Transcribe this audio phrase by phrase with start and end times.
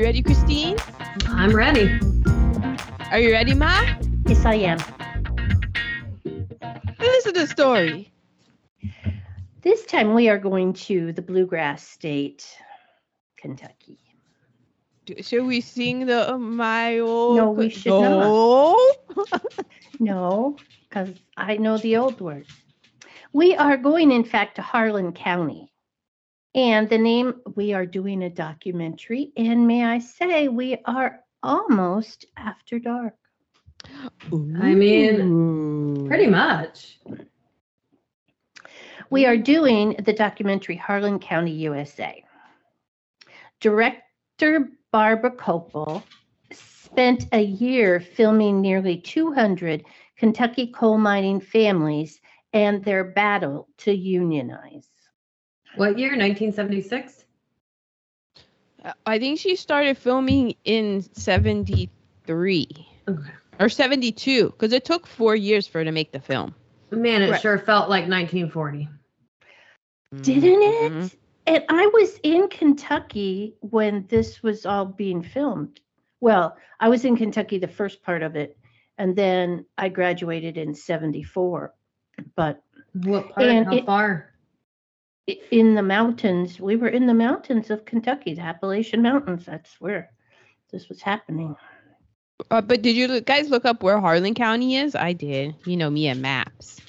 [0.00, 0.78] Are you ready, Christine?
[1.26, 2.00] I'm ready.
[3.10, 3.84] Are you ready, Ma?
[4.24, 4.78] Yes, I am.
[6.98, 8.10] Listen to the story.
[9.60, 12.48] This time we are going to the Bluegrass State,
[13.36, 13.98] Kentucky.
[15.20, 17.36] Should we sing the um, my old?
[17.36, 18.80] No, we should no.
[20.00, 20.56] No,
[20.88, 22.48] because I know the old words.
[23.34, 25.69] We are going, in fact, to Harlan County.
[26.54, 29.32] And the name, we are doing a documentary.
[29.36, 33.14] And may I say, we are almost after dark.
[34.32, 36.98] I mean, Pretty much.
[39.10, 42.22] We are doing the documentary Harlan County, USA.
[43.60, 46.02] Director Barbara Kopple
[46.52, 49.84] spent a year filming nearly 200
[50.16, 52.20] Kentucky coal mining families
[52.52, 54.88] and their battle to unionize.
[55.76, 56.10] What year?
[56.10, 57.24] 1976?
[59.06, 62.68] I think she started filming in '73
[63.08, 63.30] Okay.
[63.58, 66.54] or '72 because it took four years for her to make the film.
[66.90, 67.40] Man, it Right.
[67.40, 68.88] sure felt like 1940.
[70.22, 70.92] Didn't it?
[70.92, 71.14] Mhm.
[71.46, 75.80] And I was in Kentucky when this was all being filmed.
[76.20, 78.56] Well, I was in Kentucky the first part of it,
[78.98, 81.74] and then I graduated in 74.
[82.34, 83.46] But What part?
[83.46, 84.29] And How it- far?
[85.30, 89.46] I- in the mountains, we were in the mountains of Kentucky, the Appalachian Mountains.
[89.46, 90.10] That's where
[90.72, 91.56] this was happening.
[92.50, 94.94] Uh, but did you guys look up where Harlan County is?
[94.94, 95.54] I did.
[95.64, 96.80] You know me and maps.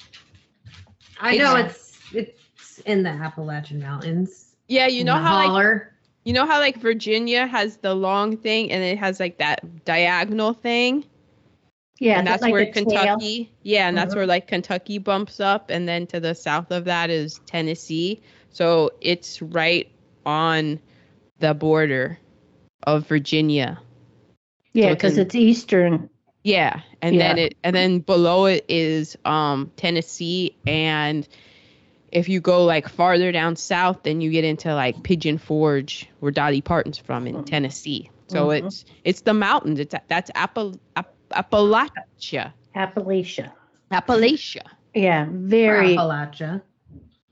[1.20, 4.54] I know it's it's in the Appalachian Mountains.
[4.68, 5.76] Yeah, you know In the how like
[6.24, 10.52] you know how like Virginia has the long thing and it has like that diagonal
[10.54, 11.04] thing.
[11.98, 12.84] Yeah, and that's like where a tail.
[12.86, 13.50] Kentucky.
[13.62, 14.16] Yeah, and that's Mhm.
[14.16, 18.22] where like Kentucky bumps up, and then to the south of that is Tennessee.
[18.52, 19.90] So it's right
[20.24, 20.78] on
[21.38, 22.18] the border
[22.84, 23.80] of Virginia.
[24.72, 26.10] Yeah, So because can- it's eastern.
[26.44, 31.26] Yeah, and then it and then below it is um Tennessee, and
[32.10, 36.32] if you go like farther down south, then you get into like Pigeon Forge, where
[36.32, 37.46] Dolly Parton's from in Mhm.
[37.46, 38.10] Tennessee.
[38.26, 38.58] So Mhm.
[38.66, 39.78] it's it's the mountains.
[39.78, 42.52] It's that's Appal- App- Appalachia.
[42.74, 43.52] Appalachia.
[43.92, 44.62] Appalachia.
[44.94, 45.96] Yeah, very.
[45.96, 46.60] Appalachia.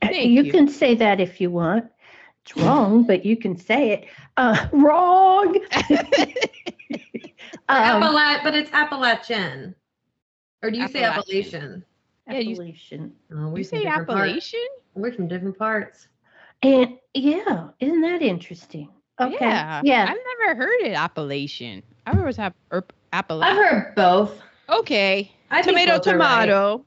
[0.03, 0.53] Thank you, you.
[0.53, 1.87] can say that if you want.
[2.45, 4.07] It's wrong, but you can say it.
[4.37, 5.57] Uh, wrong.
[7.69, 9.75] um, Appala- but it's Appalachian.
[10.63, 11.85] Or do you say Appalachian.
[11.85, 11.85] Appalachian?
[12.29, 13.13] Yeah, you- Appalachian.
[13.33, 14.23] Oh, we're you from say different parts.
[14.23, 14.69] Appalachian?
[14.95, 16.09] We're from different parts.
[16.63, 18.89] And yeah, isn't that interesting?
[19.21, 19.37] Okay.
[19.41, 19.83] Yeah.
[19.85, 20.07] Yeah.
[20.09, 21.83] I've never heard it Appalachian.
[22.07, 24.41] I've always have er, I've heard both.
[24.69, 25.33] Okay.
[25.51, 26.03] I think tomato, right.
[26.03, 26.85] tomato.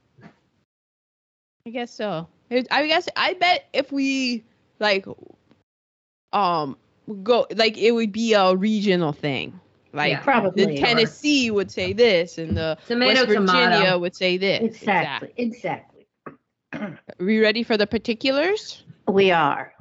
[1.66, 2.28] I guess so.
[2.54, 4.44] It- I guess I bet if we
[4.80, 5.06] like,
[6.32, 6.76] um,
[7.22, 9.58] go like it would be a regional thing.
[9.92, 10.20] Like Yeah.
[10.20, 10.66] Probably.
[10.66, 13.98] the Tennessee would say this, and the Tomato, West Virginia tomato.
[13.98, 14.62] would say this.
[14.62, 15.32] Exactly.
[15.36, 16.06] Exactly.
[16.72, 18.82] Are we ready for the particulars?
[19.06, 19.72] We are.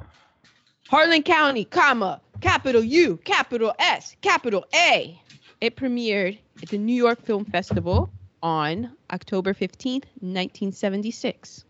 [0.89, 5.19] Harlan County, comma, capital U, capital S, capital A.
[5.61, 8.11] It premiered at the New York Film Festival
[8.43, 11.63] on October 15th, 1976.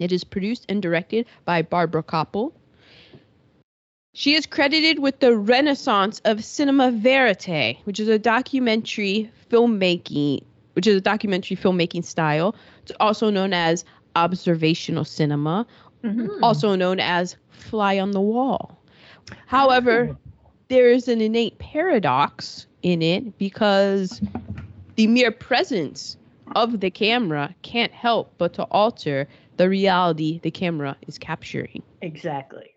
[0.00, 2.52] It is produced and directed by Barbara Kopple.
[4.14, 10.86] She is credited with the renaissance of cinema verite, which is a documentary filmmaking, which
[10.86, 12.56] is a documentary filmmaking style.
[12.82, 13.84] It's also known as
[14.16, 15.66] observational cinema,
[16.02, 16.26] Mhm.
[16.26, 16.44] Hmm.
[16.44, 18.78] also known as fly on the wall.
[19.46, 20.16] However,
[20.68, 24.20] there is an innate paradox in it because
[24.96, 26.16] the mere presence
[26.56, 29.28] of the camera can't help but to alter
[29.60, 32.70] the reality the camera is capturing, Exactly.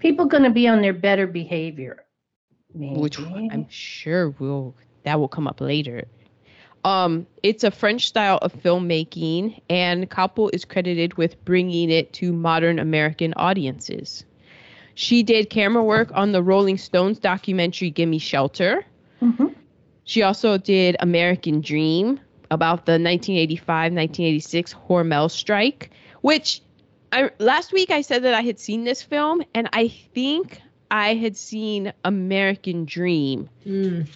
[0.00, 2.02] People going to be on their better behavior.
[2.74, 2.98] Maybe.
[2.98, 6.06] which I'm sure will that will come up later.
[6.84, 12.32] Um, it's a French style of filmmaking, and Kopple is credited with bringing it to
[12.32, 14.24] modern American audiences.
[14.94, 18.84] She did camera work on the Rolling Stones documentary Gimme Shelter.
[19.20, 19.54] Mhm.
[20.02, 22.18] She also did American Dream
[22.52, 25.90] about the 1985-1986 Hormel strike,
[26.20, 26.60] which
[27.10, 30.60] I last week I said that I had seen this film and I think
[30.90, 34.06] I had seen American Dream Mm.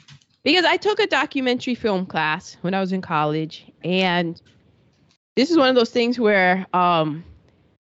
[0.45, 4.41] because I took a documentary film class when I was in college and
[5.35, 7.25] this is one of those things where um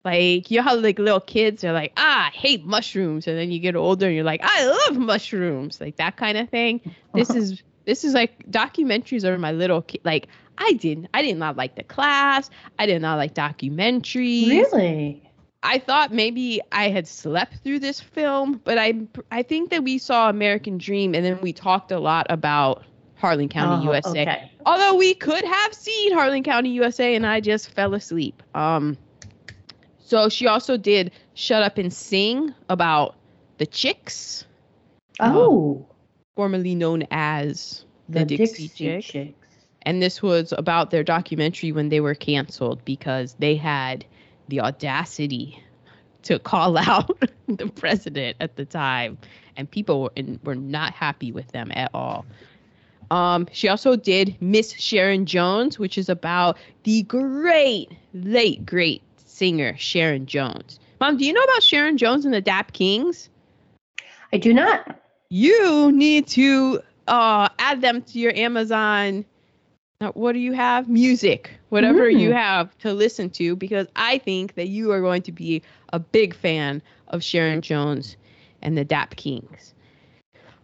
[0.06, 3.52] like you know how like little kids are like ah I hate mushrooms and then
[3.52, 6.82] you get older and you're like I love mushrooms like that kind of thing
[7.14, 10.28] this is this is like documentaries are my little kid like
[10.58, 12.50] I didn't I did not like the class
[12.80, 15.30] I did not like documentaries Really?
[15.66, 19.98] I thought maybe I had slept through this film, but I I think that we
[19.98, 22.84] saw American Dream and then we talked a lot about
[23.16, 24.24] Harlan County, Oh, USA.
[24.24, 24.52] Okay.
[24.66, 28.44] Although we could have seen Harlan County, USA, and I just fell asleep.
[28.54, 28.98] Um,
[30.00, 33.16] so she also did Shut Up and Sing about
[33.58, 34.44] the Chicks,
[35.22, 35.88] Oh,
[36.36, 39.08] formerly known as the, Dixie, Chicks.
[39.08, 39.48] Chicks.
[39.84, 44.06] And this was about their documentary when they were canceled because they had
[44.48, 45.62] the audacity
[46.24, 49.18] to call out the president at the time,
[49.56, 50.12] and people were,
[50.44, 52.26] were not happy with them at all.
[53.12, 59.76] Um, she also did Miss Sharon Jones, which is about the great, late, great singer
[59.78, 60.80] Sharon Jones.
[61.00, 63.30] Mom, do you know about Sharon Jones and the Dap Kings?
[64.32, 65.03] I do not.
[65.34, 69.26] You need to uh, add them to your Amazon.
[70.14, 70.88] What do you have?
[70.88, 72.20] Music, whatever Mm.
[72.20, 75.98] you have to listen to, because I think that you are going to be a
[75.98, 78.16] big fan of Sharon Jones
[78.62, 79.74] and the Dap Kings.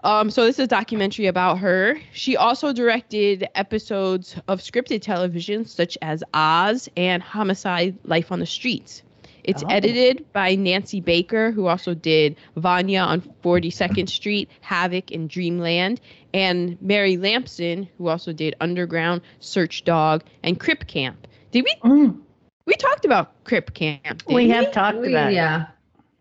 [0.03, 1.99] Um, so this is a documentary about her.
[2.13, 8.45] She also directed episodes of scripted television such as Oz and Homicide: Life on the
[8.45, 9.01] Streets.
[9.49, 9.67] It's Oh.
[9.69, 15.99] edited by Nancy Baker, who also did Vanya on 42nd Street, Havoc, and Dreamland,
[16.33, 21.27] and Mary Lampson, who also did Underground, Search Dog, and Crip Camp.
[21.51, 21.89] Did we?
[21.89, 22.19] Mm,
[22.67, 24.03] We talked about Crip Camp.
[24.03, 25.35] didn't we have talked We- about it.
[25.35, 25.65] yeah.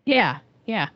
[0.05, 0.87] yeah, yeah.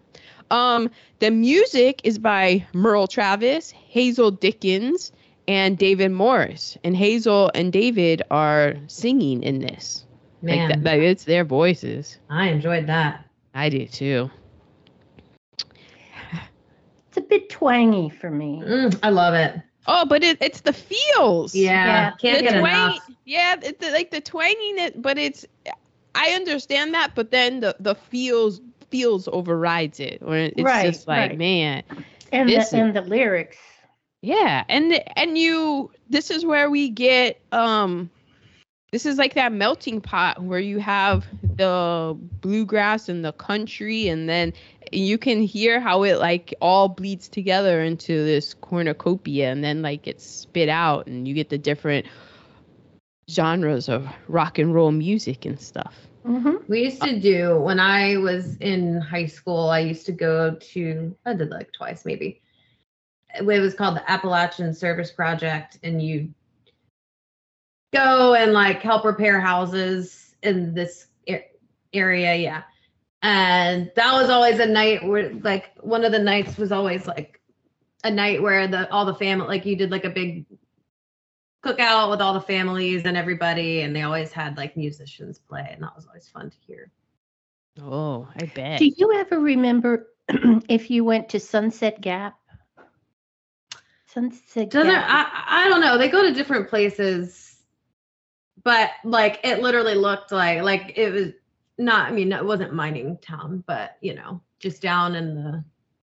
[0.50, 0.90] Um,
[1.20, 5.12] the music is by Merle Travis, Hazel Dickens,
[5.48, 6.78] and David Morris.
[6.84, 10.03] And Hazel and David are singing in this.
[10.44, 12.18] Man, Like, that, like it's their voices.
[12.30, 13.26] I enjoyed that.
[13.56, 14.30] I do too.
[17.08, 18.62] It's a bit twangy for me.
[18.66, 19.62] Mm, I love it.
[19.88, 21.54] Oh, but it, it's the feels.
[21.56, 22.12] Yeah, Yeah.
[22.20, 23.10] can't the get twang- enough.
[23.26, 25.46] Yeah, it's the, like the twanginess, but it's.
[26.16, 28.62] I understand that, but then the the feels
[28.92, 31.38] feels overrides it, or it's Right, just like, right.
[31.38, 31.84] man,
[32.32, 33.58] And the, is- and the lyrics.
[34.22, 38.10] Yeah, and and you this is where we get um
[38.94, 44.30] this is like that melting pot where you have the bluegrass and the country and
[44.30, 44.54] then
[44.92, 50.08] you can hear how it like all bleeds together into this cornucopia and then like
[50.08, 52.06] it's spit out and you get the different
[53.32, 55.96] genres of rock and roll music and stuff.
[56.24, 59.70] hmm We used to do when I was in high school.
[59.70, 62.42] I used to go to I did like twice maybe.
[63.34, 66.32] It was called the Appalachian Service Project, and you
[67.94, 71.08] go and like help repair houses in this
[71.94, 72.36] area.
[72.36, 72.64] Yeah,
[73.22, 77.40] and that was always a night where like one of the nights was always like
[78.04, 80.46] a night where the all the family like you did like a big
[81.64, 85.82] cookout with all the families and everybody and they always had like musicians play and
[85.82, 86.92] that was always fun to hear
[87.82, 88.78] Oh, I bet.
[88.78, 90.08] Do you ever remember
[90.70, 92.38] if you went to Sunset Gap?
[94.06, 95.06] Sunset doesn't Gap.
[95.10, 97.53] I, I don't know they go to different places
[98.64, 101.30] but like it literally looked like like it was
[101.78, 105.64] not i mean it wasn't mining town but you know just down in the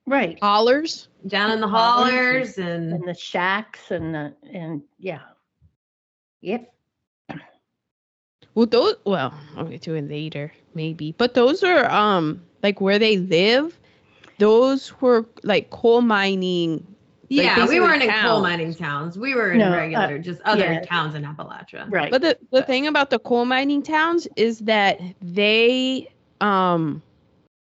[0.08, 0.40] right.
[0.42, 1.08] Hollers?
[1.28, 5.22] down in the Hollers hollers and And the shacks and the and yeah.
[6.42, 6.74] Yep.
[8.56, 8.96] Well, those.
[9.06, 11.14] Well, I'll get to it later, maybe.
[11.18, 13.80] But those are um like where they live.
[14.40, 16.86] Those were like coal mining.
[17.30, 19.18] Like, yeah we weren't in coal mining towns.
[19.18, 20.82] We were in No, uh, regular just other yeah.
[20.82, 21.86] towns in appalachia.
[21.90, 22.12] Right.
[22.12, 26.10] But the the thing about the coal mining towns is that they
[26.42, 27.02] um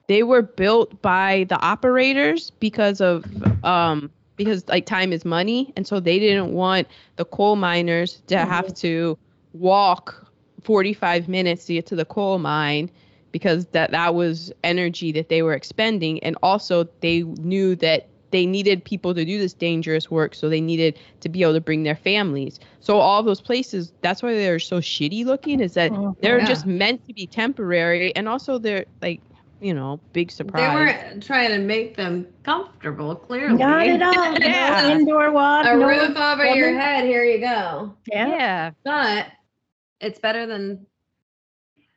[0.06, 3.25] they were built by the operators because of
[3.64, 5.73] um because like time is money.
[5.76, 9.16] And so they didn't want the coal miners to have to
[9.52, 10.26] walk
[10.62, 12.90] 45 minutes to get to the coal mine
[13.33, 16.23] because that that was energy that they were expending.
[16.23, 20.61] And also they knew that they needed people to do this dangerous work so they
[20.61, 24.59] needed to be able to bring their families so all those places that's why they're
[24.59, 26.17] so shitty looking is that Mhm.
[26.21, 26.45] they're Yeah.
[26.47, 29.21] just meant to be temporary and also they're like
[29.61, 30.69] you know big surprise.
[30.69, 34.38] they weren't trying to make them comfortable clearly Not at all.
[34.41, 34.83] Yeah.
[34.88, 35.64] No indoor walk.
[35.67, 38.26] a no roof over your head here you go Yeah.
[38.29, 39.26] yeah but
[40.00, 40.85] it's better than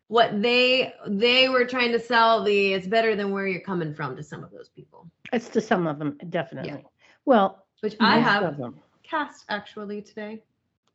[0.07, 4.15] what they they were trying to sell the it's better than where you're coming from
[4.15, 6.71] to some of those people It's to some of them, definitely.
[6.71, 6.87] Yeah.
[7.25, 8.57] Well, which i have
[9.03, 10.41] cast actually today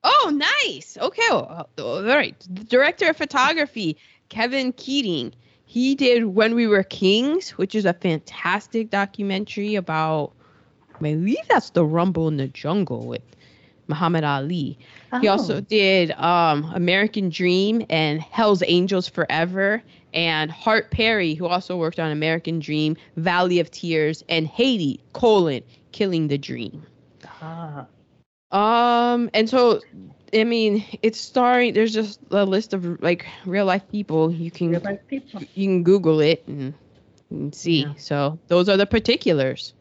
[0.04, 0.32] Oh,
[0.64, 0.98] nice.
[1.00, 1.22] Okay.
[1.30, 2.34] Well, uh, all right.
[2.50, 3.96] The director of photography,
[4.28, 5.32] Kevin Keating.
[5.64, 10.32] He did When We Were Kings, which is a fantastic documentary about,
[10.94, 13.22] I believe that's the Rumble in the Jungle with
[13.88, 14.78] Muhammad Ali.
[15.20, 19.82] He Oh, also did um, American Dream and Hell's Angels Forever
[20.14, 25.62] and Hart Perry, who also worked on American Dream, Valley of Tears, and Haiti: colon
[25.92, 26.82] Killing the Dream.
[27.40, 27.86] Ah,
[28.50, 29.80] Um, and so,
[30.34, 31.74] I mean, it's starring.
[31.74, 34.30] There's just a list of like real life people.
[34.32, 35.40] You can people.
[35.54, 36.74] you can Google it and,
[37.30, 37.82] and see.
[37.82, 37.94] Yeah.
[37.96, 39.74] So those are the particulars.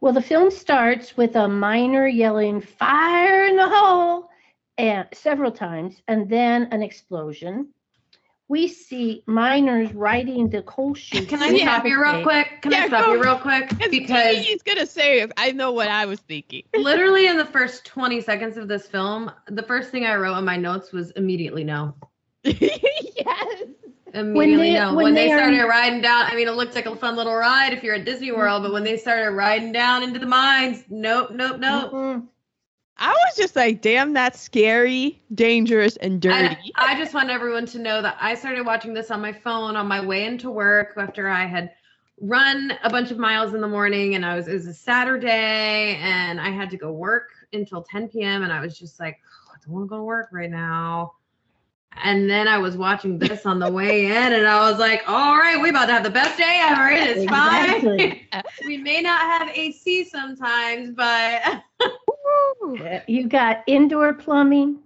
[0.00, 4.30] Well, the film starts with a miner yelling "fire in the hole"
[4.78, 7.68] and several times, and then an explosion.
[8.48, 11.28] We see miners riding the coal chute.
[11.28, 12.62] Can I through stop you real quick?
[12.62, 13.12] Can Yeah, I stop go.
[13.12, 13.70] you real quick?
[13.90, 16.64] Because he's gonna say if I know what I was thinking.
[16.76, 20.44] literally in the first 20 seconds of this film, the first thing I wrote in
[20.44, 21.94] my notes was immediately no.
[22.42, 23.62] yes.
[24.14, 24.88] Immediately they- no.
[24.94, 27.16] when When, they, they are- started riding down, I mean, it looked like a fun
[27.16, 30.26] little ride if you're at Disney World, but when they started riding down into the
[30.26, 31.92] mines, nope, nope, nope.
[31.92, 32.26] Mhm.
[33.02, 36.54] I was just like, damn, that's scary, dangerous, and dirty.
[36.76, 39.74] I, I just want everyone to know that I started watching this on my phone
[39.74, 41.70] on my way into work after I had
[42.20, 45.96] run a bunch of miles in the morning and I was it was a Saturday
[46.02, 48.42] and I had to go work until 10 p.m.
[48.42, 51.14] and I was just like, "Oh, I don't want to go to work right now.
[51.96, 55.36] And then I was watching this on the way in and I was like, all
[55.36, 56.88] right, we about to have the best day ever.
[56.88, 58.04] It is Exactly.
[58.04, 58.20] fine.
[58.64, 61.62] we may not have AC sometimes, but
[63.06, 64.78] You got indoor plumbing.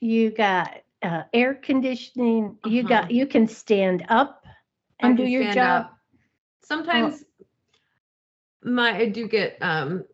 [0.00, 2.58] You got uh, air conditioning.
[2.64, 2.88] You Uh-huh.
[2.88, 4.44] got you can stand up
[4.98, 5.86] and do your job.
[5.86, 5.98] up.
[6.62, 7.24] Sometimes
[8.62, 10.04] my I do get um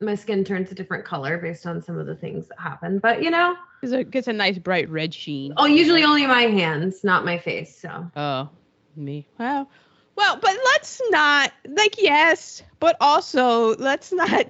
[0.00, 2.98] my skin turns a different color based on some of the things that happen.
[2.98, 5.54] But you know, It's a, gets a nice bright red sheen.
[5.56, 7.76] oh usually only my hands, not my face.
[7.80, 8.48] So Oh,
[8.96, 9.26] me.
[9.38, 9.68] Well,
[10.16, 14.46] well, but let's not like yes, but also let's not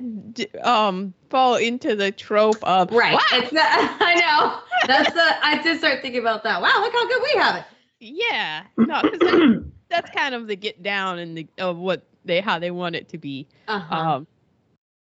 [0.63, 3.13] um fall into the trope of right.
[3.15, 4.61] Wow, not, I know.
[4.87, 6.61] That's the I did start thinking about that.
[6.61, 7.65] Wow, look how good we have it.
[8.01, 12.41] yeah, no, 'cause that, that's kind of the get down and the of what they
[12.41, 13.47] how they want it to be.
[13.67, 13.95] Uh-huh.
[13.97, 14.27] Um,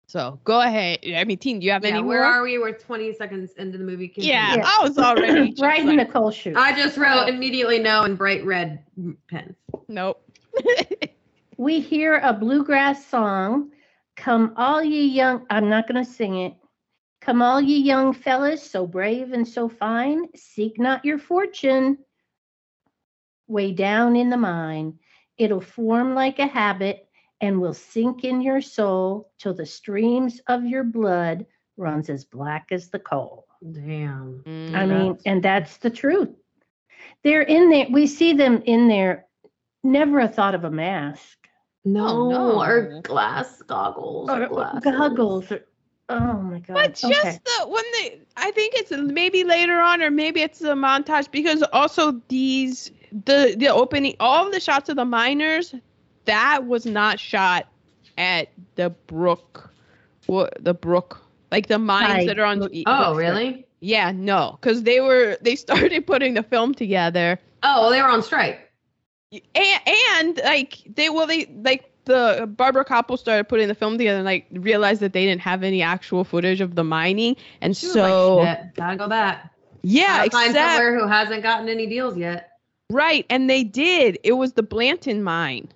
[0.06, 1.00] so go ahead.
[1.14, 2.32] I mean, team, do you have yeah, any where more?
[2.32, 2.58] are we?
[2.58, 4.12] We're 20 seconds into the movie.
[4.16, 4.64] Yeah, Yeah.
[4.64, 6.56] I was already just right in like, the coal chute.
[6.56, 8.84] I just wrote immediately no in bright red
[9.28, 9.56] pens.
[9.88, 10.22] nope.
[11.56, 13.70] we hear a bluegrass song.
[14.16, 16.54] Come all ye young, I'm not going to sing it.
[17.20, 21.98] Come all ye young fellas, so brave and so fine, seek not your fortune
[23.48, 24.98] way down in the mine.
[25.36, 27.05] It'll form like a habit
[27.40, 32.68] and will sink in your soul till the streams of your blood runs as black
[32.72, 33.46] as the coal.
[33.72, 34.42] Damn.
[34.74, 36.30] I Mm, mean, and that's the truth.
[37.22, 37.86] They're in there.
[37.90, 39.26] We see them in there.
[39.82, 41.38] Never a thought of a mask
[41.84, 42.60] No, no.
[42.62, 44.28] or glass goggles.
[44.30, 44.80] or Or glasses.
[44.84, 45.52] goggles.
[45.52, 45.60] Or,
[46.08, 46.74] oh my god.
[46.74, 47.38] But just okay.
[47.44, 51.62] the when they, I think it's maybe later on, or maybe it's a montage because
[51.72, 52.90] also these
[53.24, 55.74] the the opening, all of the shots of the miners,
[56.26, 57.66] that was not shot
[58.18, 59.70] at the brook,
[60.26, 62.68] what the brook, like the mines that are on.
[62.86, 63.66] Oh, really?
[63.80, 68.08] Yeah, no, because they were they started putting the film together, Oh, well, they were
[68.08, 68.60] on strike.
[69.32, 74.18] and and like they well they like the Barbara Kopple started putting the film together
[74.18, 77.86] and like realized that they didn't have any actual footage of the mining, and She
[77.86, 79.50] so like, Shit, gotta go back.
[79.82, 82.50] yeah, Gotta find except somewhere who hasn't gotten any deals yet.
[82.90, 84.18] Right, and they did.
[84.22, 85.68] It was the Blanton mine.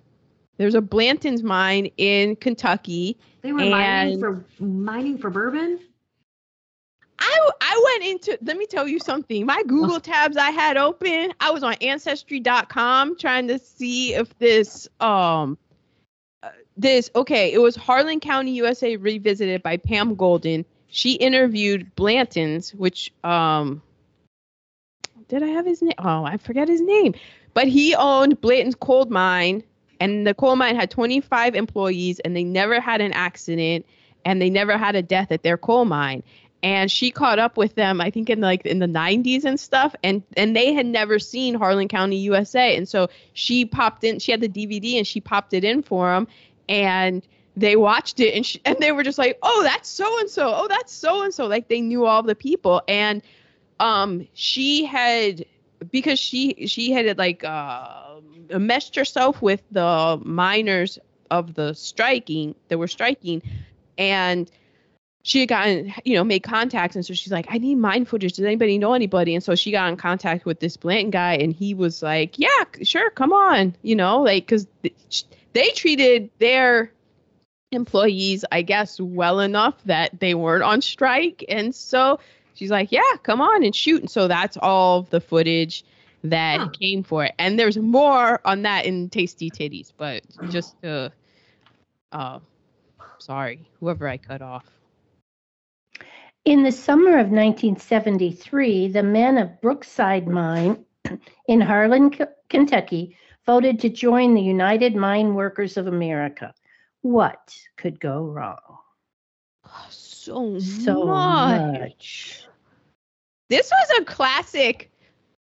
[0.57, 3.17] There's a Blanton's mine in Kentucky.
[3.41, 5.79] They were mining for mining for bourbon.
[7.21, 9.45] I I went into let me tell you something.
[9.45, 14.87] My Google tabs I had open, I was on ancestry.com trying to see if this
[14.99, 15.57] um
[16.43, 20.65] uh, this okay, it was Harlan County, USA revisited by Pam Golden.
[20.87, 23.81] She interviewed Blanton's, which um
[25.27, 25.93] did I have his name?
[25.97, 27.13] Oh, I forget his name.
[27.53, 29.63] But he owned Blanton's coal mine,
[30.01, 33.85] and the coal mine had 25 employees, and they never had an accident,
[34.25, 36.23] and they never had a death at their coal mine.
[36.63, 39.95] And she caught up with them, I think, in like in the 90s and stuff,
[40.03, 44.17] and and they had never seen Harlan County, USA, and so she popped in.
[44.17, 46.27] She had the DVD, and she popped it in for them,
[46.67, 50.29] and they watched it, and she, and they were just like, "Oh, that's so and
[50.29, 50.51] so.
[50.51, 53.21] Oh, that's so and so." Like they knew all the people, and
[53.79, 55.45] um she had
[55.91, 58.10] because she she had like uh
[58.59, 63.41] meshed herself with the miners of the striking that were striking
[63.97, 64.51] and
[65.23, 68.33] she had gotten you know made contacts and so she's like i need mine footage
[68.33, 71.53] does anybody know anybody and so she got in contact with this blanton guy and
[71.53, 74.67] he was like yeah sure come on you know like because
[75.53, 76.91] they treated their
[77.71, 82.19] employees i guess well enough that they weren't on strike and so
[82.61, 84.01] she's like, yeah, come on and shoot.
[84.01, 85.83] And so that's all the footage.
[86.23, 86.69] That Huh.
[86.73, 87.33] came for it.
[87.39, 91.11] And there's more on that in Tasty Titties, but just to,
[92.11, 92.39] uh,
[93.17, 94.65] sorry, whoever I cut off.
[96.45, 100.85] In the summer of 1973, the men of Brookside Mine
[101.47, 106.53] in Harlan, K- Kentucky, voted to join the United Mine Workers of America.
[107.01, 108.57] What could go wrong?
[109.89, 111.63] So, So much.
[111.79, 112.47] much.
[113.49, 114.90] This was a classic.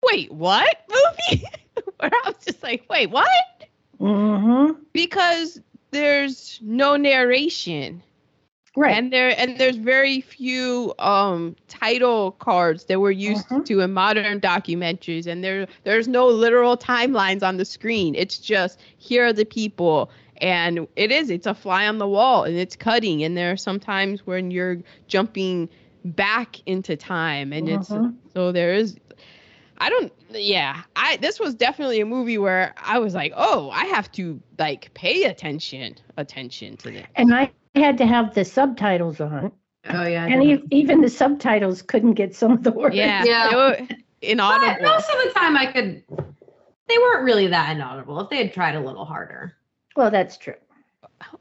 [0.04, 1.44] Wait, what movie?
[1.98, 3.28] Where I was just like, wait, what?
[4.00, 4.80] Mm-hmm.
[4.92, 8.02] Because there's no narration.
[8.76, 8.96] Right.
[8.96, 13.64] and there and there's very few um title cards that we're used Mhm.
[13.66, 18.80] to in modern documentaries and there there's no literal timelines on the screen it's just
[18.98, 22.74] here are the people and it is it's a fly on the wall and it's
[22.74, 25.68] cutting and there are sometimes when you're jumping
[26.04, 28.16] back into time and it's Mhm.
[28.32, 28.98] so there is
[29.84, 33.84] I don't yeah I this was definitely a movie where I was like oh I
[33.86, 39.20] have to like pay attention attention to this and I had to have the subtitles
[39.20, 39.52] on,
[39.90, 40.24] Oh yeah.
[40.26, 40.60] And did.
[40.60, 42.96] e- even the subtitles couldn't get some of the words.
[42.96, 43.22] Yeah.
[43.26, 43.50] Yeah.
[43.50, 44.82] They were But inaudible.
[44.82, 46.02] most of the time, I could.
[46.88, 48.18] They weren't really that inaudible.
[48.20, 49.56] If they had tried a little harder.
[49.96, 50.54] Well, that's true.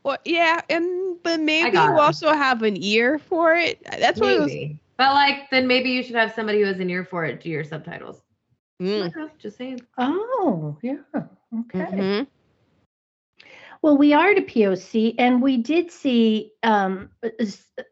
[0.03, 2.00] Well, yeah, and but maybe you it.
[2.00, 3.81] also have an ear for it.
[4.00, 4.47] That's what it was.
[4.51, 4.79] Maybe.
[4.97, 7.50] But like, then maybe you should have somebody who has an ear for it do
[7.50, 8.23] your subtitles.
[8.83, 9.81] Mm, I don't know, Just saying.
[9.97, 10.97] Oh, yeah.
[11.15, 11.85] Okay.
[11.91, 12.27] mhm.
[13.81, 17.09] Well, we are to POC, and we did see um,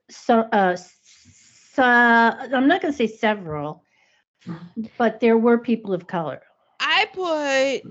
[0.10, 3.84] so, uh, so, I'm not going to say several,
[4.98, 6.42] but there were people of color.
[6.80, 7.84] I put.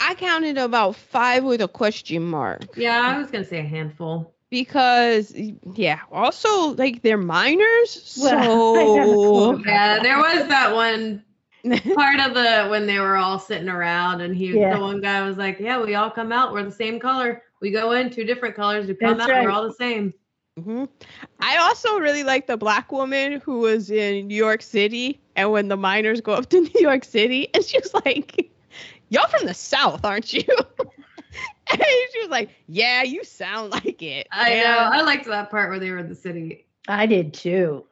[0.00, 4.34] I counted about five with a question mark Yeah, I was gonna say a handful.
[4.50, 5.34] because,
[5.74, 6.00] yeah.
[6.10, 9.62] Also, like they're miners, Well, I have a so clue.
[9.66, 11.24] Yeah, there was that one
[11.94, 14.74] part of the when they were all sitting around and he Yeah.
[14.74, 17.42] the one guy was like, Yeah, we all come out, we're the same color.
[17.60, 20.12] We go in two different colors, we come That's out, we're all the same.
[20.58, 20.88] Mhm.
[21.40, 25.68] I also really like the black woman who was in New York City, and when
[25.68, 28.50] the miners go up to New York City, and she was like,
[29.08, 30.44] "Y'all from the South, aren't you?"
[31.70, 34.78] and she was like, "Yeah, you sound like it." I And know.
[34.92, 36.66] I liked that part where they were in the city.
[36.86, 37.84] I did too.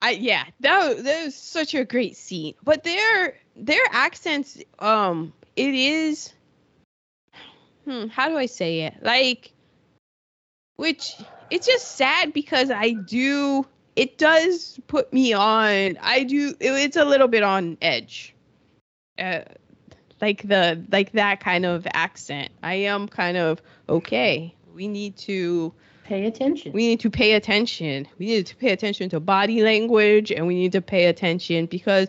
[0.00, 2.54] I yeah, that was, that was such a great scene.
[2.62, 6.32] But their their accents, um, it is.
[7.84, 8.94] Hmm, how do I say it?
[9.02, 9.52] Like,
[10.76, 11.14] which
[11.50, 13.66] it's just sad because I do.
[13.96, 15.98] It does put me on.
[16.00, 16.54] I do.
[16.60, 18.34] It, it's a little bit on edge.
[19.18, 19.40] Uh,
[20.20, 22.50] like the like that kind of accent.
[22.62, 24.54] I am kind of okay.
[24.72, 25.72] We need to
[26.08, 26.72] Pay attention.
[26.72, 28.08] we need to pay attention.
[28.18, 32.08] We need to pay attention to body language and we need to pay attention because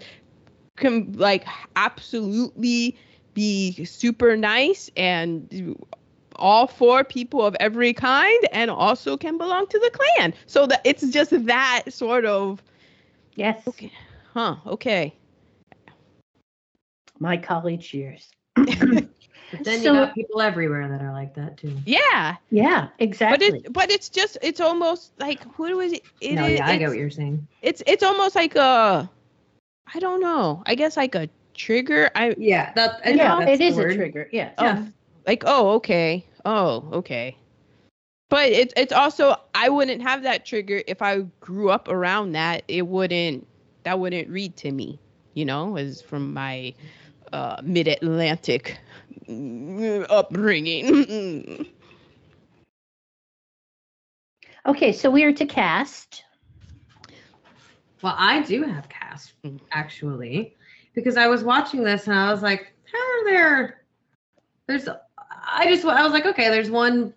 [0.77, 2.97] can like absolutely
[3.33, 5.75] be super nice and
[6.37, 10.33] all for people of every kind and also can belong to the Klan.
[10.45, 12.63] So that it's just that sort of
[13.35, 13.91] yes, okay.
[14.33, 15.13] Huh, okay.
[17.19, 18.29] my college years.
[19.51, 21.75] But then So- you got people everywhere that are like that too.
[21.85, 22.35] Yeah.
[22.51, 23.65] Yeah, But exactly.
[23.71, 26.03] but it's just it's almost like who was it?
[26.21, 27.47] it no, yeah, I get what you're saying.
[27.61, 29.09] it's it's almost like a
[29.93, 30.61] I don't know.
[30.67, 32.09] I guess like a trigger.
[32.15, 33.95] I Yeah, that I yeah, that's it is the a word.
[33.95, 34.29] trigger.
[34.31, 34.53] Yes.
[34.59, 34.85] Yeah.
[35.25, 36.25] like oh okay.
[36.45, 37.35] Oh, okay.
[38.29, 42.63] But it's it's also I wouldn't have that trigger if I grew up around that.
[42.67, 43.47] It wouldn't
[43.83, 44.99] that wouldn't read to me,
[45.33, 46.73] you know, as from my
[47.33, 48.88] uh mid-Atlantic mm,
[50.09, 51.65] upbringing.
[54.65, 56.25] Okay, so we are to cast.
[58.03, 59.33] Well, I do have cast
[59.71, 60.55] actually,
[60.93, 63.81] because I was watching this and I was like, how are there?
[64.67, 67.13] There's, I just, I was like, okay, there's one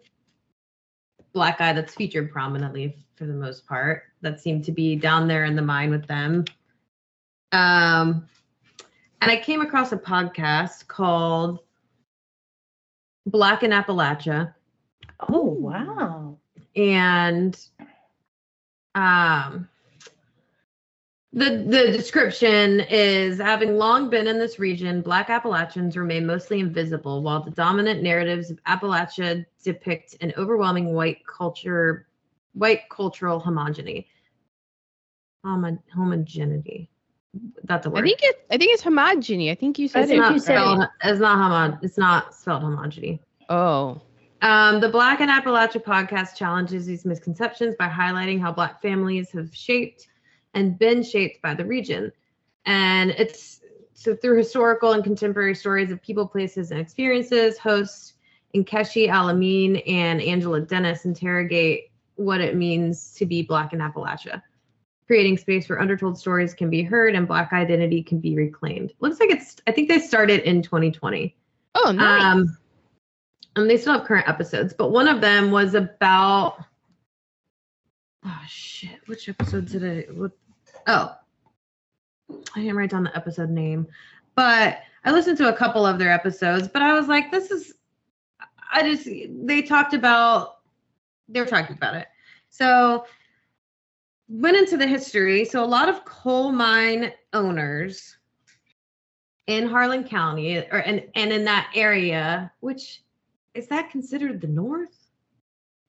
[1.32, 5.44] black guy that's featured prominently for the most part that seemed to be down there
[5.44, 6.44] in the mine with them.
[7.52, 8.26] Um,
[9.20, 11.60] and I came across a podcast called
[13.26, 14.54] Black in Appalachia.
[15.28, 16.38] Oh, wow.
[16.74, 17.58] and
[18.94, 19.68] um
[21.32, 27.22] the the description is having long been in this region black appalachians remain mostly invisible
[27.22, 32.06] while the dominant narratives of appalachia depict an overwhelming white culture
[32.54, 34.06] white cultural homogeneity.
[35.44, 36.90] Homo- homogeneity
[37.64, 39.50] that's a I word I think it I think it's homogeny.
[39.50, 40.16] I think you said it's it.
[40.16, 44.00] not you said it's not homo it's not spelled homogeny Oh.
[44.40, 49.54] Um, the Black in Appalachia podcast challenges these misconceptions by highlighting how Black families have
[49.54, 50.08] shaped
[50.54, 52.10] and been shaped by the region.
[52.64, 53.60] And it's
[53.94, 58.14] so through historical and contemporary stories of people, places, and experiences, hosts
[58.54, 64.42] Nkechi Alameen and Angela Dennis interrogate what it means to be Black in Appalachia,
[65.12, 68.94] creating space where undertold stories can be heard and Black identity can be reclaimed.
[69.01, 71.37] Looks like it's, I think they started in 2020.
[71.75, 72.22] Oh, nice.
[72.22, 72.57] Um,
[73.57, 76.64] and they still have current episodes, but one of them was about,
[78.25, 80.33] oh shit, which episode did I, what,
[80.87, 81.14] oh,
[82.57, 83.87] I didn't write down the episode name,
[84.35, 87.75] but I listened to a couple of their episodes, but I was like, this is,
[88.72, 89.07] I just,
[89.46, 90.61] they talked about,
[91.29, 92.09] they were talking about it.
[92.48, 93.05] So,
[94.28, 95.44] went into the history.
[95.44, 98.16] So, a lot of coal mine owners
[99.46, 103.02] in Harlan County or and, and in that area, which
[103.54, 104.96] is that considered the north?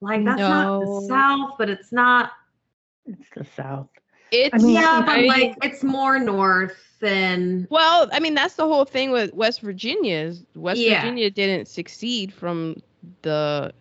[0.01, 2.31] Like, that's not the south, but it's not
[3.05, 3.87] It's the South.
[4.31, 8.33] it's I mean, yeah, but I mean, like it's more north than well, I mean
[8.33, 11.01] that's the whole thing with West Virginia is West Yeah.
[11.01, 12.81] Virginia didn't succeed from
[13.21, 13.71] the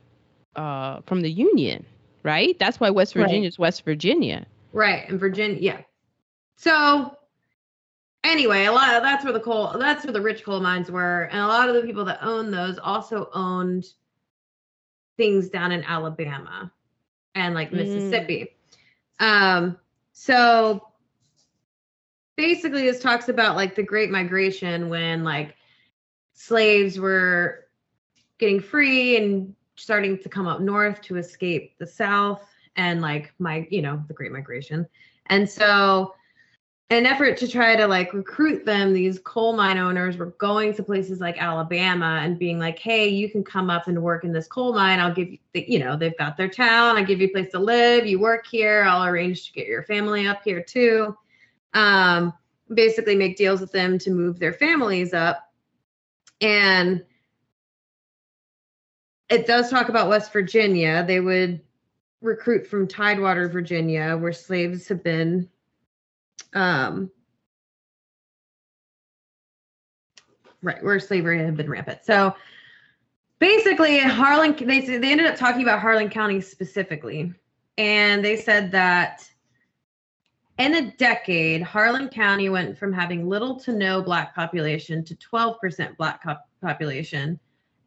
[0.55, 1.85] uh from the Union,
[2.23, 2.59] right?
[2.59, 3.23] That's why West Right.
[3.23, 4.47] Virginia is West Virginia.
[4.73, 5.59] right And Virginia.
[5.61, 5.81] Yeah.
[6.57, 7.17] So
[8.25, 11.25] anyway, a lot of that's where the coal that's where the rich coal mines were,
[11.25, 13.85] and a lot of the people that owned those also owned
[15.17, 16.73] things down in Alabama
[17.35, 17.77] and like Mm.
[17.77, 18.57] Mississippi.
[19.21, 19.79] Um,
[20.13, 20.89] so
[22.37, 25.55] basically this talks about like the great migration when like
[26.35, 27.67] slaves were
[28.39, 32.43] getting free and starting to come up north to escape the south
[32.77, 34.87] and like my you know the great migration.
[35.27, 36.15] And so
[36.91, 40.83] an effort to try to like recruit them these coal mine owners were going to
[40.83, 44.47] places like alabama and being like hey you can come up and work in this
[44.47, 45.01] coal mine.
[45.01, 46.97] I'll give you the, you know they've got their town.
[46.97, 48.07] I give you a place to live.
[48.07, 48.85] You work here.
[48.85, 51.17] I'll arrange to get your family up here too.
[51.75, 52.35] Um
[52.73, 55.53] basically make deals with them to move their families up.
[56.41, 57.05] And
[59.29, 61.05] it does talk about west virginia.
[61.07, 61.61] They would
[62.21, 65.49] recruit from tidewater virginia where slaves have been
[66.55, 67.11] um
[70.63, 72.05] right where slavery had been rampant.
[72.05, 72.35] So
[73.43, 77.35] basically harlan they they ended up talking about harlan county specifically
[77.77, 79.29] and they said that
[80.59, 85.97] in a decade harlan county went from having little to no black population to 12%
[85.97, 87.37] black cop- population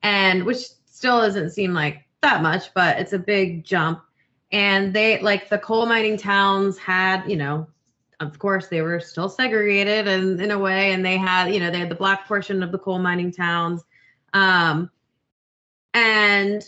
[0.04, 4.02] and which still doesn't seem like that much but it's a big jump.
[4.52, 7.68] And they like the coal mining towns had you know
[8.22, 11.70] of course they were still segregated and in a way and they had you know
[11.70, 13.84] they had the black portion of the coal mining towns.
[14.34, 14.90] Um
[15.94, 16.64] and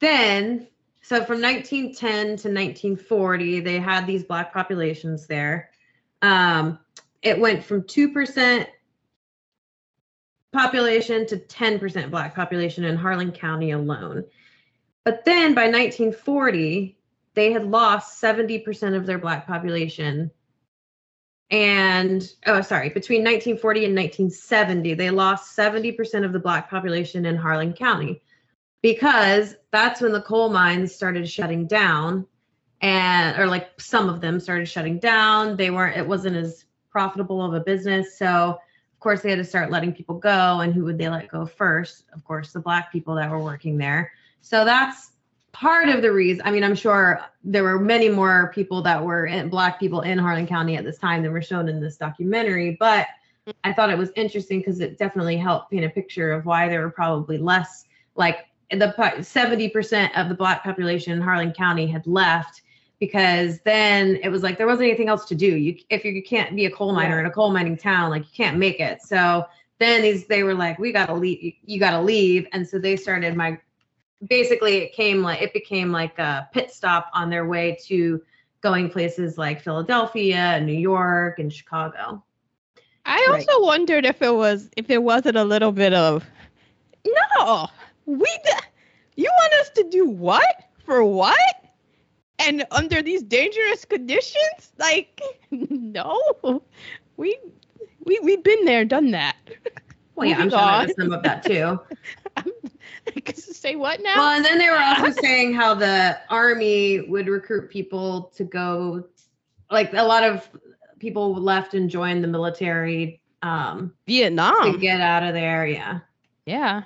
[0.00, 0.68] then
[1.00, 5.70] so from 1910 to 1940 they had these black populations there.
[6.20, 6.78] Um
[7.22, 8.66] it went from 2%
[10.56, 14.24] population to 10% black population in harlan county alone.
[15.04, 16.96] But then by 1940
[17.34, 20.30] they had lost 70% of their black population.
[21.50, 27.36] And oh sorry between 1940 and 1970 they lost 70% of the black population in
[27.36, 28.22] harlan county
[28.82, 32.26] because that's when the coal mines started shutting down
[32.80, 35.56] and or like some of them started shutting down.
[35.56, 38.18] They weren't it wasn't as profitable of a business.
[38.18, 38.58] So
[39.06, 42.04] course they had to start letting people go and who would they let go first
[42.12, 45.12] of course the black people that were working there so that's
[45.56, 46.42] part of the reason.
[46.44, 50.18] I mean, I'm sure there were many more people that were in, black people in
[50.18, 53.06] Harlan County at this time than were shown in this documentary, but
[53.64, 56.82] I thought it was interesting because it definitely helped paint a picture of why there
[56.82, 62.60] were probably less like the 70% of the black population in Harlan County had left
[62.98, 65.46] because then it was like there wasn't anything else to do.
[65.46, 68.30] You if you can't be a coal miner in a coal mining town, like you
[68.34, 69.02] can't make it.
[69.02, 69.44] So
[69.78, 71.54] then these they were like, we gotta leave.
[71.64, 73.58] You, gotta leave, and so they started my
[74.26, 78.22] basically it came like it became like a pit stop on their way to
[78.62, 82.22] going places like Philadelphia and New York and Chicago.
[83.04, 83.46] I Right.
[83.48, 86.24] also wondered if it was if it wasn't a little bit of
[87.38, 87.68] no,
[88.06, 88.26] we
[89.16, 91.36] you want us to do what for what
[92.38, 95.20] and under these dangerous conditions like
[95.50, 96.62] no
[97.16, 97.36] we
[98.04, 99.36] we we've been there done that
[100.16, 100.94] Well, yeah, I'm sure on.
[100.94, 101.78] some of that too.
[103.34, 107.68] say what now well, and then they were also saying how the army would recruit
[107.70, 109.04] people to go,
[109.70, 110.48] like a lot of
[110.98, 115.66] people left and joined the military um, to vietnam get out of there.
[115.66, 116.00] Yeah.
[116.46, 116.82] yeah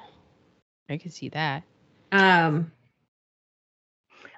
[0.89, 1.63] i can see that
[2.13, 2.73] Um,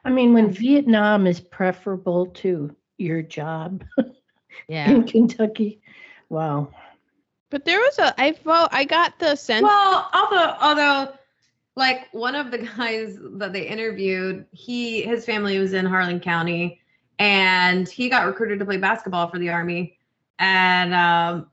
[0.04, 3.84] I mean, when Vietnam is preferable to your job,
[4.68, 4.90] Yeah.
[4.90, 5.80] in Kentucky.
[6.28, 6.68] Wow.
[7.50, 11.12] But there was a I felt I got the sense Well, although although
[11.76, 16.80] like one of the guys that they interviewed, he his family was in Harlan County
[17.18, 19.98] and he got recruited to play basketball for the army
[20.38, 21.46] and um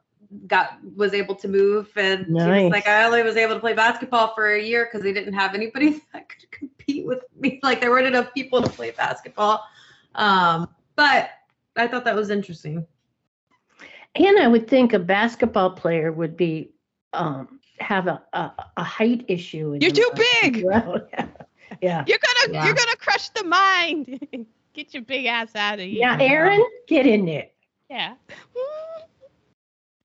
[0.48, 2.64] got was able to move and he Nice.
[2.64, 5.34] was like I only was able to play basketball for a year because they didn't
[5.34, 7.60] have anybody that could compete with me.
[7.64, 9.64] Like there weren't enough people to play basketball.
[10.16, 11.30] Um, but
[11.76, 12.86] I thought that was interesting.
[14.16, 16.72] And I would think a basketball player would be
[17.14, 19.78] um have a a, a height issue.
[19.80, 20.64] You're too big.
[20.66, 21.28] Well, yeah.
[21.82, 22.04] Yeah.
[22.08, 22.66] You're gonna Yeah.
[22.66, 24.28] you're gonna crush the mind.
[24.74, 26.00] Get your big ass out of here.
[26.00, 27.48] Yeah, Aaron, get in there.
[27.90, 28.14] Yeah.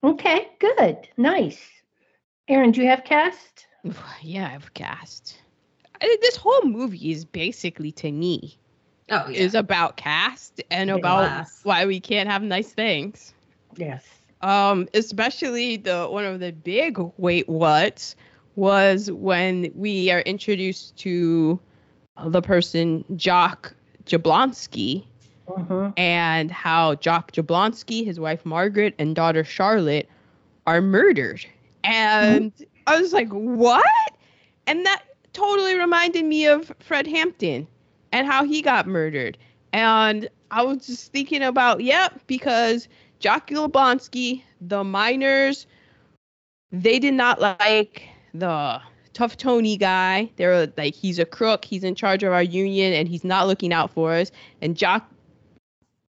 [0.03, 1.09] Okay, good.
[1.17, 1.61] Nice.
[2.49, 3.67] Aaron, do you have cast?
[4.23, 5.39] Yeah, I've cast.
[6.21, 8.59] This whole movie is basically to me
[9.11, 9.41] Oh yeah.
[9.41, 13.35] is about caste and about why we can't have nice things.
[13.77, 14.05] Yes.
[14.41, 18.15] Um, especially the one of the big wait what
[18.57, 21.59] was when we are introduced to
[22.27, 23.75] the person Jock
[24.07, 25.05] Yablonski
[25.47, 30.09] hmm and how Jock Yablonski, his wife Margaret, and daughter Charlotte
[30.67, 31.45] are murdered.
[31.85, 32.53] And
[32.87, 33.85] I was like, what?
[34.67, 35.03] And that
[35.35, 37.67] totally reminded me of Fred Hampton
[38.13, 39.37] and how he got murdered.
[39.73, 45.67] And I was just thinking about, yep, because Jock Yablonski, the miners,
[46.73, 48.81] they did not like the
[49.13, 50.31] tough Tony guy.
[50.37, 53.47] They were like, he's a crook, he's in charge of our union, and he's not
[53.47, 54.31] looking out for us.
[54.63, 55.09] And Jock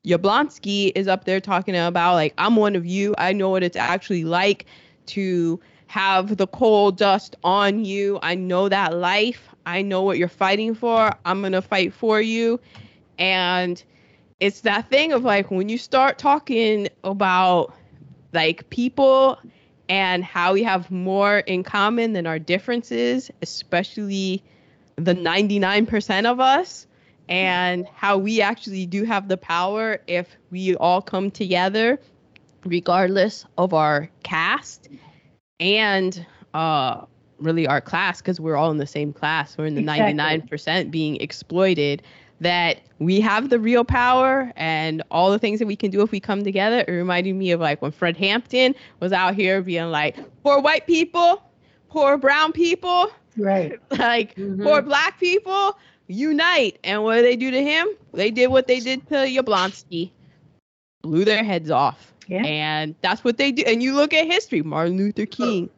[0.05, 3.13] Yablonski is up there talking about like I'm one of you.
[3.17, 4.65] I know what it's actually like
[5.07, 5.59] to
[5.91, 8.17] have the coal dust on you.
[8.23, 9.49] I know that life.
[9.65, 11.11] I know what you're fighting for.
[11.25, 12.61] I'm going to fight for you.
[13.19, 13.83] And
[14.39, 17.75] it's that thing of like when you start talking about
[18.31, 19.37] like people
[19.89, 24.41] and how we have more in common than our differences, especially
[24.95, 26.87] the 99% of us,
[27.27, 31.99] and how we actually do have the power if we all come together,
[32.63, 34.87] regardless of our caste
[35.61, 37.05] and uh,
[37.39, 39.57] really our class, because we're all in the same class.
[39.57, 40.13] We're in the Exactly.
[40.13, 42.01] 99% being exploited.
[42.41, 46.11] That we have the real power and all the things that we can do if
[46.11, 46.83] we come together.
[46.87, 50.87] It reminded me of like when Fred Hampton was out here being like, poor white
[50.87, 51.43] people,
[51.89, 53.79] poor brown people, Right.
[53.91, 54.63] like Mhm.
[54.63, 58.81] poor black people unite and what did they do to him they did what they
[58.81, 60.11] did to Yablonski
[61.03, 62.45] blew their heads off Yeah.
[62.45, 65.25] and that's what they do and you look at history martin luther oh.
[65.25, 65.69] king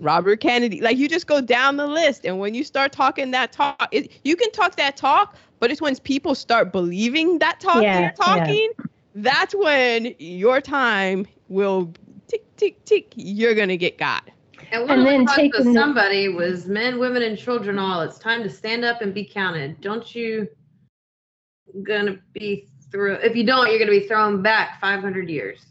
[0.00, 3.52] robert kennedy like you just go down the list and when you start talking that
[3.52, 7.82] talk it, you can talk that talk but it's when people start believing that talk
[7.84, 8.10] Yeah, you're yeah.
[8.10, 8.70] talking
[9.14, 11.92] that's when your time will
[12.26, 14.28] tick tick tick you're gonna get got
[14.72, 17.78] And And one then of the quotes taking the- somebody was men, women, and children
[17.78, 18.00] all.
[18.00, 19.80] It's time to stand up and be counted.
[19.80, 20.48] Don't you
[21.84, 25.66] gonna be through if you don't, you're gonna be thrown back five hundred years.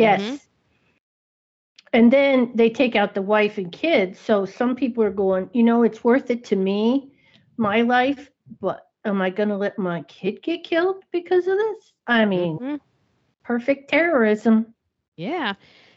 [0.00, 0.20] Yes.
[0.20, 0.40] Mhm.
[1.92, 4.18] And then they take out the wife and kids.
[4.18, 7.12] So some people are going, you know, it's worth it to me,
[7.56, 11.92] my life, but am I going to let my kid get killed because of this?
[12.06, 12.80] I mean, Mhm.
[13.44, 14.74] perfect terrorism.
[15.16, 15.54] yeah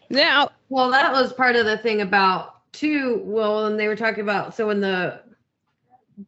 [0.10, 3.22] now Well, that was part of the thing about too.
[3.26, 5.22] Well, and they were talking about so when the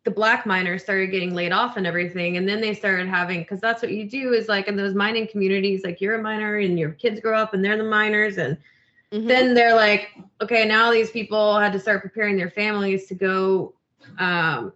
[0.03, 3.59] the black miners started getting laid off and everything, and then they started having because
[3.59, 6.79] that's what you do is like in those mining communities, like you're a miner and
[6.79, 8.57] your kids grow up and they're the miners, and
[9.11, 9.27] mhm.
[9.27, 10.09] then they're like,
[10.41, 13.73] okay, now these people had to start preparing their families to go
[14.19, 14.73] um,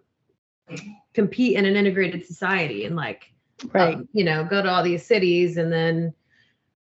[1.14, 3.30] compete in an integrated society and like
[3.72, 3.94] Right.
[3.94, 6.14] um, you know, go to all these cities and then,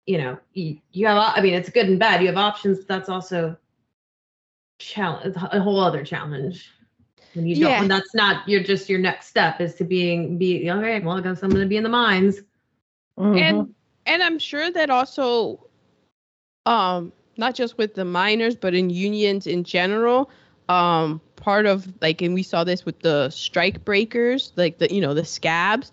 [0.05, 2.21] you know, you, you have, I mean, it's good and bad.
[2.21, 3.57] You have options, but that's also
[4.79, 6.71] challenge, a whole other challenge.
[7.35, 7.79] When you don't, Yeah.
[7.81, 11.21] when that's not, you're just your next step is to being, be, okay, well, I
[11.21, 12.41] guess I'm going to be in the mines.
[13.19, 13.39] Mhm.
[13.39, 13.75] and
[14.07, 15.67] and I'm sure that also,
[16.65, 20.29] um, not just with the miners, but in unions in general,
[20.69, 25.01] um, part of like, and we saw this with the strike breakers, like the you
[25.01, 25.91] know the scabs.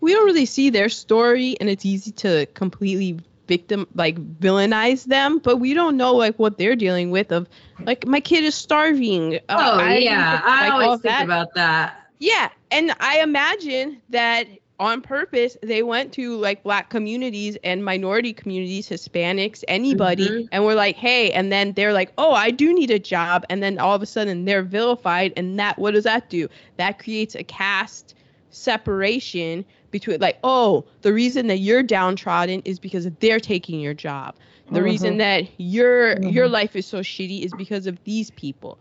[0.00, 5.38] We don't really see their story, and it's easy to completely victim like villainize them,
[5.38, 7.32] but we don't know like what they're dealing with.
[7.32, 7.48] Of
[7.80, 9.36] like, my kid is starving.
[9.36, 10.40] uh, Oh, I yeah.
[10.44, 11.24] I like, all always think that.
[11.24, 12.00] about that.
[12.18, 14.46] Yeah, and I imagine that
[14.80, 20.48] on purpose they went to like black communities and minority communities, Hispanics, anybody, Mhm.
[20.50, 23.62] and we're like, hey, and then they're like, oh, I do need a job, and
[23.62, 26.48] then all of a sudden they're vilified, and that what does that do?
[26.76, 28.14] That creates a caste
[28.50, 34.34] separation between like, oh, the reason that you're downtrodden is because they're taking your job.
[34.72, 34.84] The Mhm.
[34.84, 36.50] reason that your your Mhm.
[36.50, 38.76] life is so shitty is because of these people.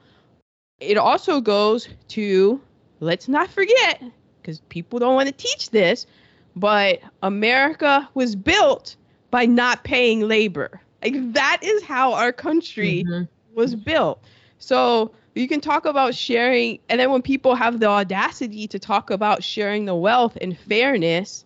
[0.79, 2.59] It also goes to
[2.99, 4.01] let's not forget
[4.41, 6.07] because people don't want to teach this,
[6.55, 8.95] but America was built
[9.29, 10.81] by not paying labor.
[11.03, 13.27] Like that is how our country Mhm.
[13.53, 14.19] was built.
[14.57, 19.09] So you can talk about sharing, and then when people have the audacity to talk
[19.09, 21.43] about sharing the wealth and fairness,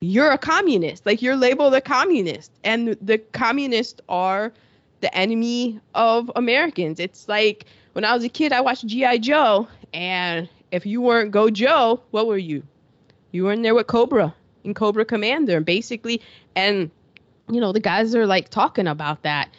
[0.00, 1.04] you're a communist.
[1.04, 4.52] Like you're labeled a communist, and the communists are
[5.00, 7.00] the enemy of Americans.
[7.00, 9.18] It's like when I was a kid, I watched G.I.
[9.18, 12.62] Joe, and if you weren't Go Joe, what were you?
[13.32, 16.22] You were in there with Cobra and Cobra Commander, and basically,
[16.56, 16.90] and
[17.50, 19.50] you know, the guys are like talking about that.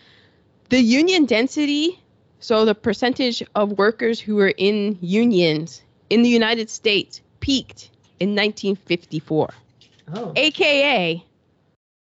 [0.70, 2.01] The union density,
[2.42, 8.36] so the percentage of workers who were in unions in the United States peaked in
[8.36, 9.50] 1954,
[10.14, 10.34] Oh.
[10.36, 11.24] aka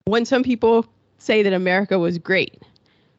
[0.05, 0.85] when some people
[1.19, 2.59] say that America was great.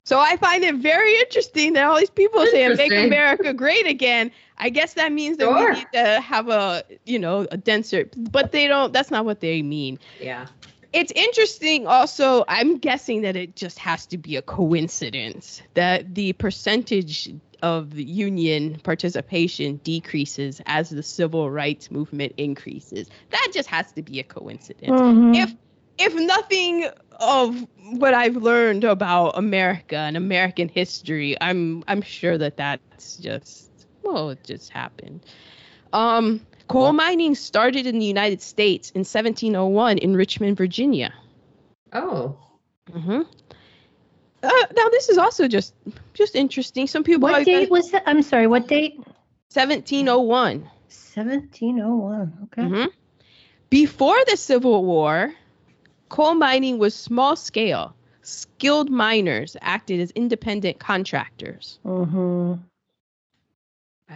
[0.05, 2.91] So I find it very interesting that all these people saying make.
[2.91, 4.33] America great again.
[4.59, 5.71] I guess that means that Sure.
[5.71, 9.39] we need to have a, you know, a denser, but they don't, that's not what
[9.41, 10.47] they mean Yeah.
[10.93, 16.33] It's interesting also i'm guessing that it just has to be a coincidence that the
[16.35, 17.31] percentage
[17.63, 23.09] of union participation decreases as the civil rights movement increases.
[23.31, 25.01] That just has to be a coincidence.
[25.01, 25.37] Mhm.
[25.37, 25.55] if
[25.99, 26.89] if nothing
[27.21, 33.71] of what i've learned about america and american history i'm i'm sure that that's just
[34.03, 35.25] well it just happened.
[35.93, 36.41] Um
[36.73, 41.13] coal mining started in the united states in 1701 in richmond virginia
[41.93, 42.37] Oh.
[42.91, 43.23] hmm
[44.43, 45.75] uh, now this is also just
[46.15, 48.03] just interesting some people what are date was that?
[48.07, 48.97] I'm sorry, what date?
[49.55, 50.69] 1701
[51.15, 52.33] 1701.
[52.45, 52.63] Okay.
[52.63, 52.89] Mhm.
[53.71, 55.33] Before the Civil War,
[56.09, 57.95] coal mining was small scale.
[58.23, 61.79] Skilled miners acted as independent contractors.
[61.85, 62.55] Mm-hmm.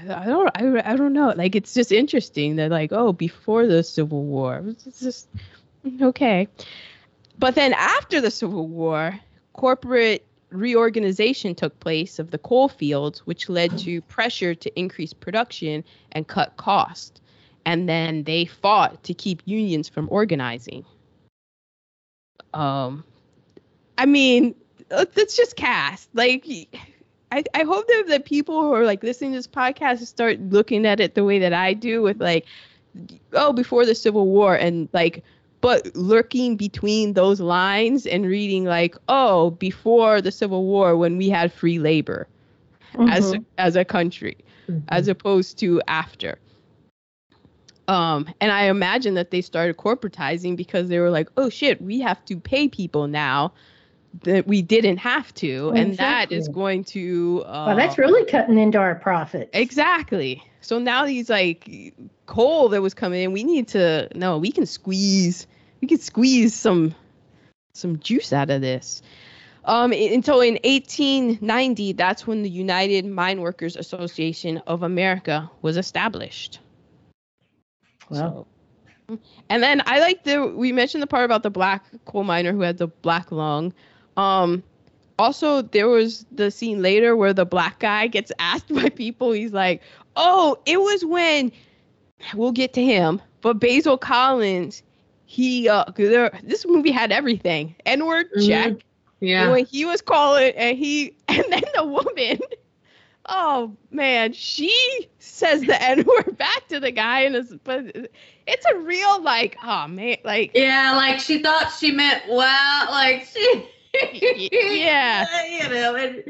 [0.08, 1.32] I, don't, I, I don't know.
[1.36, 5.28] Like it's just interesting that like, oh, before the Civil War, it's just
[6.00, 6.48] okay.
[7.38, 9.18] But then after the Civil War,
[9.52, 15.84] corporate reorganization took place of the coal fields, which led to pressure to increase production
[16.12, 17.20] and cut cost.
[17.64, 20.84] And then they fought to keep unions from organizing.
[22.54, 23.04] Um,
[23.98, 24.54] I mean,
[24.90, 26.46] let's just cast like.
[27.32, 30.86] I, I hope that the people who are like listening to this podcast start looking
[30.86, 32.46] at it the way that I do with like,
[33.32, 35.24] oh, before the Civil War and like,
[35.60, 41.28] but lurking between those lines and reading like, oh, before the Civil War when we
[41.28, 42.28] had free labor
[42.98, 43.44] as Mhm.
[43.58, 44.36] as a country
[44.88, 46.38] as opposed to after.
[47.88, 52.00] Um, and I imagine that they started corporatizing because they were like, oh shit, we
[52.00, 53.52] have to pay people now
[54.24, 57.42] that we didn't have to, and that is going to.
[57.46, 59.50] Uh, well, that's really cutting into our profit.
[59.52, 60.42] exactly.
[60.60, 61.94] So now these like
[62.26, 65.46] coal that was coming in, we need to no, we can squeeze,
[65.80, 66.94] we can squeeze some
[67.74, 69.02] some juice out of this.
[69.64, 76.60] Um, until in 1890, that's when the United Mine Workers Association of America was established.
[78.08, 78.46] Well,
[79.08, 82.52] So- and then I like the we mentioned the part about the black coal miner
[82.52, 83.72] who had the black lung.
[84.16, 84.62] Um,
[85.18, 89.32] also there was the scene later where the black guy gets asked by people.
[89.32, 89.82] He's like,
[90.16, 91.52] "Oh, it was when
[92.34, 94.82] we'll get to him." But Basil Collins,
[95.24, 97.74] he uh, there, this movie had everything.
[97.86, 98.46] N-word Mhm.
[98.46, 98.72] check.
[99.20, 99.50] Yeah.
[99.50, 102.40] When he was calling, and he and then the woman.
[103.28, 107.94] Oh man, she says the N word back to the guy, and it's but
[108.46, 113.24] it's a real like, oh man, like Yeah, like she thought she meant well, like
[113.24, 113.66] she.
[114.12, 115.26] Yeah.
[115.46, 116.22] You know, and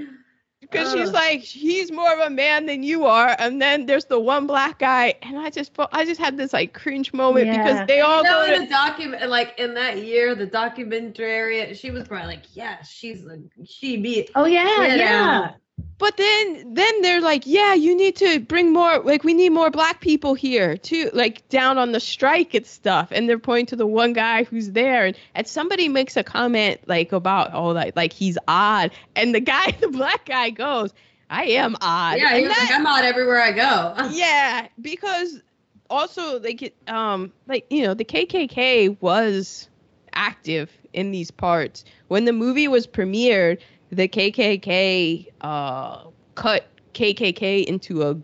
[0.60, 1.12] because she's uh.
[1.12, 4.78] like he's more of a man than you are, and then there's the one black
[4.78, 7.56] guy, and I just I just had this like cringe moment Yeah.
[7.56, 10.46] because they all you know, go in to the document, like in that year, the
[10.46, 14.94] documentary, she was probably like, "Yeah, she's a she be." oh yeah, Yeah.
[14.94, 15.50] yeah.
[15.98, 19.70] But then then they're like, yeah, you need to bring more like we need more
[19.70, 23.08] black people here too, like down on the strike and stuff.
[23.10, 26.80] And they're pointing to the one guy who's there and, and somebody makes a comment
[26.86, 28.90] like about oh like like he's odd.
[29.16, 30.92] And the guy, the black guy goes,
[31.30, 32.18] I am odd.
[32.18, 35.40] Yeah, he And was that- like, "I'm odd everywhere I go." yeah, because
[35.88, 39.68] also like um like you know the KKK was
[40.12, 43.60] active in these parts when the movie was premiered.
[43.90, 48.16] The KKK uh cut KKK into a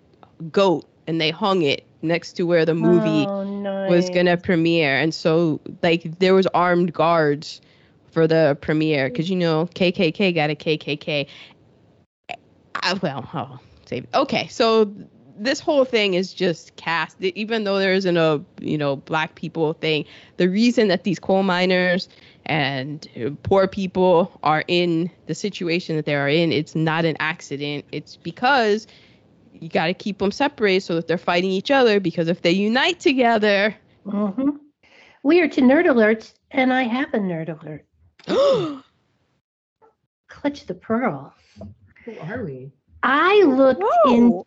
[0.51, 4.97] goat and they hung it next to where the movie Oh no, was gonna premiere,
[4.99, 7.61] and so like there was armed guards
[8.11, 11.27] for the premiere because you know KKK got a KKK.
[12.75, 14.07] I, well, oh, save.
[14.15, 14.93] Okay, so
[15.39, 17.23] this whole thing is just cast.
[17.23, 20.05] Even though there isn't a you know black people thing,
[20.37, 22.09] the reason that these coal miners
[22.47, 27.17] and uh, poor people are in the situation that they are in, it's not an
[27.21, 27.85] accident.
[27.93, 28.87] It's because
[29.53, 32.01] you got to keep them separated so that they're fighting each other.
[32.01, 33.77] Because if they unite together,
[34.07, 34.59] Mhm.
[35.25, 37.85] We are to nerd alerts, and I have a nerd alert.
[40.29, 41.33] Clutch the pearl.
[42.05, 42.73] Who are we?
[43.05, 44.13] I looked Whoa.
[44.13, 44.45] into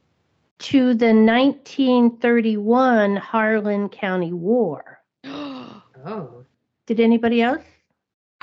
[0.96, 5.00] the 1931 Harlan County War.
[6.08, 6.46] Oh.
[6.86, 7.64] Did anybody else?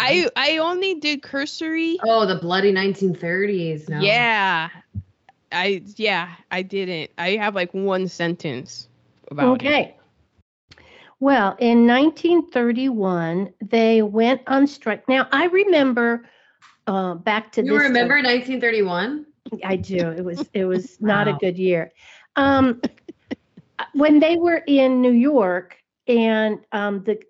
[0.02, 1.98] I I only did cursory.
[2.04, 3.88] Oh, the bloody 1930s.
[3.88, 4.00] No.
[4.00, 4.68] Yeah.
[5.52, 7.10] I yeah, I didn't.
[7.18, 8.88] I have like one sentence
[9.30, 9.66] about it.
[9.66, 9.96] Okay.
[11.20, 15.08] Well, in 1931, they went on strike.
[15.08, 16.28] Now, I remember
[16.86, 17.82] uh, back to You this.
[17.82, 19.26] remember 1931?
[19.64, 19.98] I do.
[19.98, 21.92] It was it was not a good year.
[22.36, 22.80] Um,
[23.92, 25.76] when they were in New York,
[26.08, 27.20] and um, the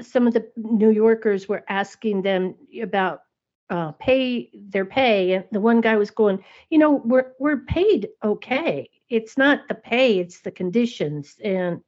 [0.00, 3.22] some of the New Yorkers were asking them about
[3.70, 8.08] uh, pay their pay, and the one guy was going, you know, we're we're paid
[8.24, 8.88] okay.
[9.10, 11.36] It's not the pay; it's the conditions.
[11.44, 11.82] And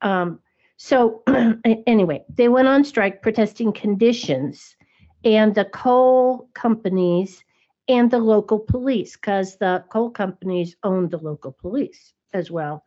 [0.00, 0.40] um,
[0.76, 1.22] so,
[1.86, 4.76] anyway, they went on strike protesting conditions,
[5.24, 7.44] and the coal companies
[7.88, 12.84] and the local police because the coal companies owned the local police as well.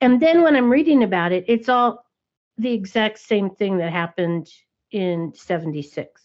[0.00, 2.04] And then when I'm reading about it, it's all
[2.58, 4.48] the exact same thing that happened
[4.90, 6.22] in 76.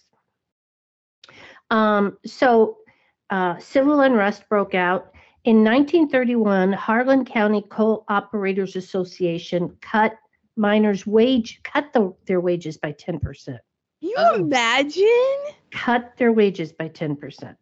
[1.70, 2.78] Um, so
[3.30, 5.12] uh, civil unrest broke out.
[5.44, 10.18] In 1931, Harlan County Coal Operators Association cut
[10.58, 13.60] miners' wage, cut the, their wages by 10%.
[14.02, 14.36] You Oh.
[14.36, 15.56] imagine?
[15.72, 17.56] Cut their wages by 10%.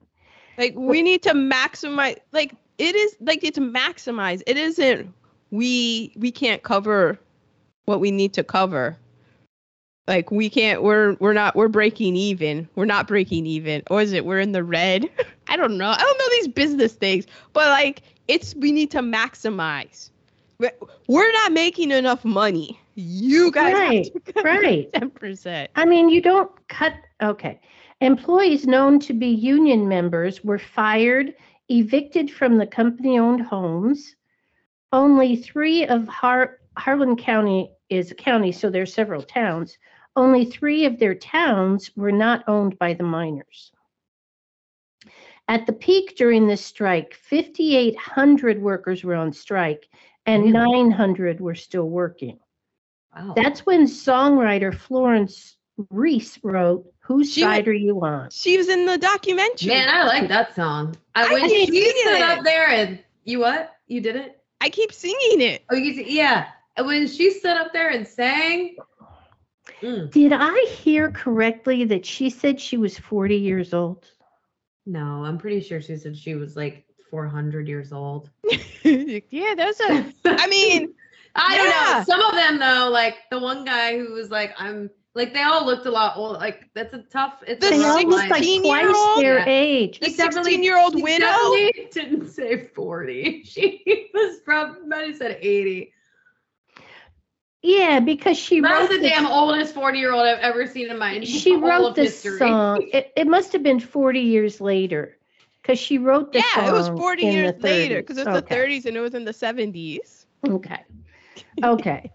[0.57, 4.41] Like we need to maximize like it is like it's maximize.
[4.47, 5.13] It isn't
[5.51, 7.19] we we can't cover
[7.85, 8.97] what we need to cover.
[10.07, 12.67] Like we can't we're we're not we're breaking even.
[12.75, 13.81] We're not breaking even.
[13.89, 15.09] Or is it we're in the red?
[15.47, 15.89] I don't know.
[15.89, 17.25] I don't know these business things.
[17.53, 20.09] But like it's we need to maximize.
[20.59, 22.79] We're- not making enough money.
[22.95, 24.91] You guys Right, have to cut right.
[24.93, 25.67] 10%.
[25.75, 26.93] I mean, you don't cut.
[27.21, 27.59] Okay.
[27.99, 31.33] Employees known to be union members were fired,
[31.69, 34.15] evicted from the company owned homes.
[34.93, 39.77] Only three of Har- Harlan County is a county, so there's several towns.
[40.15, 43.71] Only three of their towns were not owned by the miners.
[45.47, 49.87] At the peak during this strike, 5,800 workers were on strike
[50.25, 50.53] and Really?
[50.53, 52.39] 900 were still working.
[53.15, 53.33] Wow.
[53.35, 55.57] That's when songwriter Florence
[55.89, 58.29] Reese wrote, Whose She Side wa- Are You On?
[58.31, 59.67] She was in the documentary.
[59.67, 60.95] Man, I like that song.
[61.13, 62.21] I, I when she stood it.
[62.21, 63.75] up there and you what?
[63.87, 64.41] You did it?
[64.61, 65.63] I keep singing it.
[65.69, 66.47] Oh, you see, yeah.
[66.77, 68.75] And when she stood up there and sang,
[69.81, 74.05] mm, Did I hear correctly that she said she was 40 years old?
[74.85, 78.29] no, I'm pretty sure she said she was like 400 years old.
[78.83, 80.13] yeah, there's a.
[80.25, 80.93] I mean,
[81.35, 82.03] I don't know.
[82.03, 85.65] Some of them though, like the one guy who was like, I'm like they all
[85.65, 86.33] looked a lot old.
[86.33, 87.43] Like that's a tough.
[87.47, 89.23] It's They all like 16 twice year old?
[89.23, 89.45] their Yeah.
[89.47, 89.99] age.
[89.99, 91.25] the She 16 year old widow.
[91.91, 93.43] didn't say 40.
[93.43, 95.93] She was probably might have said 80.
[97.65, 100.89] Yeah, because she That was wrote the damn oldest 40 year old I've ever seen
[100.91, 102.37] in my she all wrote of this history.
[102.37, 102.87] song.
[102.93, 105.17] It, it must have been 40 years later
[105.61, 107.99] because she wrote the Yeah, it was 40 years later 30s.
[108.01, 108.39] because it's Okay.
[108.55, 110.25] the 30s and it was in the 70s.
[110.47, 110.83] Okay.
[111.63, 112.11] Okay.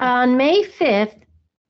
[0.00, 1.22] On May 5th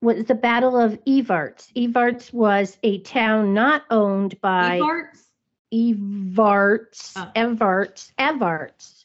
[0.03, 1.73] was the Battle of Evarts.
[1.75, 5.31] Evarts was a town not owned by Evarts?
[5.73, 7.13] Evarts.
[7.17, 7.33] Oh.
[7.35, 8.13] Evarts.
[8.19, 9.05] Evarts.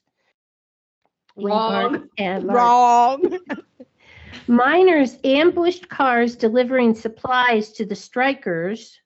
[1.37, 1.93] Wrong.
[1.93, 2.53] Evarts, Evarts.
[2.53, 3.39] Wrong.
[4.47, 8.99] Miners ambushed cars delivering supplies to the strikers,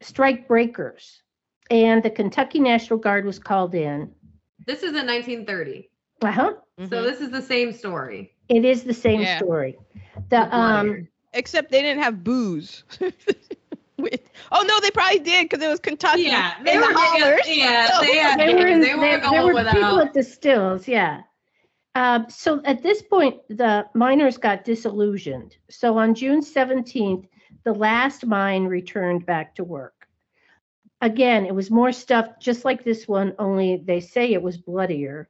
[0.00, 1.22] strike breakers,
[1.70, 4.12] and the Kentucky National Guard was called in.
[4.66, 5.90] This is in 1930.
[6.22, 6.54] Uh-huh.
[6.78, 6.90] So Mhm.
[7.04, 8.34] this is the same story.
[8.48, 9.38] It is the same Yeah.
[9.38, 9.78] story.
[10.30, 11.08] The um.
[11.32, 12.84] Except they didn't have booze.
[13.96, 14.20] With,
[14.52, 16.22] oh no, they probably did because it was Kentucky.
[16.22, 17.40] yeah, and they the were hollers.
[17.46, 19.74] yeah, they had they were in, they there, were there going were without.
[19.74, 21.22] people at the stills, yeah.
[21.94, 25.56] Um, so at this point, the miners got disillusioned.
[25.70, 27.26] So on June 17th,
[27.64, 30.08] the last mine returned back to work.
[31.00, 35.28] Again, it was more stuff just like this one, only they say it was bloodier.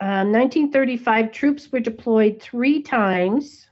[0.00, 3.68] Um, 1935, troops were deployed three times.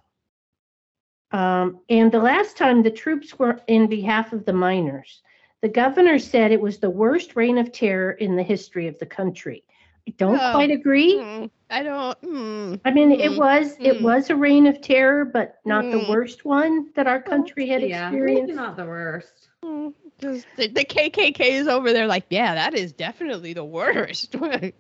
[1.33, 5.21] Um, and the last time the troops were in behalf of the miners.
[5.61, 9.07] The governor said it was the worst reign of terror in the history of the
[9.07, 9.65] country.
[10.07, 10.53] I don't Oh.
[10.53, 11.15] quite agree.
[11.15, 12.21] Mm, I don't.
[12.23, 12.81] Mm.
[12.85, 14.03] I mean, it Mm, was it mm.
[14.03, 16.09] was a reign of terror, but not the Mm.
[16.09, 18.55] worst one that our country had Yeah, maybe experienced.
[18.55, 19.49] not the worst.
[19.65, 24.35] Mm, just- The, the KKK is over there, like, yeah, that is definitely the worst.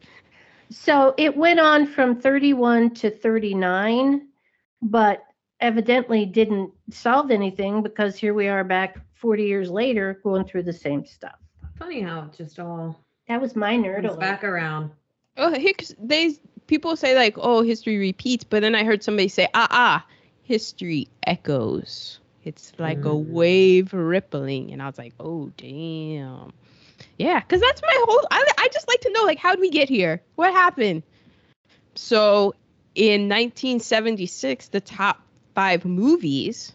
[0.70, 4.28] So it went on from 31 to 39,
[4.82, 5.22] but
[5.60, 10.72] evidently didn't solve anything because here we are back 40 years later going through the
[10.72, 11.36] same stuff.
[11.78, 14.20] Funny how it just all That was my nerd comes alert.
[14.20, 14.90] back around.
[15.36, 15.50] Oh,
[15.98, 16.34] they
[16.66, 20.06] people say like, oh, history repeats, but then I heard somebody say, ah, ah,
[20.42, 22.20] history echoes.
[22.44, 23.28] It's like a Mm.
[23.28, 26.52] wave rippling, and I was like, oh, damn.
[27.18, 28.26] Yeah, because that's my whole.
[28.30, 30.20] I, I just like to know, like, how would we get here?
[30.36, 31.02] What happened?
[31.94, 32.54] So,
[32.94, 35.20] in 1976, the top
[35.54, 36.72] five movies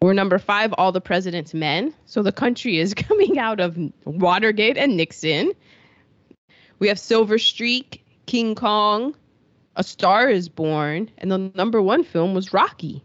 [0.00, 1.92] were number five, All the President's Men.
[2.06, 5.52] So the country is coming out of Watergate and Nixon.
[6.78, 9.14] We have Silver Streak, King Kong,
[9.76, 13.02] A Star is Born, and the number one film was Rocky.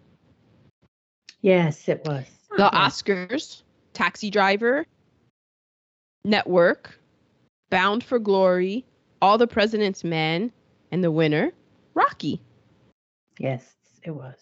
[1.42, 2.26] Yes, it was.
[2.56, 3.64] The Oscars,
[3.94, 4.86] Taxi Driver,
[6.24, 7.00] Network,
[7.70, 8.86] Bound for Glory,
[9.22, 10.52] All the President's Men,
[10.92, 11.52] and the winner,
[11.96, 12.42] Rocky.
[13.40, 13.66] Yes,
[14.04, 14.36] it was.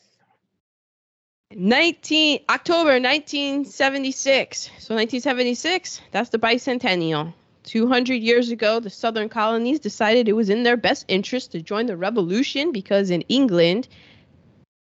[1.54, 4.62] 19 October 1976.
[4.62, 7.34] So 1976, that's the bicentennial.
[7.64, 11.86] 200 years ago, the southern colonies decided it was in their best interest to join
[11.86, 13.88] the revolution because in England,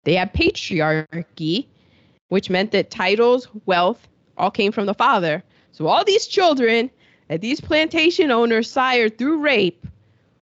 [0.04, 1.68] they had patriarchy,
[2.30, 4.08] which meant that titles, wealth,
[4.38, 5.44] all came from the father.
[5.72, 6.90] So all these children
[7.28, 9.86] that these plantation owners sired through rape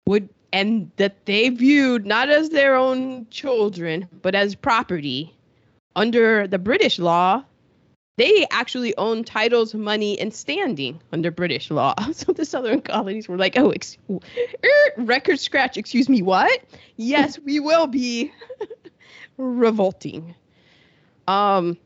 [0.06, 5.32] would and that they viewed not as their own children, but as property
[5.94, 7.44] under the British law,
[8.20, 11.94] they actually owned titles, money, and standing under British law.
[12.12, 16.60] So the Southern colonies were like, oh, ex- er, record scratch, excuse me, what?
[16.96, 18.30] Yes, we will be
[19.38, 20.34] revolting.
[21.26, 21.78] Um,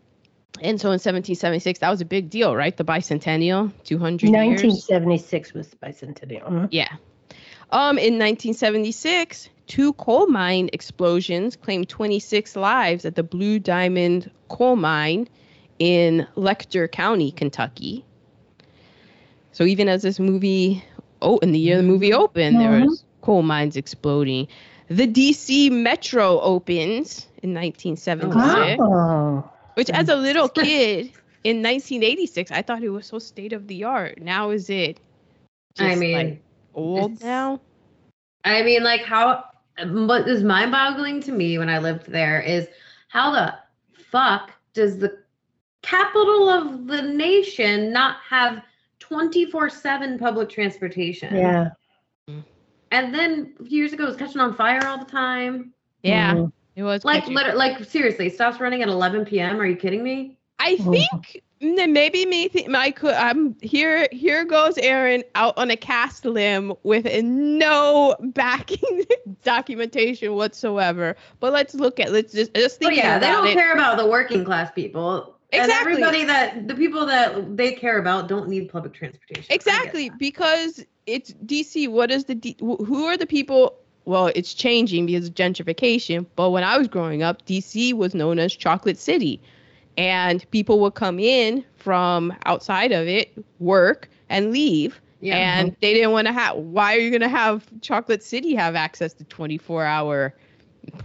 [0.60, 2.76] and so in 1776, that was a big deal, right?
[2.76, 4.32] The bicentennial, 200 years.
[4.32, 6.48] 1976 was the bicentennial.
[6.48, 6.68] Mhm.
[6.72, 6.88] Yeah.
[7.70, 14.74] Um, in 1976, two coal mine explosions claimed 26 lives at the Blue Diamond coal
[14.74, 15.28] mine
[15.78, 18.04] in Letcher County, Kentucky.
[19.52, 20.84] So even as this movie,
[21.22, 22.22] oh, in the year the movie mm-hmm.
[22.22, 23.24] opened, there was mm-hmm.
[23.24, 24.48] coal mines exploding.
[24.88, 31.06] The DC Metro opens in 1976, Oh, which as a little kid
[31.44, 34.20] in 1986, I thought it was so state of the art.
[34.20, 35.00] Now is it?
[35.78, 36.42] I mean, like,
[36.74, 37.60] old now.
[38.44, 39.44] I mean, like how
[39.82, 42.68] what is mind-boggling to me when I lived there is
[43.08, 43.54] how the
[44.10, 45.23] fuck does the
[45.84, 48.62] capital of the nation not have
[49.00, 51.34] 24/7 public transportation?
[51.36, 51.70] yeah.
[52.90, 55.72] And then a few years ago it was catching on fire all the time.
[56.02, 56.52] Yeah, Mhm.
[56.76, 57.34] it was Like catchy.
[57.34, 59.60] liter- like seriously, stops running at 11 p.m.
[59.60, 60.38] Are you kidding me?
[60.60, 60.92] I Mhm.
[60.92, 65.76] think mm, maybe me th- my could I'm here here goes Aaron out on a
[65.76, 69.04] cast limb with no backing
[69.42, 71.16] documentation whatsoever.
[71.40, 73.54] But let's look at let's just just think Oh think yeah, they don't it.
[73.54, 75.33] care about the working class people.
[75.52, 79.44] And everybody that the people that they care about don't need public transportation.
[79.50, 81.88] Exactly because it's DC.
[81.88, 83.76] What is the D, who are the people?
[84.04, 86.26] Well, it's changing because of gentrification.
[86.36, 89.40] But when I was growing up, DC was known as Chocolate City,
[89.96, 95.00] and people would come in from outside of it, work, and leave.
[95.20, 95.36] Yeah.
[95.36, 96.56] And they didn't want to have.
[96.56, 100.34] Why are you going to have Chocolate City have access to 24 hour?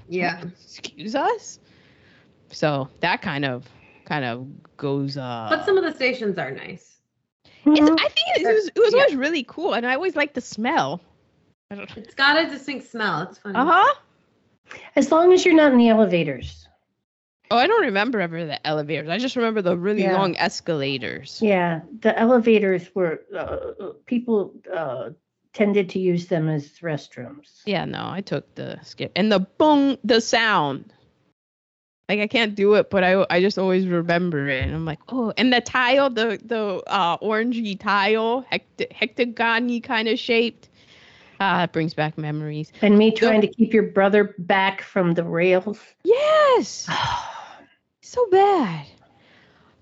[0.09, 0.43] yeah.
[0.63, 1.59] Excuse us.
[2.51, 3.69] So that kind of
[4.09, 5.15] kind of goes.
[5.15, 6.97] Uh, But some of the stations are nice.
[7.45, 7.95] it's, Mhm.
[7.99, 9.01] I think it was, it was Yeah.
[9.01, 10.99] always really cool, and I always liked the smell.
[11.95, 13.21] It's got a distinct smell.
[13.29, 13.55] It's funny.
[13.57, 13.93] Uh huh.
[14.95, 16.67] As long as you're not in the elevators.
[17.51, 19.09] Oh, I don't remember ever the elevators.
[19.09, 20.17] I just remember the really Yeah.
[20.17, 21.39] long escalators.
[21.41, 25.11] Yeah, the elevators were uh, people uh,
[25.53, 27.61] tended to use them as restrooms.
[27.65, 30.93] Yeah, no, I took the skip and the boom, the sound.
[32.09, 34.97] Like I can't do it, but I I just always remember it, and I'm like,
[35.09, 40.69] oh, and the tile, the the uh, orangey tile, hect- hectagony kind of shaped.
[41.39, 42.71] Ah, it brings back memories.
[42.81, 45.79] And me trying to keep your brother back from the rails.
[46.03, 46.89] Yes.
[48.01, 48.87] so bad.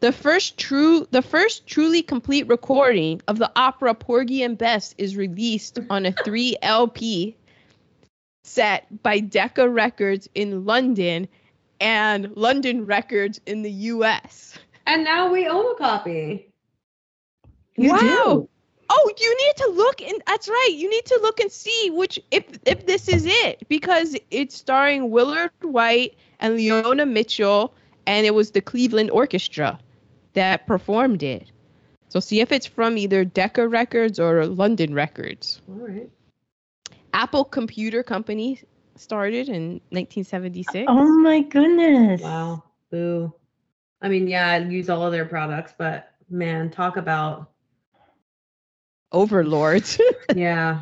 [0.01, 5.15] The first true the first truly complete recording of the opera Porgy and Bess is
[5.15, 7.37] released on a 3 LP
[8.43, 11.29] set by Decca Records in London
[11.79, 14.57] and London Records in the US.
[14.85, 16.51] And now we own a copy.
[17.75, 17.99] You wow.
[17.99, 18.49] do.
[18.89, 20.73] Oh, you need to look and that's right.
[20.73, 25.11] You need to look and see which if if this is it because it's starring
[25.11, 27.73] Willard White and Leona Mitchell
[28.05, 29.77] and it was the Cleveland Orchestra
[30.33, 31.51] that performed it.
[32.09, 35.61] So see if it's from either Decca Records or London Records.
[35.67, 36.09] All right.
[37.13, 38.61] Apple Computer Company
[38.99, 40.85] started in 1976.
[40.87, 42.21] Oh my goodness.
[42.21, 42.63] Wow.
[42.91, 43.33] Boo.
[44.01, 47.51] I mean, yeah, I use all of their products, but man, talk about
[49.11, 49.99] Overlords.
[50.35, 50.81] yeah.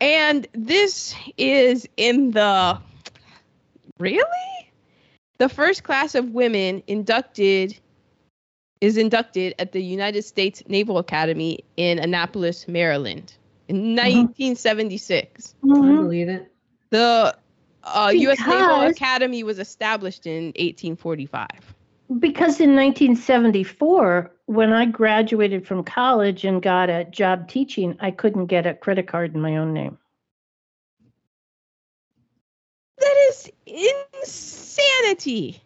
[0.00, 2.78] and this is in the
[3.98, 4.24] really
[5.38, 7.78] the first class of women inducted
[8.80, 13.32] is inducted at the United States Naval Academy in Annapolis, Maryland
[13.68, 15.54] in 1976.
[15.62, 15.96] I Mhm.
[15.98, 16.49] believe it.
[16.90, 17.36] The
[17.84, 18.38] uh, U.S.
[18.40, 21.48] Naval Academy was established in 1845.
[22.18, 28.46] Because in 1974, when I graduated from college and got a job teaching, I couldn't
[28.46, 29.96] get a credit card in my own name.
[32.98, 35.62] That is insanity.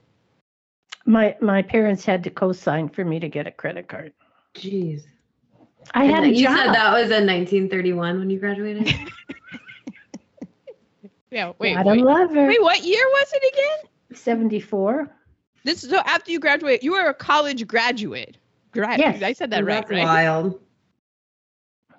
[1.06, 4.12] My my parents had to co-sign for me to get a credit card.
[4.54, 5.02] Jeez.
[5.94, 6.56] I had a And you job.
[6.56, 8.94] said that was in 1931 when you graduated?
[11.34, 12.04] Yeah, wait, Gotta wait.
[12.04, 12.46] love her.
[12.46, 14.16] Wait, what year was it again?
[14.16, 15.10] 74.
[15.64, 18.36] This is so after you graduate, you were a college graduate.
[18.70, 19.20] Grad- Yes.
[19.20, 20.04] I said that right, That's right?
[20.04, 20.60] wild.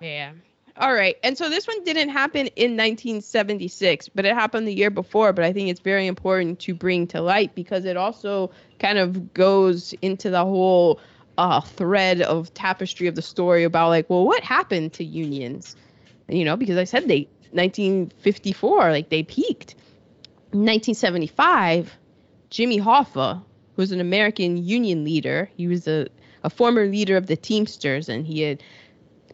[0.00, 0.32] Yeah.
[0.78, 1.16] All right.
[1.22, 5.34] And so this one didn't happen in 1976, but it happened the year before.
[5.34, 9.34] But I think it's very important to bring to light because it also kind of
[9.34, 10.98] goes into the whole
[11.36, 15.76] uh, thread of tapestry of the story about like, well, what happened to unions?
[16.28, 19.74] You know, because I said they 1954, like they peaked.
[20.52, 21.96] In 1975,
[22.50, 23.42] Jimmy Hoffa,
[23.74, 26.06] who was an American union leader, he was a,
[26.42, 28.62] a former leader of the Teamsters, and he had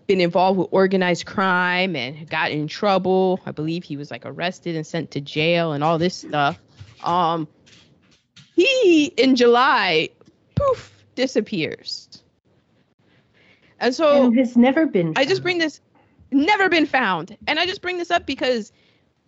[0.06, 3.40] been involved with organized crime and got in trouble.
[3.46, 6.58] I believe he was like arrested and sent to jail and all this stuff.
[7.02, 7.48] Um,
[8.54, 10.10] he in July,
[10.54, 12.08] poof, disappears.
[13.80, 15.14] And so and has never been.
[15.16, 15.80] I just bring this,
[16.32, 17.36] never been found.
[17.46, 18.72] And I just bring this up because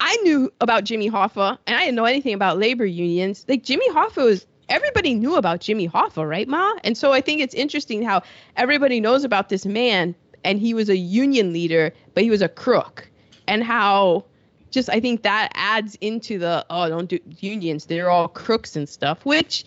[0.00, 3.44] I knew about Jimmy Hoffa and I didn't know anything about labor unions.
[3.48, 6.74] Like Jimmy Hoffa was, everybody knew about Jimmy Hoffa, right, Ma?
[6.82, 8.22] And so I think it's interesting how
[8.56, 12.48] everybody knows about this man and he was a union leader, but he was a
[12.48, 13.10] crook.
[13.46, 14.24] And how
[14.70, 18.88] just I think that adds into the, oh, don't do unions, they're all crooks and
[18.88, 19.64] stuff, which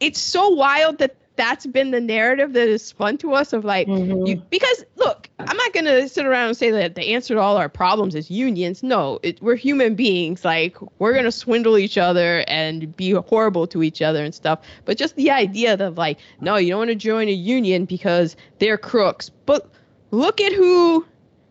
[0.00, 3.88] it's so wild that that's been the narrative that is spun to us of like
[3.88, 4.28] Mhm.
[4.28, 7.40] you, because look i'm not going to sit around and say that the answer to
[7.40, 8.82] all our problems is unions.
[8.82, 10.44] No it, we're human beings.
[10.44, 14.58] Like we're going to swindle each other and be horrible to each other and stuff.
[14.84, 18.36] But just the idea of like no you don't want to join a union because
[18.58, 19.30] they're crooks.
[19.46, 19.66] But
[20.10, 21.06] look at who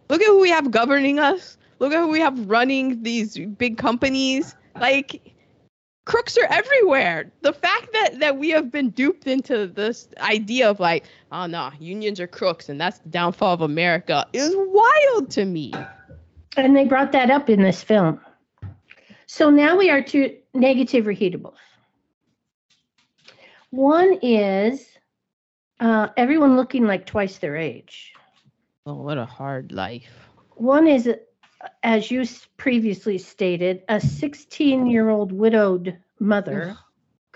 [0.09, 1.57] look at who we have governing us.
[1.79, 4.55] Look at who we have running these big companies.
[4.79, 5.19] Like
[6.09, 7.31] crooks are everywhere.
[7.41, 11.69] The fact that that we have been duped into this idea of like, oh no,
[11.79, 15.71] unions are crooks and that's the downfall of America is wild to me.
[16.57, 18.19] And they brought that up in this film.
[19.27, 21.57] So now we are to negative reheatables.
[23.69, 24.87] One is
[25.79, 28.13] uh, everyone looking like twice their age.
[28.87, 30.27] Oh, what a hard life.
[30.55, 31.07] One is,
[31.83, 32.25] as you
[32.57, 36.77] previously stated, a 16 year old widowed mother.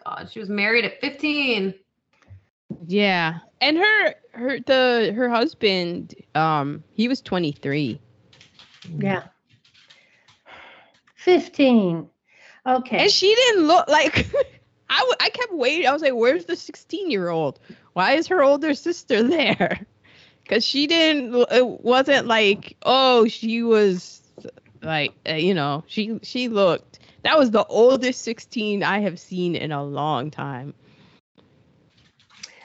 [0.03, 1.73] God, she was married at 15.
[2.87, 3.39] Yeah.
[3.61, 7.99] And her her the her husband um he was 23.
[8.97, 9.23] Yeah.
[11.15, 12.09] 15.
[12.65, 12.97] Okay.
[12.97, 14.27] And she didn't look like
[14.89, 15.87] I, w- I kept waiting.
[15.87, 17.59] I was like, where's the 16 year old?
[17.93, 19.85] Why is her older sister there?
[20.43, 24.21] Because she didn't, it wasn't like, oh, she was
[24.81, 26.99] like, uh, you know, she she looked.
[27.23, 30.73] That was the oldest 16 I have seen in a long time.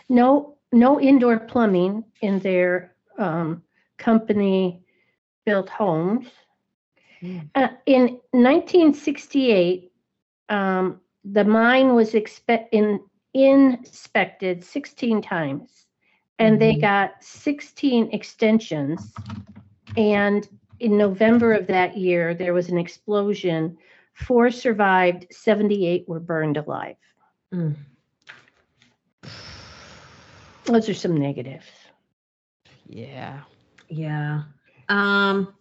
[0.08, 3.62] no no indoor plumbing in their um,
[3.96, 4.82] company
[5.44, 6.26] built homes.
[7.22, 7.48] Mm.
[7.54, 9.90] Uh, in 1968,
[10.48, 13.00] um, the mine was expe- in,
[13.34, 15.86] inspected 16 times,
[16.38, 16.80] and they Mhm.
[16.80, 19.14] got 16 extensions.
[19.96, 20.48] And
[20.80, 23.76] in November of that year, there was an explosion.
[24.12, 26.96] Four survived, 78 were burned alive.
[27.52, 27.74] Mm.
[30.64, 31.66] Those are some negatives.
[32.86, 33.40] Yeah.
[33.88, 34.42] Yeah.
[34.88, 35.54] Um,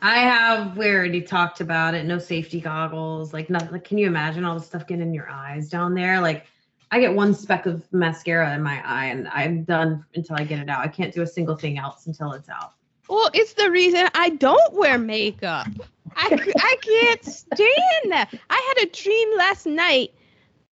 [0.00, 0.76] I have.
[0.76, 2.04] We already talked about it.
[2.04, 3.32] No safety goggles.
[3.32, 3.72] Like, not.
[3.72, 6.20] Like, can you imagine all the stuff getting in your eyes down there?
[6.20, 6.46] Like,
[6.94, 10.60] I get one speck of mascara in my eye, and I'm done until I get
[10.60, 10.78] it out.
[10.78, 12.74] I can't do a single thing else until it's out.
[13.08, 15.66] Well, it's the reason I don't wear makeup.
[16.14, 18.32] I, I can't stand that.
[18.48, 20.14] I had a dream last night.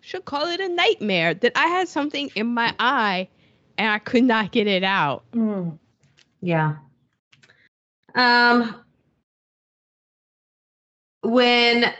[0.01, 3.28] Should call it a nightmare that I had something in my eye
[3.80, 5.24] and I could not get it out.
[5.32, 5.80] Mm.
[6.39, 6.76] Yeah.
[8.13, 8.76] Um
[11.24, 11.91] when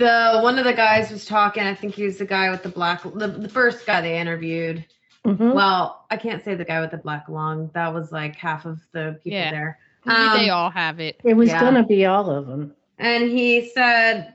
[0.00, 2.68] the one of the guys was talking, I think he was the guy with the
[2.70, 4.84] black the, the first guy they interviewed.
[5.24, 5.52] Mhm.
[5.54, 7.70] Well, I can't say the guy with the black lung.
[7.74, 9.50] That was like half of the people Yeah.
[9.50, 9.78] there.
[10.06, 11.20] Maybe they Um, all have it.
[11.24, 11.60] It was Yeah.
[11.60, 12.74] gonna be all of them.
[12.98, 14.34] and he said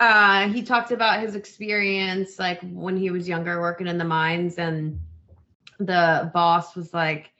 [0.00, 4.56] uh he talked about his experience like when he was younger working in the mines
[4.58, 5.00] and
[5.78, 7.32] the boss was like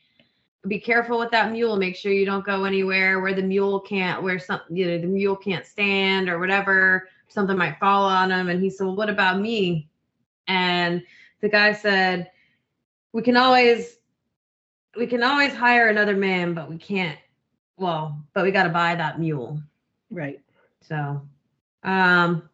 [0.69, 1.77] be careful with that mule.
[1.77, 5.07] Make sure you don't go anywhere where the mule can't where something you know the
[5.07, 7.09] mule can't stand or whatever.
[7.29, 8.49] Something might fall on him.
[8.49, 9.89] And he said well what about me?
[10.47, 11.03] And
[11.41, 12.31] the guy said
[13.13, 13.97] we can always
[14.97, 17.19] we can always hire another man but we can't
[17.77, 19.61] well but we got to buy that mule.
[20.11, 20.41] Right.
[20.81, 21.21] so,
[21.85, 22.49] um,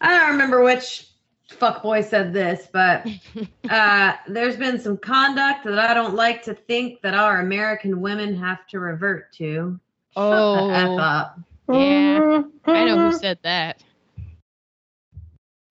[0.00, 1.08] I don't remember which
[1.54, 3.06] fuckboy said this, but
[3.70, 8.36] uh, there's been some conduct that I don't like to think that our American women
[8.36, 9.78] have to revert to.
[10.14, 10.68] Shut Oh.
[10.68, 11.40] the f up.
[11.72, 12.42] Yeah.
[12.66, 13.82] I know who said that.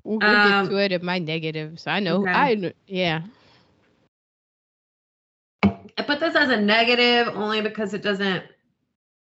[0.03, 1.87] We'll, we'll Um, get to it in my negatives.
[1.87, 2.21] I know.
[2.23, 2.31] okay.
[2.31, 3.21] I yeah.
[5.63, 8.43] I put this as a negative only because it doesn't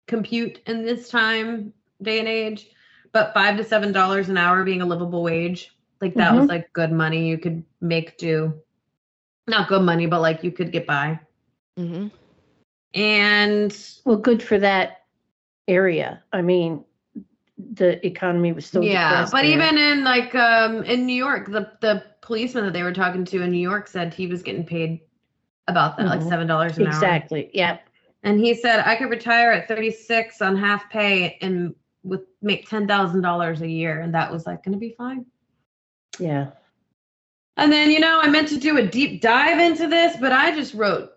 [0.08, 2.68] compute in this time, day and age.
[3.12, 6.72] But five to seven dollars an hour being a livable wage, like that was like
[6.74, 8.54] good money you could make do.
[9.48, 11.20] Not good money, but like you could get by.
[11.78, 12.08] hmm
[12.94, 13.76] And
[14.06, 15.04] Well, good for that
[15.68, 16.22] area.
[16.32, 16.84] I mean,
[17.58, 19.52] the economy was still yeah, but there.
[19.52, 23.42] even in like um in New York, the the policeman that they were talking to
[23.42, 25.02] in New York said he was getting paid
[25.68, 26.30] about that, like Mhm.
[26.30, 26.94] seven dollars an hour.
[26.96, 27.50] exactly.
[27.54, 27.78] Yeah.
[28.24, 32.88] And he said I could retire at 36 on half pay and with make ten
[32.88, 35.26] thousand dollars a year, and that was like gonna be fine.
[36.20, 36.52] Yeah.
[37.58, 40.56] And then you know I meant to do a deep dive into this, but I
[40.56, 41.12] just wrote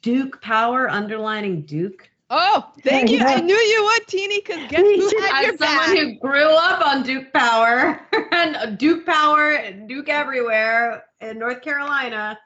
[0.00, 2.08] Duke Power underlining Duke.
[2.30, 3.20] Oh, thank you.
[3.20, 5.18] I knew you would, Teeny, because guess Me who too.
[5.18, 5.98] had your As someone back?
[5.98, 8.00] who grew up on Duke Power
[8.32, 12.38] and Duke Power, and Duke everywhere in North Carolina.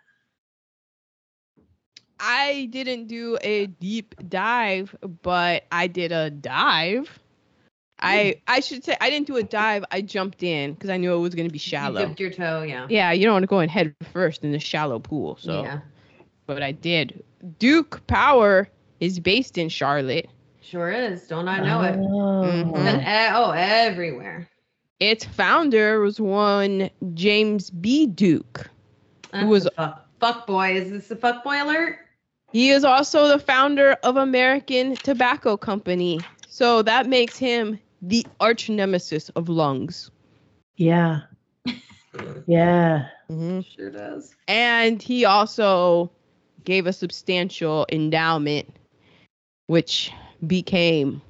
[2.19, 7.21] I didn't do a deep dive, but I did a dive.
[7.99, 9.85] I I should say I didn't do a dive.
[9.91, 12.07] I jumped in because I knew it was going to be You shallow.
[12.07, 12.87] dipped your toe, yeah.
[12.91, 15.39] Yeah, you don't want to go in head first in the shallow pool.
[15.41, 15.81] So, yeah,
[16.47, 17.25] but I did.
[17.59, 18.69] Duke Power
[19.01, 20.29] is based in Charlotte.
[20.61, 21.27] sure is.
[21.29, 21.97] Don't I know it?
[21.97, 22.73] Oh.
[22.75, 23.01] Mhm.
[23.03, 24.49] E- oh, everywhere.
[25.01, 28.07] Its founder was one James B.
[28.07, 28.69] Duke.
[29.33, 30.75] That's was- a fuck, fuck boy.
[30.77, 31.99] Is this a fuck boy alert?
[32.53, 36.21] He is also the founder of American Tobacco Company.
[36.49, 40.11] So that makes him the arch nemesis of lungs.
[40.77, 41.21] Yeah.
[42.47, 43.09] Yeah.
[43.29, 44.35] Sure does.
[44.49, 46.11] And he also
[46.65, 48.69] gave a substantial endowment,
[49.67, 50.13] which
[50.47, 51.21] became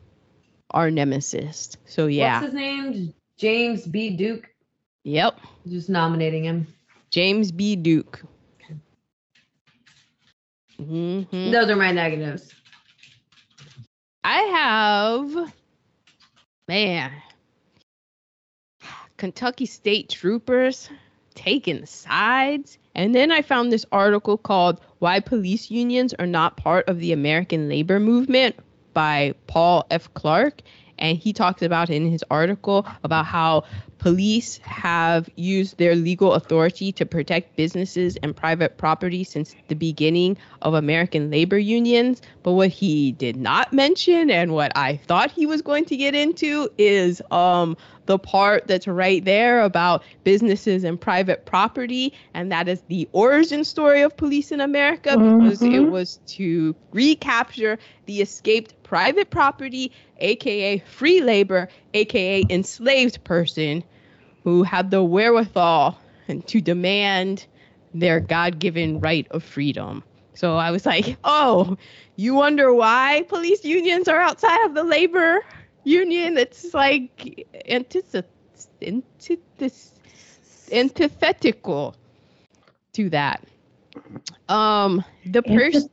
[0.71, 1.77] our nemesis.
[1.87, 2.41] So yeah.
[2.41, 3.15] What's his name?
[3.39, 4.11] James B.
[4.11, 4.49] Duke.
[5.05, 5.41] Yep.
[5.69, 6.67] Just nominating him.
[7.11, 7.77] James B.
[7.77, 8.23] Duke.
[10.79, 12.53] hmm Those are my negatives.
[14.25, 15.53] I have,
[16.69, 17.13] man,
[19.17, 20.91] Kentucky State Troopers
[21.35, 22.79] taking sides.
[22.95, 27.13] And then I found this article called Why Police Unions Are Not Part of the
[27.13, 28.57] American Labor Movement
[28.95, 30.13] by Paul F.
[30.15, 30.63] Clark.
[30.99, 33.65] And he talks about in his article about how
[33.99, 40.37] police have used their legal authority to protect businesses and private property since the beginning
[40.63, 42.23] of American labor unions.
[42.43, 46.15] But what he did not mention and what I thought he was going to get
[46.15, 47.77] into is um
[48.07, 53.65] the part that's right there about businesses and private property and that is the origin
[53.65, 55.91] story of police in America because it Mhm.
[55.91, 63.83] was to recapture the escaped private property aka free labor aka enslaved person
[64.47, 67.47] who had the wherewithal and to demand
[67.95, 71.77] their god-given right of freedom so i was like oh
[72.17, 75.41] you wonder why police unions are outside of the labor
[75.85, 78.25] union it's like antith-
[78.83, 79.93] antith-
[80.73, 81.97] antithetical
[82.95, 83.43] to that
[84.49, 85.91] Um, the person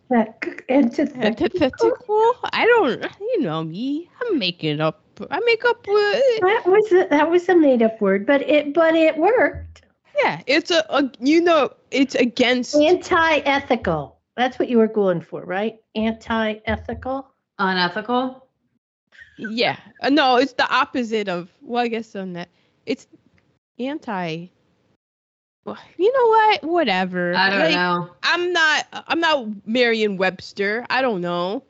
[1.21, 2.33] antithetical.
[2.53, 3.03] I don't.
[3.21, 4.09] You know me.
[4.21, 5.02] I'm making up.
[5.29, 5.85] I make up.
[5.87, 9.83] Uh, That was a, that was a made up word, but it but it worked.
[10.23, 11.09] yeah, it's a, a.
[11.19, 12.75] You know, it's against.
[12.75, 14.17] Anti-ethical.
[14.35, 15.79] That's what you were going for, right?
[15.95, 17.27] Anti-ethical.
[17.59, 18.47] Unethical.
[19.37, 19.77] Yeah.
[20.01, 21.49] Uh, no, it's the opposite of.
[21.61, 22.49] Well, I guess on that,
[22.85, 23.07] it's
[23.79, 24.47] anti.
[25.65, 26.63] Well, you know what?
[26.63, 27.33] Whatever.
[27.35, 28.09] I don't Like, know.
[28.23, 28.85] I'm not.
[29.07, 30.85] I'm not Merriam-Webster.
[30.89, 31.63] I don't know.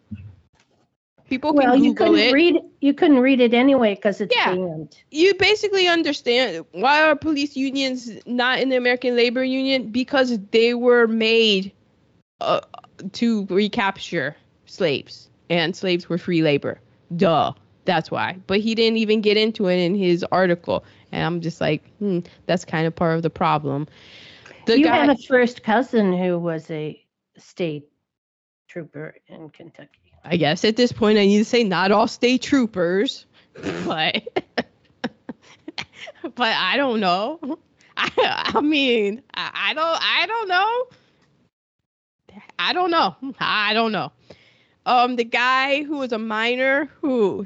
[1.34, 2.32] People can Well, you couldn't it.
[2.32, 4.54] read you couldn't read it anyway because it's Yeah.
[4.54, 4.98] banned.
[5.10, 9.90] you basically understand why are police unions not in the American Labor Union?
[9.90, 11.72] Because they were made
[12.40, 12.62] uh,
[13.14, 14.36] to recapture
[14.68, 16.80] slaves, and slaves were free labor.
[17.18, 17.54] Duh.
[17.86, 18.38] That's why.
[18.46, 22.20] But he didn't even get into it in his article, and I'm just like, hmm,
[22.46, 23.88] that's kind of part of the problem.
[24.68, 27.04] The you guy, have a first cousin who was a
[27.40, 27.90] state
[28.68, 30.03] trooper in Kentucky.
[30.24, 33.26] I guess at this point, I need to say not all state troopers,
[33.86, 34.28] but
[36.24, 37.60] but I don't know.
[37.98, 40.88] I, I mean, I, I don't I don't know.
[42.58, 43.16] I don't know.
[43.40, 44.12] I don't know.
[44.86, 47.46] Um, the guy who was a minor who.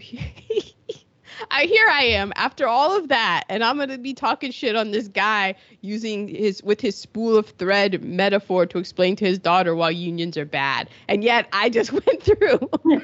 [1.51, 4.91] I here I am after all of that, and I'm gonna be talking shit on
[4.91, 9.75] this guy using his with his spool of thread metaphor to explain to his daughter
[9.75, 12.59] why unions are bad, and yet I just went through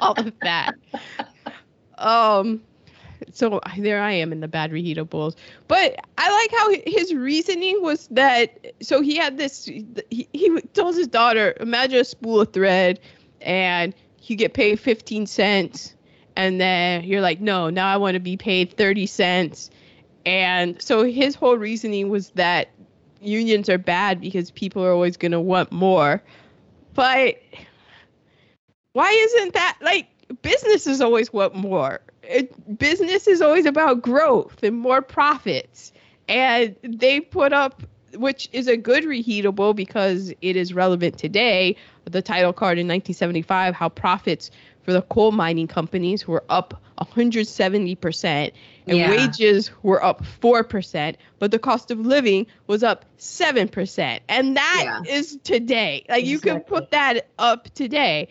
[0.00, 0.74] all of that.
[1.98, 2.62] Um,
[3.32, 5.36] so there I am in the bad reheatables.
[5.68, 10.96] But I like how his reasoning was that so he had this he, he tells
[10.96, 13.00] his daughter, imagine a spool of thread
[13.40, 15.94] and you get paid 15 cents
[16.36, 19.70] and then you're like, "No, now I want to be paid 30 cents."
[20.26, 22.68] And so his whole reasoning was that
[23.20, 26.22] unions are bad because people are always going to want more.
[26.94, 27.36] But
[28.92, 30.08] why isn't that like
[30.42, 32.00] businesses always want more?
[32.22, 35.92] It, business is always about growth and more profits.
[36.28, 37.82] And they put up,
[38.14, 43.74] which is a good reheatable because it is relevant today, the title card in 1975,
[43.74, 44.50] how profits
[44.82, 48.52] for the coal mining companies were up 170%
[48.86, 49.10] and Yeah.
[49.10, 54.20] wages were up 4%, but the cost of living was up 7%.
[54.28, 55.38] And that is Yeah.
[55.44, 56.04] today.
[56.08, 58.28] Like you can put that up today.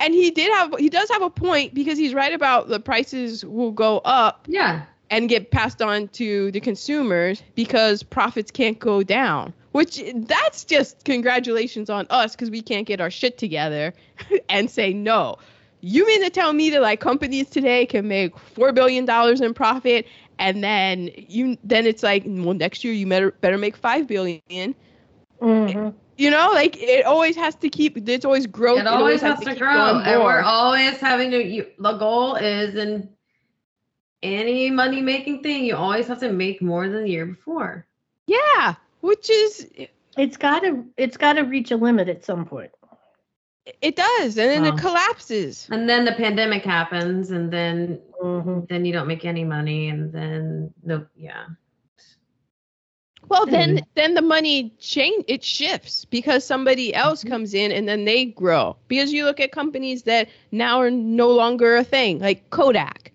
[0.00, 3.44] And he did have he does have a point because he's right about the prices
[3.44, 4.82] will go up Yeah.
[5.10, 9.52] and get passed on to the consumers because profits can't go down.
[9.70, 13.94] Which that's just congratulations on us because we can't get our shit together
[14.50, 15.36] and say no.
[15.82, 19.52] You mean to tell me that like companies today can make four billion dollars in
[19.52, 20.06] profit
[20.38, 24.74] and then you then it's like well next year you better better make five billion.
[25.40, 25.94] Mhm.
[26.16, 27.96] You know, like it always has to keep.
[28.08, 28.80] It's always growth.
[28.80, 29.98] It always has to keep grow.
[29.98, 33.08] And we're always having to you, the goal is in
[34.22, 37.86] any money making thing, you always have to make more than the year before.
[38.26, 39.68] yeah, which is
[40.16, 42.70] It's got to it's got to reach a limit at some point.
[43.80, 44.74] It does, and then Wow.
[44.74, 45.68] it collapses.
[45.70, 48.68] And then the pandemic happens and then Mhm.
[48.68, 51.46] then you don't make any money and then no yeah.
[53.28, 53.84] Well, then Hmm.
[53.94, 57.28] then the money change it shifts because somebody else Mhm.
[57.28, 58.76] comes in and then they grow.
[58.88, 63.12] Because you look at companies that now are no longer a thing, like Kodak.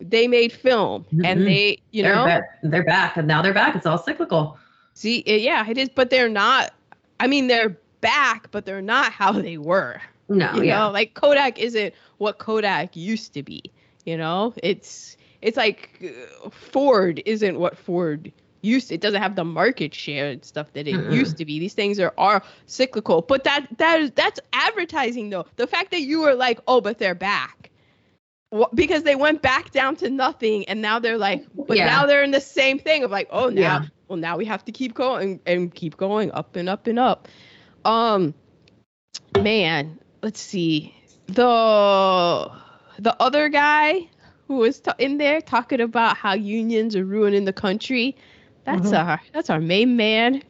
[0.00, 1.44] They made film and Mhm.
[1.44, 3.76] they, you they're know, back, they're back and now they're back.
[3.76, 4.58] It's all cyclical.
[4.96, 6.72] see, it- yeah, it is, but they're not.
[7.20, 10.00] I mean, they're back, but they're not how they were.
[10.28, 10.78] No, you yeah.
[10.78, 13.60] know like kodak isn't what kodak used to be
[14.06, 18.32] you know it's it's like uh, ford isn't what ford
[18.62, 21.12] used it doesn't have the market share and stuff that it Mm-mm.
[21.12, 25.44] used to be these things are are cyclical but that that is that's advertising though
[25.56, 27.70] the fact that you were like oh but they're back
[28.74, 31.86] because they went back down to nothing and now they're like but Yeah.
[31.86, 33.86] now they're in the same thing of like oh now Yeah.
[34.08, 37.28] well now we have to keep going and keep going up and up and up
[37.84, 38.34] um
[39.40, 40.94] man let's see
[41.26, 42.50] the
[42.98, 44.08] the other guy
[44.46, 48.16] who was ta- in there talking about how unions are ruining the country
[48.64, 49.06] that's Mhm.
[49.08, 50.42] our that's our main man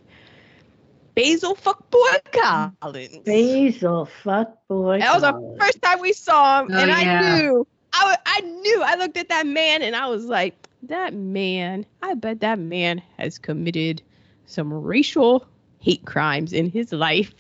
[1.15, 4.99] basil fuckboy collins Basil, fuck boy.
[4.99, 7.21] that was the first time we saw him Oh, and i yeah.
[7.21, 10.55] knew I, I knew i looked at that man and i was like
[10.85, 14.03] that man i bet that man has committed
[14.47, 15.47] some racial
[15.85, 17.35] hate crimes in his life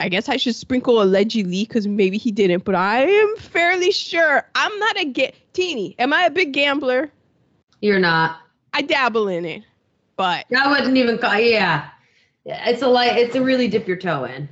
[0.00, 4.48] i guess i should sprinkle allegedly because maybe he didn't but i am fairly sure
[4.54, 7.10] i'm not a ga- teeny am i a big gambler
[7.80, 8.38] You're not.
[8.72, 9.62] i dabble in it
[10.16, 11.88] but I wouldn't even call yeah.
[12.44, 14.50] It's a like it's a really dip your toe in.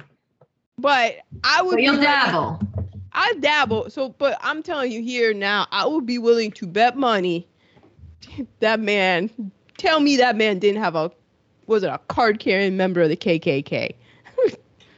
[0.79, 2.59] But I would But you'll like- dabble.
[3.13, 3.91] I dabble.
[3.91, 7.47] So, but I'm telling you here now, I would be willing to bet money
[8.61, 9.29] that man.
[9.77, 11.11] Tell me that man didn't have a
[11.69, 13.95] was it a card carrying member of the KKK?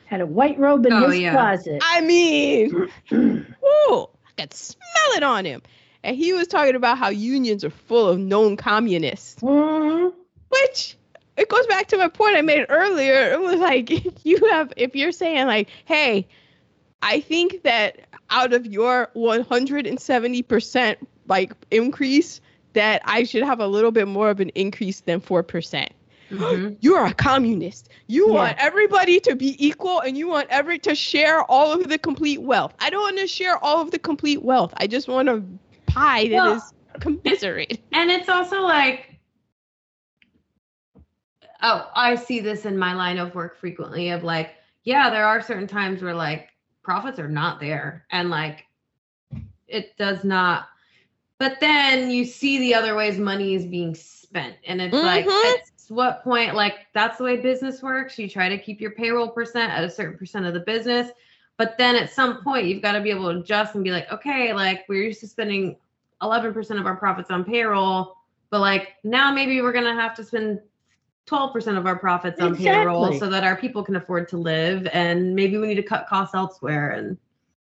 [0.06, 1.32] Had a white robe in Oh, his yeah.
[1.32, 1.80] closet.
[1.82, 5.62] I mean, ooh, I could smell it on him.
[6.02, 10.12] And he was talking about how unions are full of known communists, Mhm.
[10.48, 10.96] which
[11.36, 13.30] it goes back to my point I made earlier.
[13.32, 13.90] It was like
[14.24, 16.26] you have if you're saying like, hey,
[17.02, 18.00] I think that
[18.30, 20.96] out of your 170%
[21.28, 22.40] like increase,
[22.72, 25.88] that I should have a little bit more of an increase than 4%.
[26.30, 26.76] Mhm.
[26.80, 27.88] You are a communist.
[28.06, 28.34] You Yeah.
[28.34, 32.40] want everybody to be equal and you want every to share all of the complete
[32.42, 32.74] wealth.
[32.78, 34.72] I don't want to share all of the complete wealth.
[34.76, 35.42] I just want a
[35.86, 37.80] pie that Well, is commiserate.
[37.92, 39.18] And it's also like,
[41.62, 44.54] oh, I see this in my line of work frequently of like,
[44.84, 46.48] yeah, there are certain times where like
[46.82, 48.66] profits are not there and like
[49.68, 50.68] it does not.
[51.38, 54.56] But then you see the other ways money is being spent.
[54.66, 55.54] And it's like, Mhm.
[55.90, 58.18] At what point, like, that's the way business works.
[58.18, 61.10] You try to keep your payroll percent at a certain percent of the business.
[61.56, 64.10] But then at some point, you've got to be able to adjust and be like,
[64.10, 65.76] okay, like, we're used to spending
[66.22, 68.16] 11% of our profits on payroll,
[68.50, 70.60] but like now maybe we're going to have to spend
[71.26, 74.86] 12% of our profits on payroll so that our people can afford to live.
[74.92, 76.90] And maybe we need to cut costs elsewhere.
[76.90, 77.16] And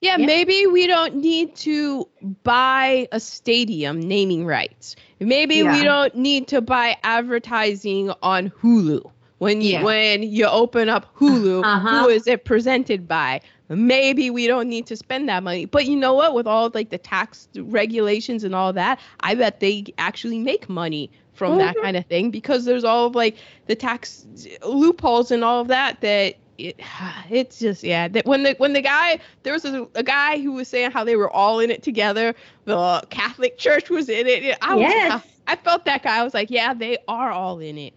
[0.01, 0.27] Yeah, Yeah.
[0.27, 2.09] maybe we don't need to
[2.45, 4.95] buy a stadium naming rights.
[5.19, 9.11] Maybe we don't need to buy advertising on Hulu.
[9.39, 9.83] When you Yeah.
[9.85, 12.03] when you open up Hulu, Uh-huh.
[12.03, 13.41] who is it presented by?
[13.69, 15.65] Maybe we don't need to spend that money.
[15.65, 16.35] But you know what?
[16.35, 21.11] With all like the tax regulations and all that, I bet they actually make money
[21.35, 21.83] from that Mhm.
[21.83, 23.37] kind of thing because there's all of like
[23.67, 24.27] the tax
[24.67, 26.79] loopholes and all of that that it,
[27.31, 30.53] it's just yeah that when the when the guy there was a, a guy who
[30.53, 32.35] was saying how they were all in it together
[32.65, 35.23] the catholic church was in it i was Yes.
[35.47, 37.95] I, felt that guy i was like yeah they are all in it.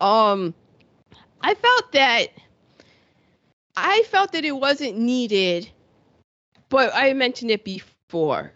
[0.00, 0.54] Um
[1.40, 2.28] i felt that
[3.76, 5.70] i felt that it wasn't needed
[6.68, 8.52] but i mentioned it before.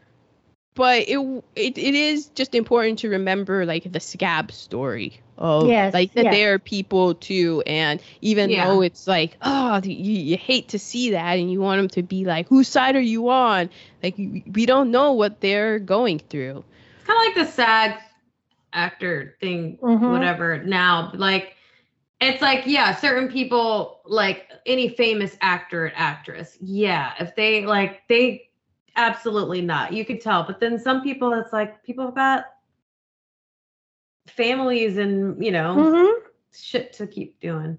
[0.77, 1.19] But it,
[1.55, 6.25] it it is just important to remember like the scab story of Yes, like that
[6.25, 6.31] yes.
[6.31, 8.65] there are people too and even Yeah.
[8.65, 12.03] though it's like oh you, you hate to see that and you want them to
[12.03, 13.71] be like whose side are you on
[14.03, 16.65] like we don't know what they're going through
[16.97, 17.99] it's kind of like the SAG
[18.73, 20.11] actor thing, Mhm.
[20.11, 20.63] whatever.
[20.63, 21.57] Now, like,
[22.21, 28.07] it's like, yeah, certain people, like any famous actor or actress, yeah, if they like,
[28.09, 28.49] they
[28.97, 29.93] absolutely not.
[29.93, 30.45] You could tell.
[30.45, 32.47] But then some people, it's like people have got
[34.27, 36.13] families and you know Mhm.
[36.53, 37.79] shit to keep doing.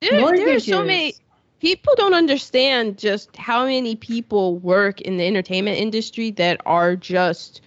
[0.00, 1.14] there, there are so many
[1.60, 7.60] people don't understand just how many people work in the entertainment industry that are just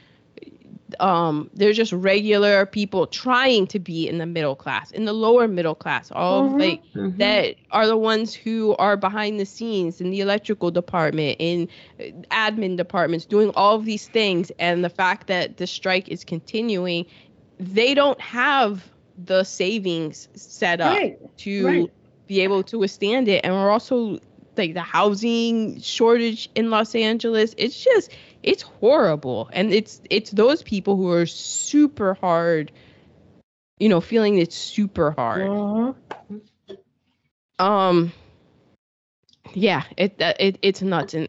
[0.99, 5.47] um they're just regular people trying to be in the middle class in the lower
[5.47, 6.59] middle class all Mhm.
[6.59, 7.17] like Mhm.
[7.17, 11.69] that are the ones who are behind the scenes in the electrical department in
[11.99, 16.25] uh, admin departments doing all of these things and the fact that the strike is
[16.25, 17.05] continuing
[17.61, 18.83] they don't have
[19.25, 21.37] the savings set up Right.
[21.37, 21.91] to right.
[22.27, 24.19] be able to withstand it and we're also
[24.57, 28.11] like the housing shortage in Los Angeles it's just
[28.43, 32.71] it's horrible and it's it's those people who are super hard
[33.79, 35.95] you know feeling it's super hard Mhm.
[37.59, 38.11] um
[39.53, 41.27] yeah it it it's nuts and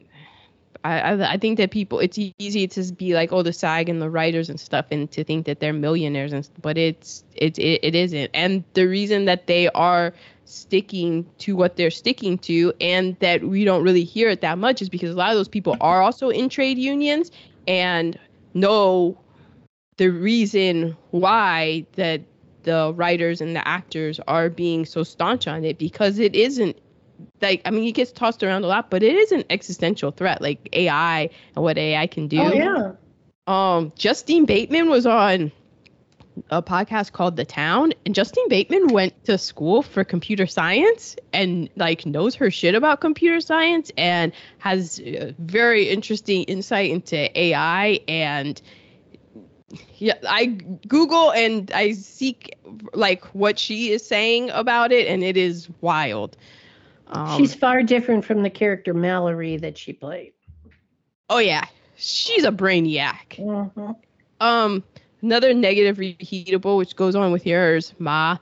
[0.84, 4.10] I, I think that people it's easy to be like oh the SAG and the
[4.10, 7.94] writers and stuff and to think that they're millionaires and but it's it's it, it
[7.94, 8.30] isn't.
[8.34, 10.12] And the reason that they are
[10.44, 14.82] sticking to what they're sticking to and that we don't really hear it that much
[14.82, 17.30] is because a lot of those people are also in trade unions
[17.68, 18.18] and
[18.54, 19.16] know
[19.96, 22.20] the reason why that
[22.64, 26.76] the writers and the actors are being so staunch on it because it isn't
[27.40, 30.40] like I mean it gets tossed around a lot, but it is an existential threat
[30.40, 32.40] like AI and what AI can do.
[32.40, 32.92] Oh yeah.
[33.46, 35.52] Um Justine Bateman was on
[36.50, 41.68] a podcast called The Town and Justine Bateman went to school for computer science and
[41.76, 44.98] like knows her shit about computer science and has
[45.38, 48.62] very interesting insight into AI and
[49.96, 52.56] yeah, I Google and I seek
[52.92, 56.36] like what she is saying about it, and it is wild.
[57.12, 60.32] Um, She's far different from the character Mallory that she played.
[61.28, 61.64] oh yeah,
[61.96, 63.36] she's a brainiac.
[63.38, 63.96] Mhm.
[64.40, 64.82] Um,
[65.22, 68.38] another negative reheatable, which goes on with yours, Ma.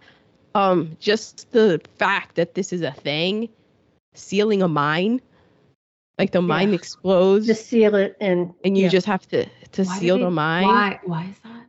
[0.54, 3.48] um just the fact that this is a thing,
[4.14, 5.20] sealing a mine,
[6.18, 8.52] like the mine explodes Just seal it and.
[8.64, 8.88] and you yeah.
[8.88, 11.00] just have to to Why seal they- the mine Why?
[11.04, 11.66] Why is that?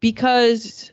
[0.00, 0.90] because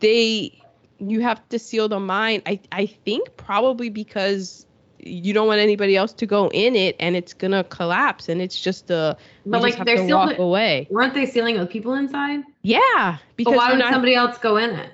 [0.00, 0.60] they
[1.00, 2.42] you have to seal the mine.
[2.46, 4.66] I I think probably because
[5.08, 8.60] you don't want anybody else to go in it and it's gonna collapse and it's
[8.60, 10.10] just a But like they're to sealed.
[10.12, 10.86] walk it- away.
[10.90, 12.40] Weren't they sealing it with people inside?
[12.62, 14.90] Yeah, because But why would not- somebody else go in it?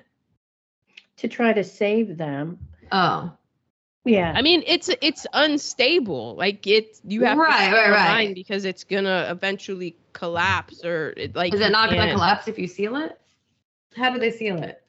[1.19, 2.59] To try to save them.
[2.93, 3.33] Oh,
[4.05, 4.33] Yeah.
[4.37, 6.35] I mean, it's it's unstable.
[6.37, 8.35] Like it, you have Right, to seal right, right.
[8.35, 11.55] because it's gonna eventually collapse or it, like.
[11.55, 13.19] is it not going to can't- collapse if you seal it?
[13.97, 14.83] How do they seal it?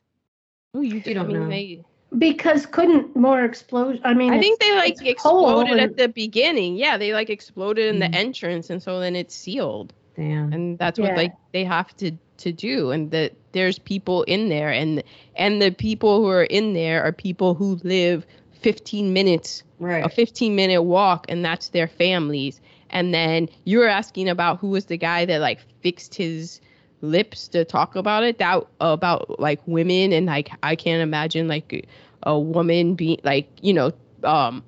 [0.73, 1.47] Oh, you, You don't I mean, know.
[1.49, 1.85] They,
[2.17, 4.33] Because couldn't more explosion, I mean.
[4.33, 6.75] I think they like it's cold exploded at the beginning.
[6.75, 8.15] Yeah, they like exploded in the Mm.
[8.15, 10.53] entrance, and so then it's sealed, Damn.
[10.53, 11.15] and that's what Yeah.
[11.15, 12.91] like they have to to do.
[12.91, 15.03] And that there's people in there, and
[15.35, 20.05] and the people who are in there are people who live 15 minutes right.
[20.05, 22.59] a 15 minute walk and that's their families
[22.89, 26.61] and then you were asking about who was the guy that like fixed his
[27.01, 31.87] lips to talk about it that about like women and like i can't imagine like
[32.23, 33.91] a woman being like you know
[34.23, 34.63] um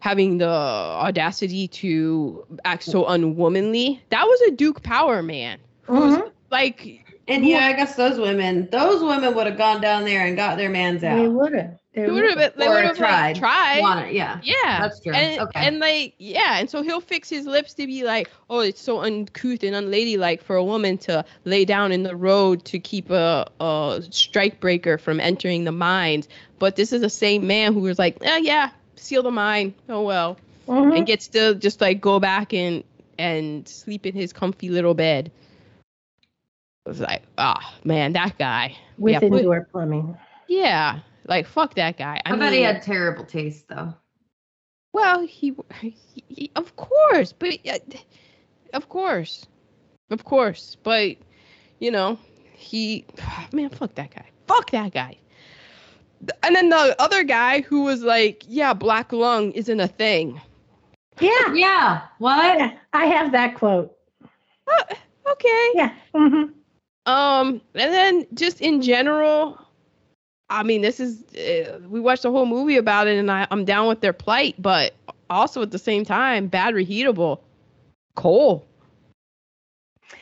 [0.00, 6.30] having the audacity to act so unwomanly that was a duke power man who's Mhm.
[6.50, 10.36] like And yeah, I guess those women, those women would have gone down there and
[10.36, 11.16] got their man's out.
[11.18, 11.77] They would have.
[11.98, 13.32] They they would would have they Or would have tried.
[13.32, 14.40] like, tried Want it, yeah.
[14.42, 15.12] Yeah, That's true.
[15.12, 15.66] And, Okay.
[15.66, 19.00] and like, yeah, and so he'll fix his lips to be like, oh, it's so
[19.00, 23.46] uncouth and unladylike for a woman to lay down in the road to keep a,
[23.60, 26.28] a strike breaker from entering the mines.
[26.58, 29.74] But this is the same man who was like, eh, yeah, seal the mine.
[29.88, 30.36] Oh well,
[30.66, 30.96] Mhm.
[30.98, 32.84] and gets to just like go back and
[33.18, 35.30] and sleep in his comfy little bed.
[36.86, 38.76] It was like, ah, man, that guy.
[38.96, 40.16] With yeah, put- indoor plumbing.
[40.48, 42.20] Yeah, like fuck that guy.
[42.24, 43.94] I, I, bet he had terrible taste though.
[44.92, 45.94] Well, he, he,
[46.28, 47.78] he- of course, but uh,
[48.72, 49.46] of course,
[50.10, 51.16] of course, but
[51.78, 52.18] you know,
[52.54, 53.04] he,
[53.52, 55.16] man, fuck that guy, fuck that guy.
[56.42, 60.40] And then the other guy who was like, yeah, black lung isn't a thing.
[61.20, 61.54] Yeah.
[61.54, 62.02] Yeah.
[62.18, 62.58] What?
[62.58, 62.72] yeah.
[62.92, 63.96] I have that quote.
[64.66, 64.94] Uh,
[65.30, 65.70] okay.
[65.74, 65.94] Yeah.
[66.14, 66.44] hmm
[67.06, 69.64] Um, and then just in general,
[70.50, 73.64] I mean, this is uh, we watched the whole movie about it, and I, I'm
[73.64, 74.94] down with their plight, but
[75.28, 77.40] also at the same time, bad reheatable
[78.14, 78.64] coal.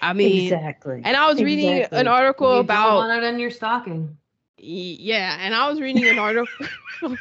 [0.03, 1.01] I mean, exactly.
[1.05, 1.99] and I was reading Exactly.
[2.01, 4.17] an article you about don't want it in your stocking.
[4.59, 6.67] yeah, and I was reading an article.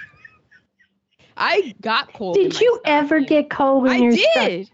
[1.38, 2.34] I got coal.
[2.36, 4.46] in Did my you ever get cold in I your stuff?
[4.48, 4.70] did.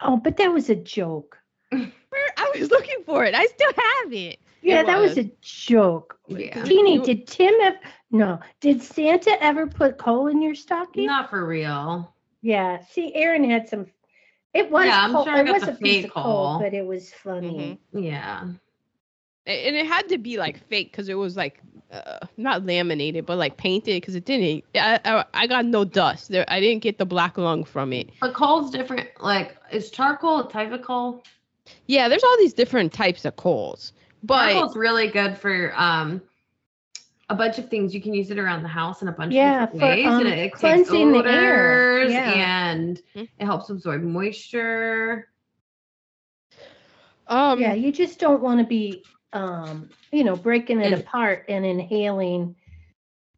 [0.00, 1.38] Oh, but that was a joke.
[1.70, 1.90] Where
[2.36, 3.34] I was looking for it.
[3.34, 4.38] I still have it.
[4.62, 5.26] Yeah, It that was was.
[5.26, 6.18] a joke.
[6.28, 6.62] Yeah.
[6.64, 7.78] Jeannie, did Tim ever?
[8.10, 8.38] No.
[8.60, 11.06] Did Santa ever put coal in your stocking?
[11.06, 12.14] Not for real.
[12.42, 12.84] Yeah.
[12.90, 13.86] See, Aaron had some.
[14.54, 14.86] It was.
[14.86, 15.24] Yeah, I'm coal.
[15.24, 16.58] sure I it got was the a piece fake of coal, coal.
[16.60, 17.80] but it was funny.
[17.92, 18.42] Yeah.
[18.42, 18.56] And
[19.76, 21.60] it had to be like fake because it was like
[21.90, 26.28] uh, not laminated but like painted because it didn't I, I, I got no dust
[26.30, 29.08] there i didn't get the black lung from it But coal's different.
[29.20, 31.22] Like, is charcoal a type of coal?
[31.88, 36.22] yeah there's all these different types of coals but Charcoal's really good for um
[37.28, 37.94] a bunch of things.
[37.94, 40.06] You can use it around the house in a bunch Yeah, of different for, ways,
[40.06, 42.08] um, and it, it takes cleansing the air.
[42.08, 42.30] Yeah.
[42.32, 43.28] and Mhm.
[43.38, 45.28] it helps absorb moisture.
[47.28, 51.44] um yeah, you just don't want to be, um, you know, breaking it And- apart
[51.48, 52.56] and inhaling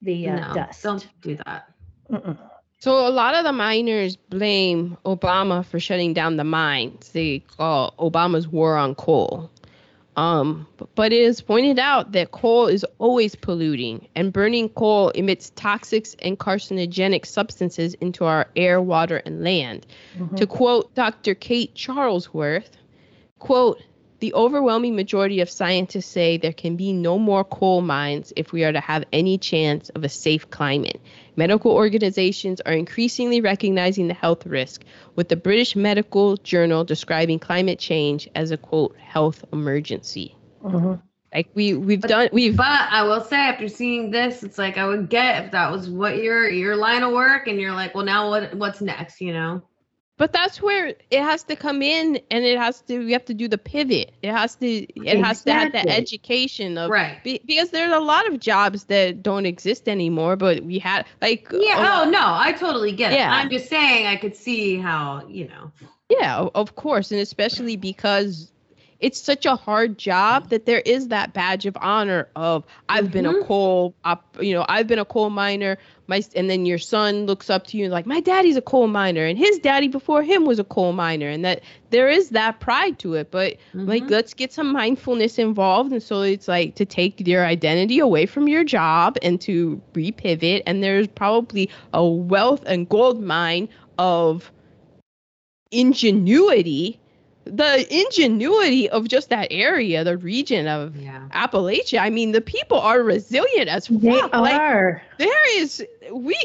[0.02, 0.82] the uh, no, dust.
[0.82, 1.70] don't do that.
[2.10, 2.36] Mm-mm.
[2.80, 7.94] so a lot of the miners blame obama for shutting down the mines they call
[7.98, 9.50] obama's war on coal
[10.16, 15.50] um, but it is pointed out that coal is always polluting, and burning coal emits
[15.50, 19.86] toxic and carcinogenic substances into our air, water, and land.
[20.18, 20.36] Mhm.
[20.36, 21.34] To quote Dr.
[21.34, 22.70] Kate Charlesworth,
[23.38, 23.80] quote,
[24.20, 28.64] the overwhelming majority of scientists say there can be no more coal mines if we
[28.64, 31.00] are to have any chance of a safe climate.
[31.36, 34.84] Medical organizations are increasingly recognizing the health risk,
[35.16, 40.36] with the British Medical Journal describing climate change as a quote health emergency.
[40.62, 41.00] Mhm.
[41.34, 44.78] Like we we've But- done we've But I will say, after seeing this, it's like
[44.78, 47.94] I would get if that was what your your line of work, and you're like,
[47.94, 49.20] well, now what what's next?
[49.20, 49.62] You know?
[50.16, 52.98] But that's where it has to come in, and it has to.
[53.00, 54.12] We have to do the pivot.
[54.22, 54.66] It has to.
[54.66, 57.22] It has to have the education of Right.
[57.24, 60.36] be, because there's a lot of jobs that don't exist anymore.
[60.36, 62.02] But we had like Yeah.
[62.02, 63.16] a- Oh no, I totally get it.
[63.16, 63.32] Yeah.
[63.34, 65.72] I'm just saying, I could see how you know.
[66.08, 68.52] yeah, of course, and especially because
[69.00, 73.26] it's such a hard job that there is that badge of honor of I've been
[73.26, 73.46] a Mhm.
[73.46, 77.48] coal op, you know I've been a coal miner my and then your son looks
[77.48, 80.44] up to you and like my daddy's a coal miner and his daddy before him
[80.44, 84.10] was a coal miner and that there is that pride to it but like Mhm.
[84.10, 88.48] let's get some mindfulness involved and so it's like to take your identity away from
[88.48, 93.68] your job and to repivot and there's probably a wealth and gold mine
[93.98, 94.50] of
[95.70, 96.98] ingenuity
[97.46, 101.28] the ingenuity of just that area the region of yeah.
[101.32, 105.02] appalachia i mean the people are resilient as They fuck like are.
[105.18, 106.36] there is we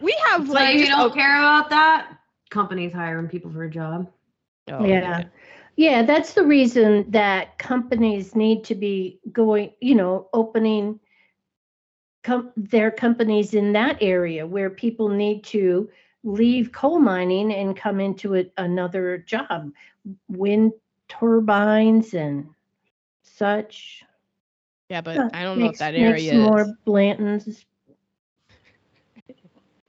[0.00, 2.18] we have So like you don't a- care about that,
[2.50, 4.10] companies hiring people for a job.
[4.68, 5.24] Oh, Yeah.
[5.76, 11.00] Yeah, that's the reason that companies need to be going, you know, opening
[12.22, 15.88] com- their companies in that area where people need to
[16.24, 19.72] leave coal mining and come into it, another job,
[20.28, 20.72] wind
[21.08, 22.46] turbines and
[23.22, 24.04] such.
[24.88, 27.64] yeah but Uh, i don't know if makes- that makes area more is Blanton's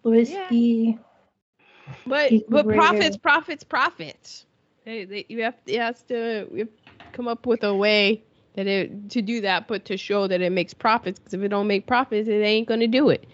[0.03, 0.99] whiskey.
[2.05, 4.45] But but profits, profits, profits.
[4.85, 6.69] They, they, you have it has to we have
[7.13, 8.23] come up with a way
[8.55, 11.19] that it to do that, but to show that it makes profits.
[11.19, 13.25] Because if it don't make profits, it ain't gonna do it.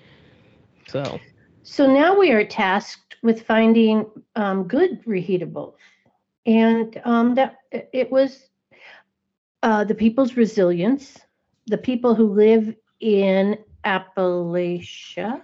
[0.87, 1.19] So
[1.63, 4.05] So now we are tasked with finding
[4.35, 5.75] um, good reheatables,
[6.45, 8.49] and um, that it was
[9.63, 11.17] uh, the people's resilience,
[11.67, 15.41] the people who live in Appalachia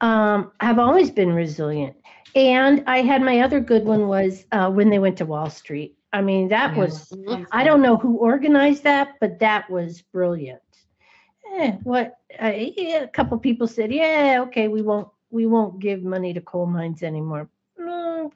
[0.00, 1.96] um, have always been resilient.
[2.34, 5.96] And I had my other good one was uh, when they went to Wall Street.
[6.12, 6.80] I mean, that Yeah.
[6.80, 7.12] was
[7.52, 10.62] I don't know who organized that, but that was brilliant.
[11.54, 16.02] Eh, what uh, yeah, a couple people said, yeah, okay, we won't we won't give
[16.02, 17.48] money to coal mines anymore.
[17.78, 18.30] Mm,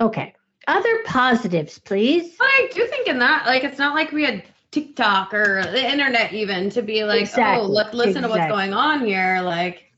[0.00, 0.34] okay,
[0.66, 2.34] other positives, please.
[2.38, 5.90] But I do think in that, like, it's not like we had TikTok or the
[5.90, 9.40] internet even to be like, oh, Exactly, let listen to what's going on here.
[9.42, 9.91] Like,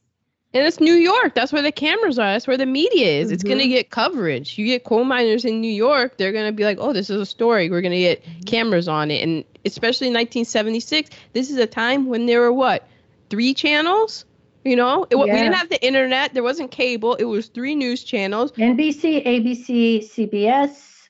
[0.54, 1.34] and it's New York.
[1.34, 2.32] That's where the cameras are.
[2.32, 3.30] That's where the media is.
[3.32, 3.68] It's gonna Mhm.
[3.70, 4.56] get coverage.
[4.56, 7.26] You get coal miners in New York, they're gonna be like, oh, this is a
[7.26, 7.68] story.
[7.70, 9.22] We're gonna get cameras on it.
[9.22, 12.86] And especially in 1976, this is a time when there were what
[13.30, 14.24] three channels.
[14.64, 16.32] You know, it, wa- we didn't have the internet.
[16.32, 17.16] There wasn't cable.
[17.16, 18.50] It was three news channels.
[18.52, 21.08] NBC, ABC, CBS,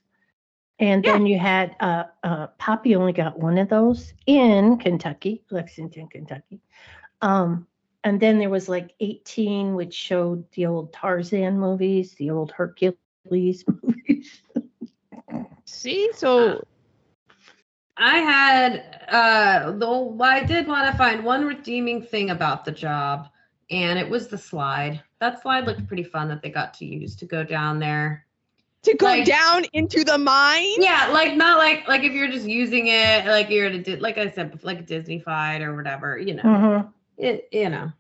[0.81, 6.09] and then you had uh, uh, Poppy only got one of those in Kentucky, Lexington,
[6.09, 6.61] Kentucky.
[7.23, 7.69] Um,
[8.05, 13.65] and then there was like 18, which showed the old Tarzan movies, the old Hercules
[13.83, 14.43] movies.
[15.65, 16.63] See, so
[17.97, 23.29] I had, uh, though I did want to find one redeeming thing about the job,
[23.71, 25.01] and it was the slide.
[25.21, 28.27] That slide looked pretty fun that they got to use to go down there.
[28.83, 30.75] to go Like- down into the mine.
[30.77, 33.97] Yeah, like not like like if you're just using it, like you're at a di-
[33.97, 36.93] like I said, like a Disney fight or whatever, you know, Mhm.
[37.19, 37.93] It, you know.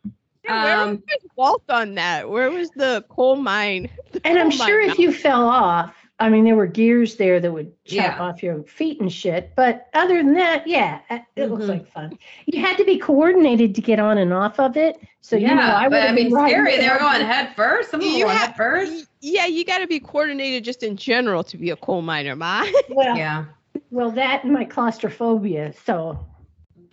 [0.44, 2.28] Yeah, where Um, was Walt on that?
[2.28, 3.88] Where was the coal mine?
[4.12, 5.02] The And I'm coal mine sure if mountain?
[5.02, 8.22] you fell off, I mean, there were gears there that would chop Yeah.
[8.22, 9.52] off your feet and shit.
[9.56, 12.16] But other than that, yeah, it it looks like fun.
[12.46, 14.96] You had to be coordinated to get on and off of it.
[15.22, 16.76] So you know, I but would I mean, scary.
[16.76, 17.90] They were going head first.
[17.90, 19.06] Some of them You were going head first.
[19.20, 22.64] Yeah, you got to be coordinated just in general to be a coal miner, ma.
[22.90, 23.46] Well, Yeah,
[23.90, 25.72] well, that and my claustrophobia.
[25.84, 26.24] So,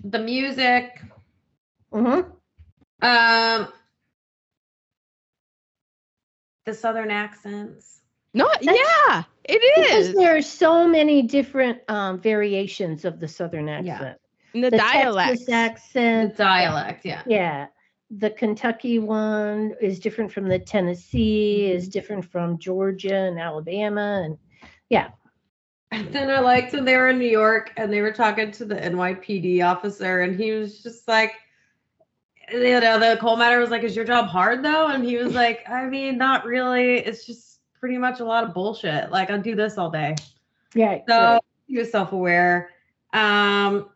[0.05, 0.99] the music.
[1.93, 2.31] Mhm.
[3.03, 3.67] Um,
[6.65, 8.01] the southern accents.
[8.33, 8.77] No, That's-
[9.07, 10.09] yeah, it is.
[10.09, 14.17] because there are so many different um, variations of the Southern accent.
[14.53, 15.45] And the, the dialects.
[15.45, 17.23] Texas The accent, dialect, yeah.
[17.25, 17.67] yeah.
[18.09, 21.75] The Kentucky one is different from the Tennessee, Mm-hmm.
[21.77, 24.37] is different from Georgia and Alabama, and
[24.89, 25.09] yeah.
[25.91, 28.63] And then I liked when they were in New York and they were talking to
[28.65, 31.33] the NYPD officer, and he was just like,
[32.51, 35.33] you know, the coal miner was like, "Is your job hard though?" And he was
[35.33, 36.97] like, "I mean, not really.
[36.97, 39.11] It's just pretty much a lot of bullshit.
[39.11, 40.15] Like I do this all day."
[40.73, 40.99] yeah.
[41.07, 42.69] So he was self-aware.
[43.13, 43.89] Um,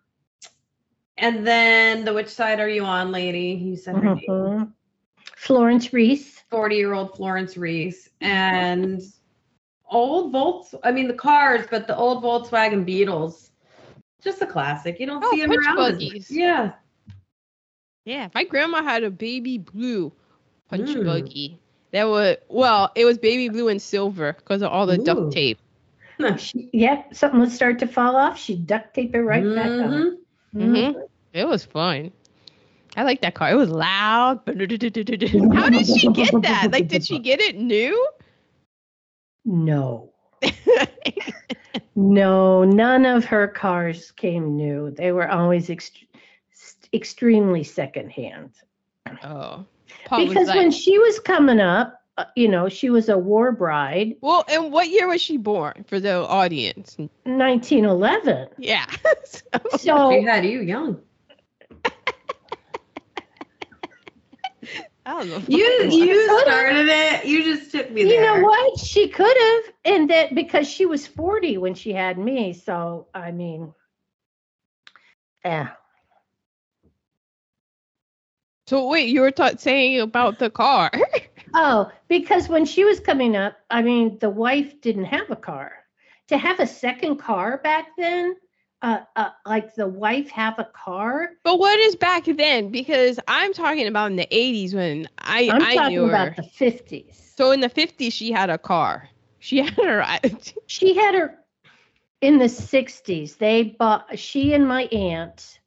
[1.17, 3.49] and then the which side are you on, lady?
[3.53, 4.25] You said her name.
[4.27, 4.71] Mhm.
[5.37, 6.43] Florence Reese.
[6.51, 9.01] 40-year-old Florence Reese and
[9.89, 10.75] old Volts.
[10.83, 13.51] I mean the cars, but the old Volkswagen Beetles.
[14.21, 14.99] Just a classic.
[14.99, 15.79] You don't Oh, see them around.
[15.79, 16.31] as- buggies.
[16.31, 16.73] Yeah.
[18.05, 20.11] Yeah, my grandma had a baby blue
[20.69, 21.05] punch Mm.
[21.05, 21.59] buggy.
[21.91, 25.03] That was well, it was baby blue and silver because of all the Ooh.
[25.03, 25.59] duct tape.
[26.37, 28.39] She, yep, something would start to fall off.
[28.39, 30.17] She'd duct tape it right back on.
[30.55, 30.93] Mhm.
[30.93, 31.07] Mhm.
[31.33, 32.11] It was fun.
[32.95, 33.51] I like that car.
[33.51, 34.39] It was loud.
[34.47, 36.69] How did she get that?
[36.71, 38.07] Like, did she get it new?
[39.43, 40.13] No.
[41.97, 44.91] No, none of her cars came new.
[44.91, 46.04] They were always ext-
[46.95, 48.51] extremely secondhand.
[49.23, 49.65] Oh.
[50.05, 53.51] Paul because like- when she was coming up, uh, you know, she was a war
[53.51, 56.95] bride, well, and what year was she born for the audience?
[57.25, 58.47] 1911.
[58.57, 58.85] Yeah.
[59.25, 59.41] So-
[59.77, 61.01] So She had you young.
[65.05, 65.41] I don't know.
[65.47, 67.25] You you started it.
[67.25, 68.37] You just took me you there.
[68.37, 68.79] know what?
[68.79, 72.53] She could have, and that because she was 40 when she had me.
[72.53, 73.73] So I mean,
[75.43, 75.69] yeah.
[78.67, 80.91] So wait, you were saying about the car.
[81.57, 85.71] Oh, because when she was coming up, I mean, the wife didn't have a car.
[86.27, 88.35] To have a second car back then,
[88.81, 91.29] uh, uh like the wife have a car.
[91.43, 92.71] but what is back then?
[92.71, 96.09] Because I'm talking about in the 80s when I I'm I talking knew her.
[96.09, 97.35] about the 50s.
[97.37, 99.07] So in the 50s, she had a car.
[99.39, 100.19] She had her.
[100.67, 101.37] She had her
[102.19, 103.37] in the 60s.
[103.37, 105.59] They bought, she and my aunt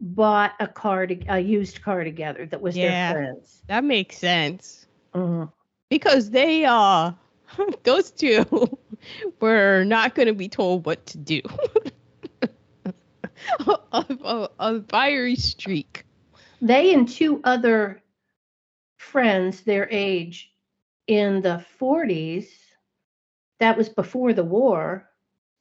[0.00, 2.80] bought a car, to, a used car together that was Yeah.
[2.80, 3.62] their friends.
[3.66, 5.50] That makes sense Mhm.
[5.90, 7.12] because they uh
[7.84, 8.78] those two
[9.40, 11.40] were not going to be told what to do.
[13.68, 16.04] a, a, a fiery streak.
[16.60, 18.02] They and two other
[18.96, 20.52] friends their age
[21.06, 22.48] in the 40s,
[23.60, 25.08] that was before the war,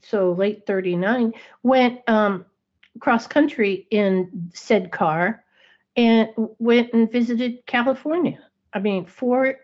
[0.02, 1.34] so late 39,
[1.64, 2.46] went um,
[3.00, 5.44] cross country in said car
[5.96, 6.30] and
[6.60, 8.40] went and visited California.
[8.74, 9.56] I mean, four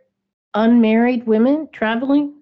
[0.54, 2.34] unmarried women traveling.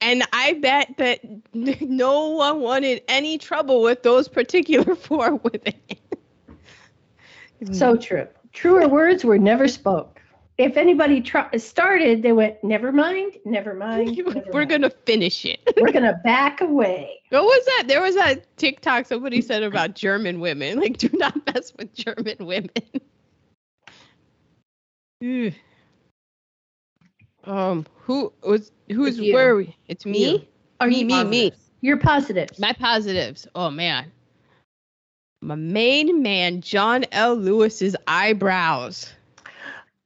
[0.00, 1.20] And I bet that
[1.54, 5.74] no one wanted any trouble with those particular four women.
[7.72, 8.26] So true.
[8.52, 10.19] Truer words were never spoke.
[10.60, 14.14] If anybody tr- started, they went, never mind, never mind.
[14.14, 15.58] never we're gonna finish it.
[15.80, 17.18] We're gonna back away.
[17.30, 17.84] What was that?
[17.88, 20.78] There was a TikTok somebody said about German women.
[20.80, 22.70] Like, do not mess with German women.
[27.44, 29.74] Um, who was who's It's where are we?
[29.88, 30.32] It's me.
[30.32, 30.46] You.
[30.78, 31.52] Are me, you me, me.
[31.80, 32.58] You're positives.
[32.58, 33.46] My positives.
[33.54, 34.12] Oh man.
[35.40, 37.34] My main man, John L.
[37.34, 39.10] Lewis's eyebrows.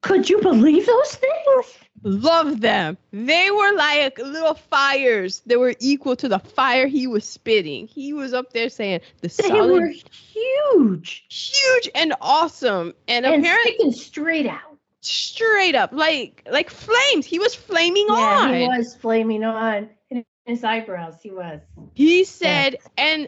[0.05, 1.77] Could you believe those things?
[2.03, 2.97] Love them.
[3.11, 7.87] They were like little fires that were equal to the fire he was spitting.
[7.87, 13.41] He was up there saying the They solid, were huge huge and awesome, and, and
[13.41, 14.77] apparently sticking straight out.
[15.01, 17.25] straight up like like flames.
[17.25, 18.53] He was flaming Yeah, on.
[18.53, 19.89] he was flaming on.
[20.11, 21.59] In his eyebrows, he was.
[21.95, 23.27] He said, and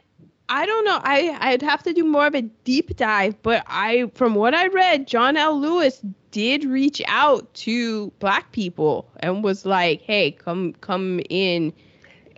[0.49, 0.99] I don't know.
[1.03, 4.67] I I'd have to do more of a deep dive, but I from what I
[4.67, 5.59] read, John L.
[5.59, 6.01] Lewis
[6.31, 11.73] did reach out to black people and was like, "Hey, come come in."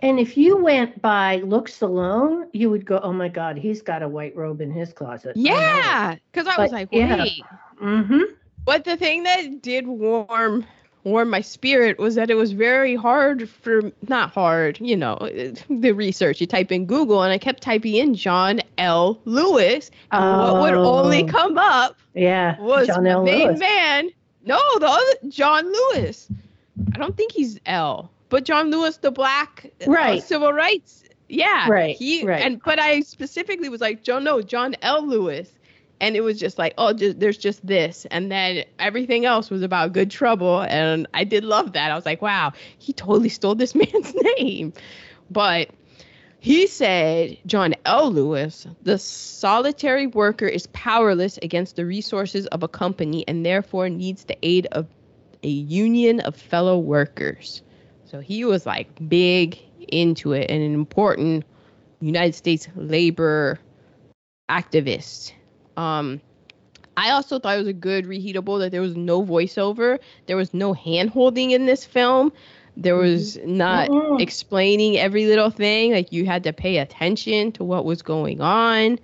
[0.00, 4.02] And if you went by looks alone, you would go, "Oh my God, he's got
[4.02, 7.22] a white robe in his closet." Yeah, because I was But, like, yeah.
[7.22, 7.42] "Wait."
[7.80, 8.22] Mm-hmm.
[8.64, 10.66] But the thing that did warm
[11.04, 15.16] warm my spirit was that it was very hard for not hard, you know,
[15.70, 16.40] the research.
[16.40, 19.18] You type in Google, and I kept typing in John L.
[19.24, 19.90] Lewis.
[20.12, 21.26] and what would only Oh.
[21.26, 22.60] come up Yeah.
[22.60, 23.22] was John L.
[23.24, 23.60] main Lewis.
[23.60, 24.10] man.
[24.44, 26.28] No, the other John Lewis.
[26.94, 31.04] I don't think he's L, but John Lewis, the black uh, civil rights.
[31.28, 32.42] Yeah, Right, He right.
[32.42, 35.06] and but I specifically was like, John, no, John L.
[35.06, 35.52] Lewis,
[36.00, 39.62] and it was just like, oh, just, there's just this, and then everything else was
[39.62, 41.90] about good trouble, and I did love that.
[41.90, 44.72] I was like, wow, he totally stole this man's name,
[45.30, 45.70] but
[46.40, 48.10] he said, John L.
[48.10, 54.24] Lewis, the solitary worker is powerless against the resources of a company and therefore needs
[54.24, 54.86] the aid of
[55.42, 57.62] a union of fellow workers.
[58.06, 59.58] So he was like big
[59.88, 61.44] into it and an important
[62.00, 63.60] United States labor
[64.48, 65.32] activist.
[65.80, 66.20] Um,
[66.96, 70.52] I also thought it was a good reheatable that there was no voiceover, there was
[70.52, 72.32] no hand holding in this film.
[72.76, 74.18] There was not Mm-mm.
[74.18, 75.92] explaining every little thing.
[75.92, 78.98] Like you had to pay attention to what was going on.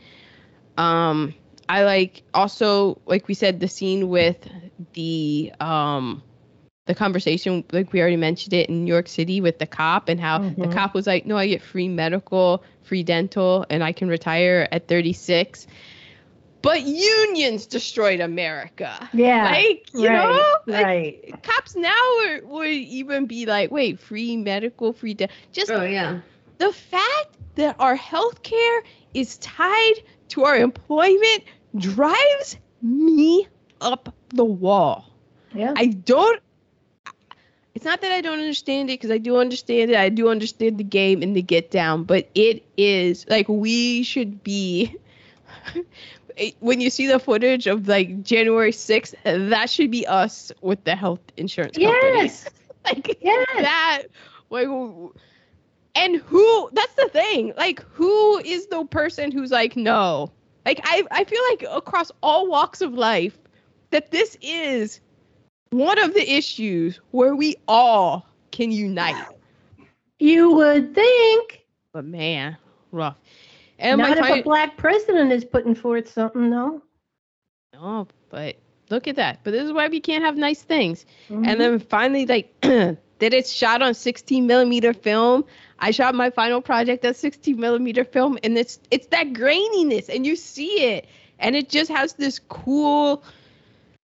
[0.76, 1.34] Um,
[1.68, 4.48] I like also like we said the scene with
[4.92, 6.22] the um
[6.86, 10.20] the conversation like we already mentioned it in New York City with the cop and
[10.20, 10.72] how the Mhm.
[10.74, 14.86] cop was like, "No, I get free medical, free dental, and I can retire at
[14.88, 15.66] 36."
[16.62, 19.08] But unions destroyed America.
[19.12, 19.44] Yeah.
[19.44, 21.42] Like, you right, know, like, right.
[21.42, 21.94] cops now
[22.26, 26.20] are, would even be like, "Wait, free medical, free dental." Just Oh yeah.
[26.58, 28.80] the fact that our healthcare
[29.14, 29.94] is tied
[30.28, 31.44] to our employment
[31.76, 33.46] drives me
[33.80, 35.12] up the wall.
[35.54, 35.72] Yeah.
[35.76, 36.42] I don't
[37.76, 39.98] it's not that I don't understand it because I do understand it.
[39.98, 44.42] I do understand the game and the get down, but it is like we should
[44.42, 44.96] be.
[46.60, 49.14] when you see the footage of like January 6th,
[49.50, 52.18] that should be us with the health insurance company.
[52.18, 52.48] Yes.
[52.84, 53.46] like Yes.
[53.56, 54.02] that.
[54.50, 54.68] Like,
[55.94, 56.70] and who?
[56.72, 57.52] That's the thing.
[57.56, 60.30] Like, who is the person who's like, no?
[60.64, 63.38] Like, I I feel like across all walks of life,
[63.90, 65.00] that this is
[65.70, 69.16] one of the issues where we all can unite.
[70.18, 71.66] You would think.
[71.92, 72.56] But man,
[72.92, 73.18] rough.
[73.78, 76.82] And Not my if fi- a black president is putting forth something, though.
[77.74, 78.08] no.
[78.30, 78.56] but
[78.90, 79.40] look at that.
[79.44, 81.04] But this is why we can't have nice things.
[81.28, 81.46] Mhm.
[81.46, 85.44] And then finally, like, that it's shot on 16 millimeter film.
[85.78, 90.24] I shot my final project at 16 millimeter film, and it's it's that graininess, and
[90.26, 91.06] you see it,
[91.38, 93.22] and it just has this cool,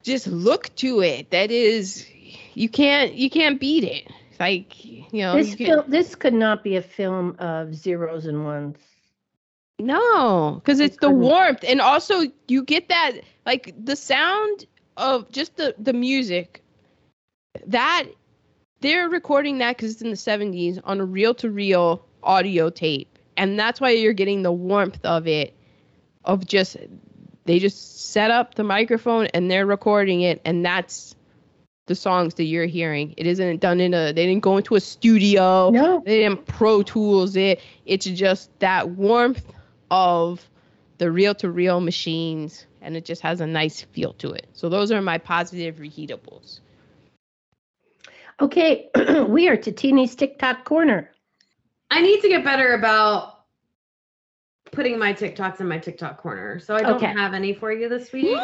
[0.03, 2.07] just look to it that is,
[2.55, 4.11] you can't you can't beat it.
[4.39, 8.25] Like you know, this you can- fil- this could not be a film of zeros
[8.25, 8.79] and ones.
[9.81, 13.13] No, because it's the warmth, and also you get that
[13.47, 14.67] like the sound
[14.97, 16.63] of just the the music.
[17.67, 18.05] That
[18.81, 23.81] they're recording that because it's in the '70s on a reel-to-reel audio tape, and that's
[23.81, 25.55] why you're getting the warmth of it.
[26.25, 26.77] Of just
[27.45, 31.15] they just set up the microphone and they're recording it, and that's
[31.87, 33.15] the songs that you're hearing.
[33.17, 34.13] It isn't done in a.
[34.13, 35.71] They didn't go into a studio.
[35.71, 36.03] No.
[36.05, 37.61] They didn't Pro Tools it.
[37.85, 39.43] It's just that warmth
[39.91, 40.49] of
[40.99, 44.47] the reel to reel machines, and it just has a nice feel to it.
[44.53, 46.61] So those are my positive reheatables.
[48.41, 48.91] Okay,
[49.29, 51.11] we are to Teeny's TikTok corner.
[51.91, 53.41] I need to get better about
[54.73, 56.59] putting my TikToks in my TikTok corner.
[56.59, 57.13] So I don't Okay.
[57.13, 58.31] have any for you this week.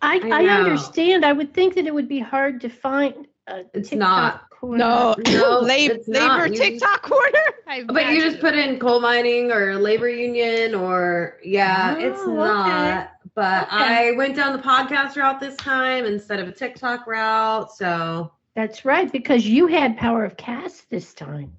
[0.00, 1.24] I, I I, understand.
[1.24, 4.50] I would think that it would be hard to find a It's TikTok not.
[4.50, 4.78] corner.
[4.78, 6.40] no, No, labor, it's not.
[6.42, 7.38] labor You- TikTok corner.
[7.66, 12.30] I But you just put in coal mining or labor union or yeah, it's Oh,
[12.30, 12.36] okay.
[12.38, 13.10] not.
[13.34, 14.10] But Okay.
[14.10, 17.70] I went down the podcast route this time instead of a TikTok route.
[17.72, 21.52] So That's right, because you had Power of Cast this time.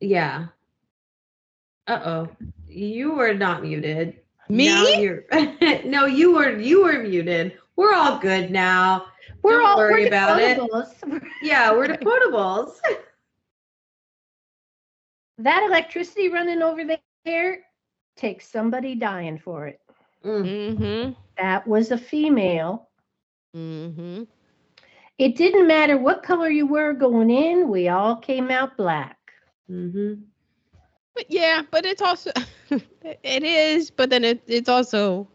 [0.00, 0.46] yeah.
[1.86, 2.28] Uh oh.
[2.68, 4.20] You were not muted.
[4.48, 4.68] me.
[5.84, 7.58] No, you were you were muted.
[7.76, 9.06] We're all good now.
[9.42, 10.60] We're Don't all worry we're about it.
[11.42, 12.76] Yeah, we're the potables.
[15.38, 16.84] That electricity running over
[17.24, 17.58] there
[18.16, 19.80] takes somebody dying for it.
[20.24, 20.76] Mm.
[20.76, 21.12] Mm-hmm.
[21.36, 22.88] That was a female.
[23.56, 24.22] Mm-hmm.
[25.18, 29.16] It didn't matter what color you were going in, we all came out black.
[29.66, 30.14] hmm
[31.14, 32.30] But yeah, but it's also
[32.70, 35.26] it is, but then it, it's also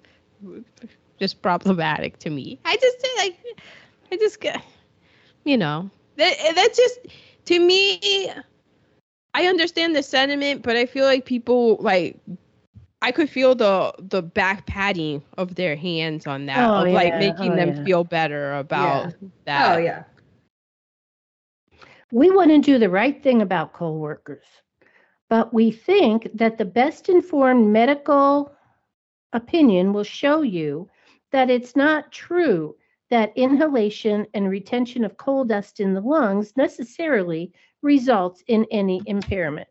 [1.20, 2.60] just problematic to me.
[2.66, 3.36] I just like
[4.12, 4.44] I just
[5.44, 7.00] you know that eh, that's just
[7.46, 8.32] to me.
[9.34, 12.20] I understand the sentiment, but I feel like people like
[13.02, 17.16] I could feel the the back patting of their hands on that, Oh, of like
[17.16, 17.74] making Oh, them yeah.
[17.74, 19.14] feel better about
[19.46, 19.76] that.
[19.76, 20.04] Oh yeah.
[22.12, 24.46] We want to do the right thing about coal workers,
[25.30, 28.52] but we think that the best informed medical
[29.34, 30.90] opinion will show you
[31.32, 32.76] that it's not true
[33.10, 37.52] that inhalation and retention of coal dust in the lungs necessarily
[37.82, 39.68] results in any impairment.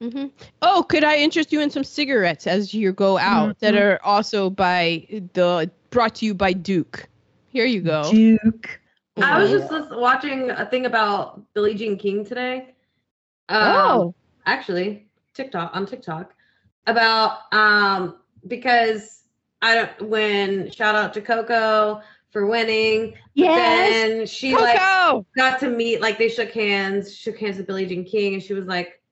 [0.00, 0.26] hmm
[0.62, 3.80] Oh, could I interest you in some cigarettes as you go out that Mhm.
[3.80, 7.08] are also by the brought to you by Duke?
[7.48, 8.10] Here you go.
[8.12, 8.80] Duke.
[9.16, 12.74] I was just watching a thing about Billie Jean King today.
[13.48, 14.14] Um, Oh.
[14.44, 16.34] actually, TikTok on TikTok
[16.86, 18.16] about um
[18.46, 19.25] because
[19.66, 23.14] I don't when shout out to Coco for winning.
[23.34, 23.90] Yes.
[23.90, 25.26] Then she like Coco.
[25.36, 28.54] got to meet like they shook hands, shook hands with Billie Jean King, and she
[28.54, 29.02] was like,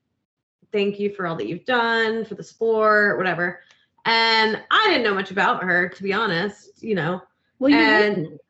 [0.73, 3.61] "Thank you for all that you've done for the sport, whatever."
[4.07, 7.23] And I didn't know much about her to be honest, you know
[7.59, 8.41] Well, you and- wouldn't.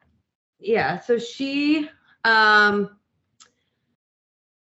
[0.58, 1.88] yeah so she
[2.24, 2.96] um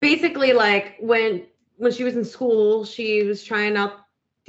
[0.00, 1.46] basically like when
[1.76, 3.92] when she was in school she was trying out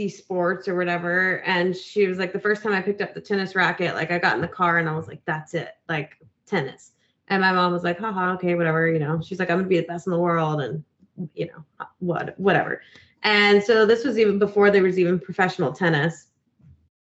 [0.01, 1.43] these sports or whatever.
[1.45, 4.17] And she was like the first time i picked up the tennis racket like i
[4.17, 6.17] got in the car and i was like that's it like
[6.47, 6.91] tennis.
[7.27, 9.21] And my mom was like haha okay whatever you know.
[9.21, 10.83] She's like i'm gonna be the best in the world and
[11.35, 12.81] you know uh, what whatever.
[13.23, 16.27] And so this was even before there was even professional tennis.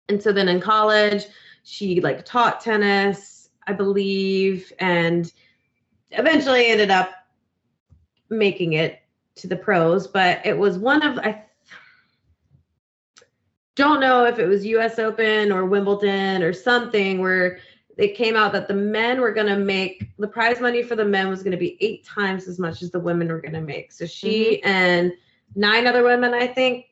[0.09, 1.25] And so then in college
[1.63, 5.31] she like taught tennis i believe and
[6.11, 7.11] eventually ended up
[8.29, 8.99] making it
[9.35, 10.05] to the pros.
[10.05, 11.45] But it was one of i
[13.75, 17.59] don't know if it was us open or wimbledon or something where
[17.97, 21.05] it came out that the men were going to make the prize money for the
[21.05, 23.61] men was going to be eight times as much as the women were going to
[23.61, 23.91] make.
[23.91, 24.67] So she Mm-hmm.
[24.67, 25.13] and
[25.55, 26.87] nine other women, I think,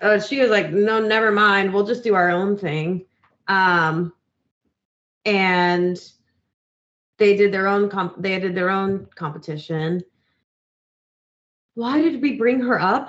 [0.00, 1.72] uh, she was like, no, never mind.
[1.72, 3.06] We'll just do our own thing.
[3.48, 4.12] Um,
[5.24, 5.98] and
[7.18, 10.02] they did their own comp- they did their own competition.
[11.74, 13.08] Why did we bring her up?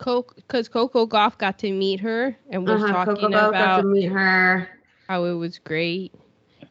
[0.00, 3.76] Because Coco Gauff got to meet her and was Uh-huh, talking Coco Bell got about
[3.82, 4.68] to meet her.
[5.08, 6.12] how it was great.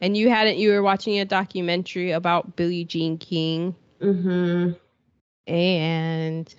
[0.02, 4.72] And you hadn't you were watching a documentary about Billie Jean King Mm-hmm.
[5.48, 6.56] and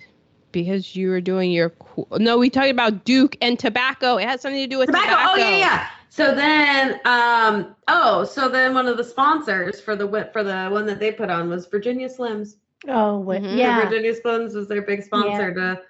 [0.51, 1.71] because you were doing your
[2.17, 4.17] no we talked about Duke and tobacco.
[4.17, 5.09] It had something to do with tobacco.
[5.09, 5.31] tobacco.
[5.31, 5.87] Oh yeah, yeah.
[6.09, 10.85] So then, um, oh, so then one of the sponsors for the for the one
[10.87, 12.55] that they put on was Virginia Slims.
[12.87, 13.49] Oh, what, Mhm.
[13.51, 13.83] So yeah.
[13.83, 15.81] Virginia Slims was their big sponsor to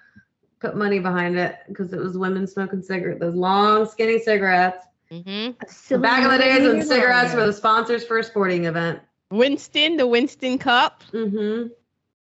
[0.62, 4.86] put money behind it because it was women smoking cigarettes, those long, skinny cigarettes.
[5.10, 6.00] Mhm.
[6.00, 9.00] Back in the days when cigarettes were the sponsors for a sporting event.
[9.30, 11.02] Winston, the Winston Cup.
[11.12, 11.68] Mm-hmm.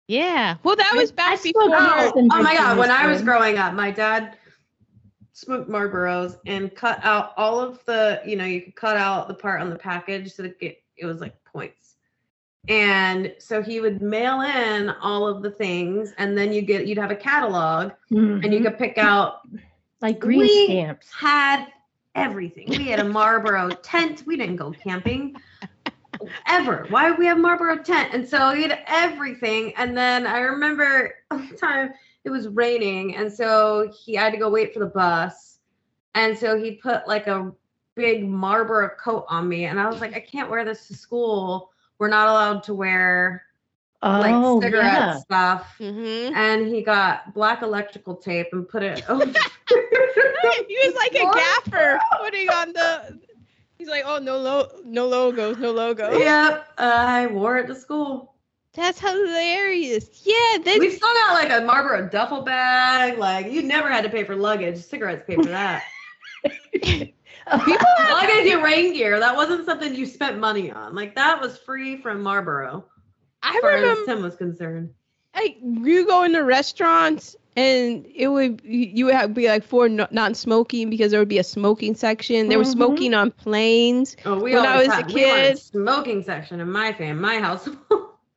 [0.08, 0.56] Yeah.
[0.64, 1.70] Well, that was I back smoked before.
[1.70, 2.78] Yes, Oh, oh my God.
[2.78, 4.38] When I was growing up, my dad
[5.34, 9.34] smoked Marlboros and cut out all of the, you know, you could cut out the
[9.34, 11.91] part on the package so that it, it was like points.
[12.68, 16.98] And so he would mail in all of the things and then you get, you'd
[17.00, 18.64] have a catalog and you Mhm.
[18.64, 19.42] could pick out,
[20.02, 21.12] like green we stamps.
[21.12, 21.68] had
[22.16, 22.68] everything.
[22.70, 24.24] We had a Marlboro tent.
[24.28, 25.36] We didn't go camping
[26.48, 26.86] ever.
[26.90, 28.14] Why would we have Marlboro tent?
[28.14, 29.74] And so he had everything.
[29.78, 31.94] And then I remember one time
[32.24, 35.58] it was raining, and so he had to go wait for the bus.
[36.14, 37.52] And so he put like a
[37.96, 41.71] big Marlboro coat on me, and I was like, I can't wear this to school.
[42.02, 43.44] We're not allowed to wear
[44.02, 45.18] like Oh, cigarette yeah.
[45.20, 45.76] stuff.
[45.80, 46.34] Mhm.
[46.34, 49.24] And he got black electrical tape and put it over.
[49.24, 53.20] he was like a gaffer putting on the.
[53.78, 56.18] He's like, oh no, lo- no logos, no logo.
[56.18, 58.34] yep, I wore it to school.
[58.74, 60.22] That's hilarious.
[60.24, 63.20] Yeah, that's We still got like a Marlboro duffel bag.
[63.20, 64.80] Like you never had to pay for luggage.
[64.84, 65.84] Cigarettes pay for that.
[67.66, 68.10] people have.
[68.22, 69.20] luggage and rain gear.
[69.20, 70.96] That wasn't something you spent money on.
[70.96, 72.86] Like that was free from Marlboro.
[73.44, 74.94] I As far as remember, Tim was concerned.
[75.36, 80.08] like, you go into restaurants and it would you would have, be like for no,
[80.12, 82.48] non-smoking because there would be a smoking section.
[82.50, 82.68] They were Mhm.
[82.74, 84.16] smoking on planes.
[84.26, 87.20] Oh, we When I always was a had, we wanted smoking section in my fam,
[87.20, 87.68] my house.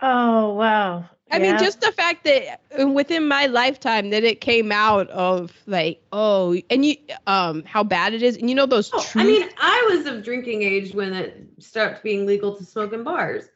[0.00, 1.04] Oh, wow.
[1.30, 5.52] I mean, just the fact that uh, within my lifetime that it came out of
[5.66, 6.96] like, oh, and you,
[7.26, 8.90] um, how bad it is, and you know those.
[8.92, 12.64] Oh, truth- I mean, I was of drinking age when it stopped being legal to
[12.64, 13.46] smoke in bars.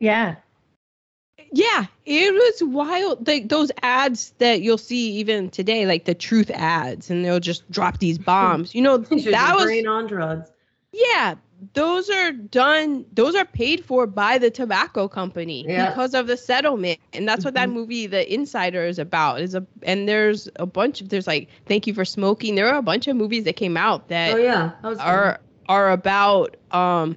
[0.00, 0.36] Yeah.
[1.52, 3.26] yeah, it was wild.
[3.26, 7.70] Like those ads that you'll see even today, like the truth ads, and they'll just
[7.70, 8.74] drop these bombs.
[8.74, 10.50] You know, You should that was brain on drugs.
[10.92, 11.34] yeah.
[11.74, 13.04] Those are done.
[13.12, 15.90] Those are paid for by the tobacco company Yeah.
[15.90, 17.72] because of the settlement, and that's what that Mhm.
[17.74, 19.40] movie, The Insider, is about.
[19.42, 22.54] Is a and there's a bunch of there's like Thank You for Smoking.
[22.54, 25.06] There are a bunch of movies that came out that Oh yeah, that was fun.
[25.06, 27.16] are are about um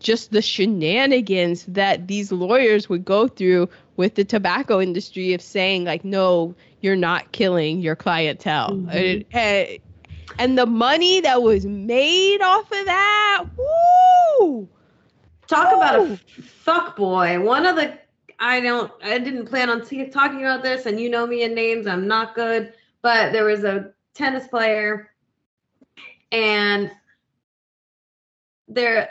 [0.00, 5.84] just the shenanigans that these lawyers would go through with the tobacco industry of saying
[5.84, 9.24] like no you're not killing your clientele Mhm.
[9.32, 9.78] and,
[10.38, 14.68] and the money that was made off of that woo
[15.48, 17.40] Talk about a fuck boy.
[17.40, 17.98] One of the
[18.38, 21.54] I don't I didn't plan on t- talking about this, and you know me in
[21.54, 21.86] names.
[21.86, 25.10] I'm not good, but there was a tennis player,
[26.30, 26.92] and
[28.68, 29.08] there.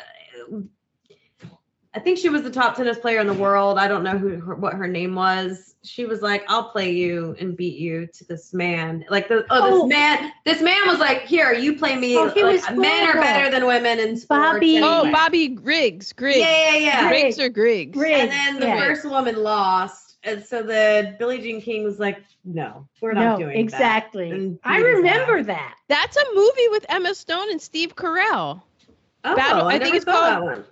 [1.97, 3.79] I think she was the top tennis player in the world.
[3.79, 5.73] I don't know who her, what her name was.
[5.83, 9.65] She was like, "I'll play you and beat you to this man." Like the oh,
[9.65, 9.87] this Oh.
[9.87, 13.15] man, this man was like, "Here, you play me." Oh, he like, was men are
[13.19, 14.43] better than women in sports.
[14.43, 17.07] Bobby- and- oh bobby griggs griggs yeah, yeah, yeah.
[17.09, 18.21] griggs or griggs Griggs.
[18.21, 18.79] And then the yeah.
[18.79, 23.45] first woman lost, and so the Billie Jean King was like, "No, we're not no,
[23.45, 24.29] doing exactly.
[24.29, 25.47] And I remember ass.
[25.47, 25.75] that.
[25.87, 28.61] that's a movie with emma stone and steve carell.
[29.23, 30.63] Oh, Battle- I, I never think it's called- that one.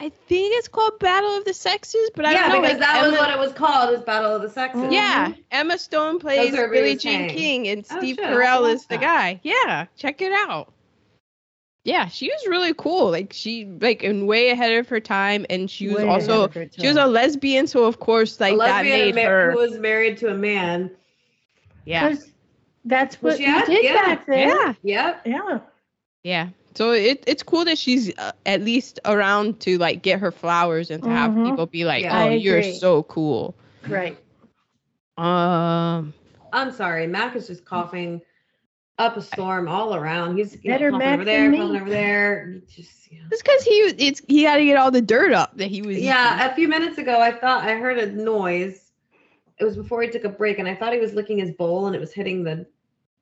[0.00, 2.80] I think it's called battle of the sexes but i yeah, don't know Yeah, because
[2.80, 4.80] like, that was what it was called, was Battle of the Sexes.
[4.82, 4.92] Mm-hmm.
[4.92, 7.30] Yeah, Emma Stone plays what we Billie Jean saying.
[7.30, 9.00] King, and Oh, Steve shit, I'll Carell is the that.
[9.00, 9.40] guy.
[9.42, 10.72] Yeah, check it out.
[11.84, 13.10] Yeah, she was really cool.
[13.10, 16.44] Like she like and way ahead of her time, and she was Way also ahead
[16.50, 19.52] of her she was a lesbian, so of course a like that made ma- her.
[19.52, 20.90] who was married to a man.
[21.86, 22.14] Yeah,
[22.84, 23.66] That's Was what she you at?
[23.66, 23.94] did Yeah.
[23.94, 24.48] back then.
[24.48, 25.22] yeah, Yep.
[25.26, 25.58] Yeah.
[26.22, 26.48] yeah.
[26.78, 30.92] So it it's cool that she's uh, at least around to like get her flowers
[30.92, 31.46] and to have Mhm.
[31.46, 32.26] people be like, Yeah.
[32.26, 33.56] "Oh, you're so cool."
[33.88, 34.16] Right.
[35.16, 36.14] Um,
[36.52, 38.22] I'm sorry, Mac is just coughing
[38.96, 40.36] up a storm all around.
[40.36, 41.80] He's you know, Mac over there, than me.
[41.80, 42.46] over there.
[42.68, 43.22] He Just, yeah.
[43.32, 45.98] It's because he it's he had to get all the dirt up that he was.
[45.98, 48.92] yeah, a few minutes ago, I thought I heard a noise.
[49.58, 51.88] It was before he took a break, and I thought he was licking his bowl
[51.88, 52.66] and it was hitting the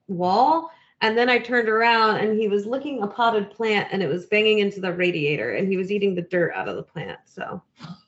[0.07, 0.69] wall.
[1.01, 4.25] And then I turned around and he was licking a potted plant and it was
[4.25, 7.19] banging into the radiator and he was eating the dirt out of the plant.
[7.25, 7.61] So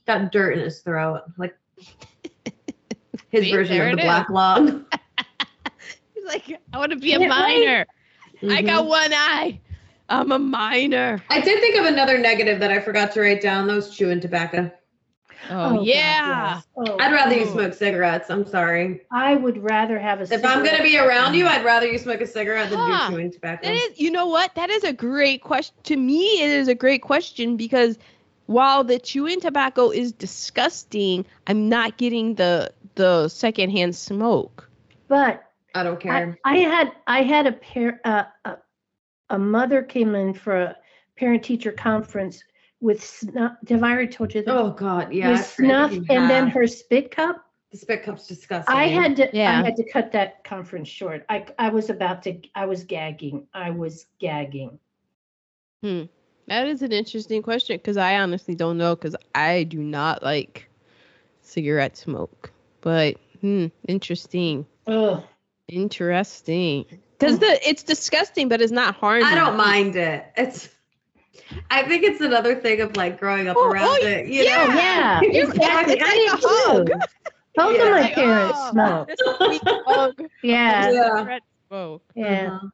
[0.08, 1.56] got dirt in his throat, like
[3.30, 4.86] his See, version of the black log.
[6.16, 7.40] He's like, I want to be a Isn't right?
[7.40, 7.86] miner.
[8.56, 8.66] I Mhm.
[8.66, 9.60] got one eye.
[10.10, 11.22] I'm a miner.
[11.30, 13.68] I did think of another negative that I forgot to write down.
[13.68, 14.72] Those chewing tobacco.
[15.50, 16.56] Oh, God, yeah.
[16.56, 16.68] yes.
[16.76, 18.30] Oh, I'd rather you smoke cigarettes.
[18.30, 19.02] I'm sorry.
[19.12, 20.28] I would rather have a.
[20.28, 20.46] Cigarette.
[20.46, 23.10] If I'm gonna be around you, I'd rather you smoke a cigarette than Huh.
[23.10, 23.68] do chewing tobacco.
[23.68, 24.54] That is, you know what?
[24.56, 25.76] That is a great question.
[25.84, 27.98] To me, it is a great question because
[28.48, 34.70] while the chewing tobacco is disgusting, I'm not getting the the secondhand smoke.
[35.08, 35.44] But
[35.76, 36.40] I don't I, care.
[36.44, 38.58] I had I had a pair uh, a,
[39.30, 40.76] a mother came in for a
[41.16, 42.44] parent teacher conference
[42.82, 43.54] with snuff.
[43.70, 44.56] Have I already told you that?
[44.56, 45.32] oh God, yeah.
[45.32, 47.46] with snuff you and then her spit cup.
[47.72, 48.76] the spit cup's disgusting.
[48.76, 49.60] I had to Yeah.
[49.60, 51.26] I had to cut that conference short.
[51.30, 53.48] I I was about to I was gagging.
[53.54, 54.80] I was gagging.
[55.84, 56.04] Hmm.
[56.48, 60.70] That is an interesting question because I honestly don't know because I do not like
[61.42, 62.52] cigarette smoke.
[62.82, 65.24] But hmm, interesting, Ugh.
[65.68, 66.86] interesting.
[67.20, 69.30] Because the it's disgusting, but it's not harmful.
[69.30, 70.26] I don't mind it.
[70.38, 70.70] It's.
[71.72, 74.28] I think it's another thing of like growing up Oh, around oh, it.
[74.28, 74.66] You yeah.
[74.68, 74.74] Know?
[74.76, 75.94] yeah, You're- exactly.
[75.94, 76.88] it's I like did a hug.
[76.88, 76.94] too.
[77.56, 77.84] Both Yeah.
[77.86, 79.08] of my parents oh, smoke.
[79.08, 80.22] this is sweet hug.
[80.44, 81.18] Yeah, Yeah.
[81.18, 82.04] Cigarette smoke.
[82.16, 82.54] yeah.
[82.54, 82.68] Uh-huh.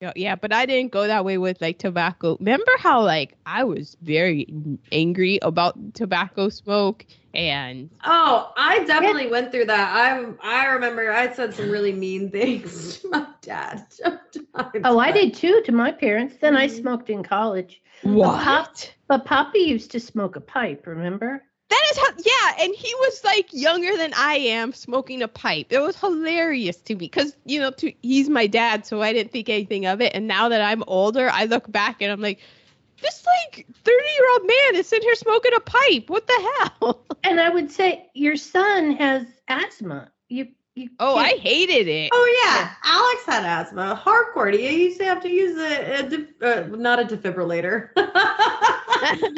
[0.00, 2.36] Yeah, yeah, but I didn't go that way with like tobacco.
[2.38, 4.46] Remember how like I was very
[4.92, 9.90] angry about tobacco smoke and Oh, I definitely went through that.
[9.94, 13.86] I I remember I said some really mean things to my dad.
[13.90, 16.36] sometimes, Oh, I did too to my parents.
[16.40, 16.70] Then I Mhm.
[16.80, 17.80] smoked in college.
[18.02, 18.94] what?
[19.08, 21.42] But Poppy used to smoke a pipe, remember?
[21.68, 25.66] That is how yeah, and he was like younger than I am smoking a pipe.
[25.70, 29.32] It was hilarious to me cuz you know to, he's my dad, so I didn't
[29.32, 30.12] think anything of it.
[30.14, 32.38] And now that I'm older, I look back and I'm like
[33.02, 36.08] this like 30-year-old man is sitting here smoking a pipe.
[36.08, 37.04] What the hell?
[37.24, 40.10] And I would say your son has asthma.
[40.28, 42.10] You you Oh, I can't- hated it.
[42.12, 44.00] Oh yeah, Alex had asthma.
[44.04, 44.52] Hardcore.
[44.56, 47.90] He used to have to use a, a def- uh, not a defibrillator.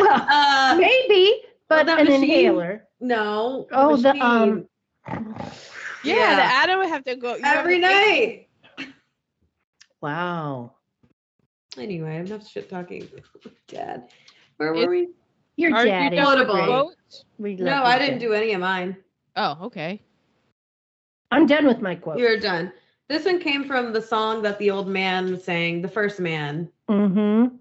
[0.00, 2.84] uh, maybe, but that an machine- inhaler.
[3.00, 3.66] no.
[3.72, 4.66] Oh, the, um,
[5.06, 5.22] yeah,
[6.02, 6.36] yeah.
[6.36, 8.48] the Adam would have to go you every to night.
[10.00, 10.72] Wow.
[11.76, 13.08] Anyway, enough shit talking.
[13.68, 14.08] Dad,
[14.56, 15.08] where It's- were we?
[15.56, 16.86] Your Are you dad is done with great.
[17.38, 18.26] We No, your I didn't dad.
[18.26, 18.96] do any of mine.
[19.34, 20.00] Oh, okay.
[21.32, 22.18] I'm done with my quote.
[22.18, 22.72] You're done.
[23.08, 26.68] This one came from the song that the old man sang, the first man.
[26.88, 27.56] Mm-hmm.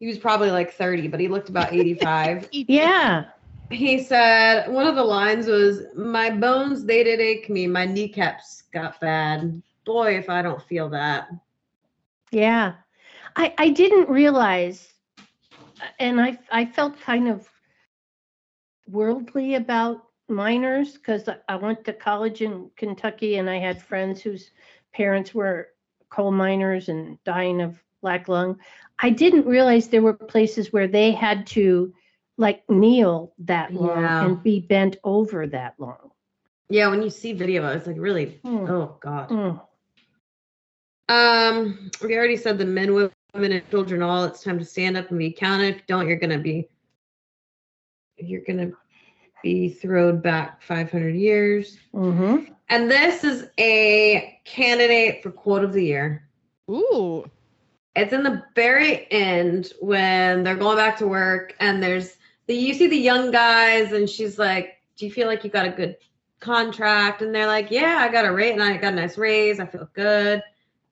[0.00, 2.48] He was probably like 30, but he looked about 85.
[2.52, 3.26] Yeah.
[3.70, 8.64] he said one of the lines was, My bones they did ache me, my kneecaps
[8.72, 9.62] got bad.
[9.84, 11.28] Boy, if I don't feel that.
[12.32, 12.74] Yeah.
[13.36, 14.92] I I didn't realize
[15.98, 17.48] and I I felt kind of
[18.88, 24.50] worldly about miners because I went to college in Kentucky and I had friends whose
[24.92, 25.68] parents were
[26.08, 28.58] coal miners and dying of black lung.
[29.02, 31.92] I didn't realize there were places where they had to
[32.36, 34.24] like kneel that long Yeah.
[34.24, 36.10] and be bent over that long.
[36.68, 38.66] Yeah, when you see video, it's like really, Hmm.
[38.68, 39.28] oh God.
[39.30, 39.60] Mm.
[41.08, 44.24] Um, we already said the men, women, and children all.
[44.24, 45.68] It's time to stand up and be counted.
[45.70, 46.68] If you don't, you're gonna be
[48.16, 48.70] you're gonna
[49.42, 51.78] be thrown back 500 years.
[51.94, 52.52] Mm-hmm.
[52.68, 56.28] And this is a candidate for quote of the year.
[56.70, 57.24] Ooh.
[57.96, 62.74] It's in the very end when they're going back to work, and there's the you
[62.74, 65.96] see the young guys, and she's like, "Do you feel like you got a good
[66.38, 69.60] contract?" And they're like, "Yeah, I got a rate, and I got a nice raise.
[69.60, 70.42] I feel good."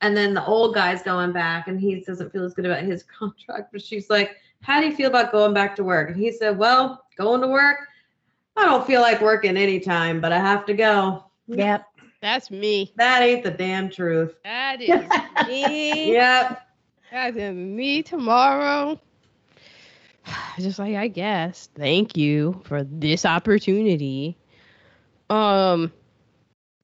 [0.00, 3.02] And then the old guy's going back, and he doesn't feel as good about his
[3.18, 3.72] contract.
[3.72, 6.58] But she's like, "How do you feel about going back to work?" And he said,
[6.58, 7.78] "Well, going to work,
[8.56, 11.84] I don't feel like working anytime, but I have to go." Yep.
[12.20, 12.92] That's me.
[12.96, 14.34] That ain't the damn truth.
[14.44, 15.08] That is
[15.48, 16.12] me.
[16.12, 16.68] Yep.
[17.10, 19.01] That is me tomorrow.
[20.59, 21.68] Just like I guess.
[21.74, 24.36] Thank you for this opportunity.
[25.30, 25.93] Um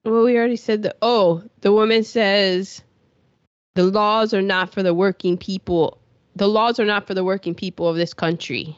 [0.03, 2.81] well we already said that oh, the woman says
[3.75, 5.99] the laws are not for the working people.
[6.35, 8.77] The laws are not for the working people of this country.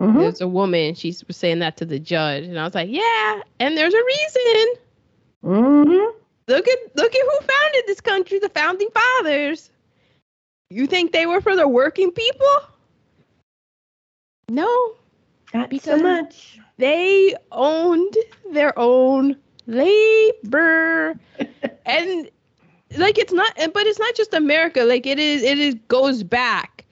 [0.00, 0.18] Mhm.
[0.20, 3.76] There's a woman, she's saying that to the judge, and I was like, Yeah, and
[3.76, 4.74] there's a reason.
[5.44, 6.16] Mm-hmm.
[6.48, 9.70] look at look at who founded this country, the founding fathers.
[10.72, 12.56] You think they were for the working people?
[14.48, 14.94] No,
[15.54, 16.58] Not so much.
[16.78, 18.16] they owned
[18.52, 19.36] their own
[19.66, 21.14] labor
[21.86, 22.28] and
[22.98, 26.84] like it's not but it's not just america like it is it is goes back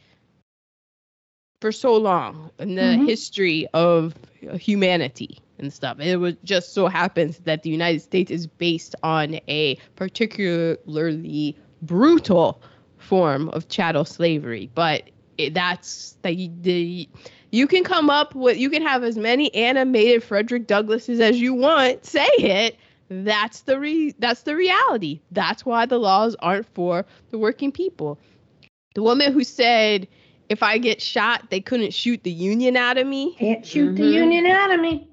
[1.60, 3.06] for so long in the Mhm.
[3.06, 4.14] history of
[4.54, 9.34] humanity and stuff it was just so happens that the united states is based on
[9.48, 12.62] a particularly brutal
[13.10, 15.02] form of chattel slavery but
[15.36, 17.08] it, that's the, the
[17.50, 21.52] you can come up with you can have as many animated Frederick Douglasses as you
[21.52, 22.76] want say it
[23.08, 28.16] that's the re that's the reality that's why the laws aren't for the working people
[28.94, 30.06] the woman who said
[30.48, 34.02] if I get shot they couldn't shoot the union out of me Can't shoot the
[34.04, 34.12] Mhm.
[34.12, 35.08] union out of me.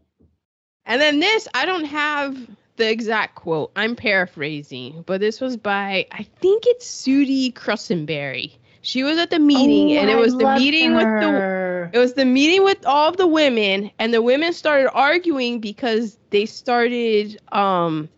[0.85, 2.37] and then this I don't have
[2.77, 9.03] the exact quote I'm paraphrasing but this was by I think it's Sudie Crussenberry she
[9.03, 11.99] was at the meeting Oh, and it I was the love meeting with the it
[11.99, 16.45] was the meeting with all of the women, and the women started arguing because they
[16.45, 18.09] started um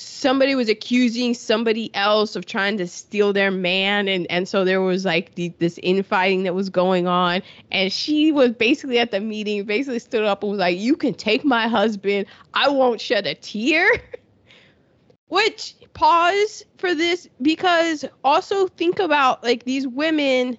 [0.00, 4.80] somebody was accusing somebody else of trying to steal their man and and so there
[4.80, 9.20] was like the, this infighting that was going on and she was basically at the
[9.20, 12.26] meeting basically stood up and was like you can take my husband.
[12.54, 13.90] I won't shed a tear.
[15.28, 20.56] Which pause for this because also think about like these women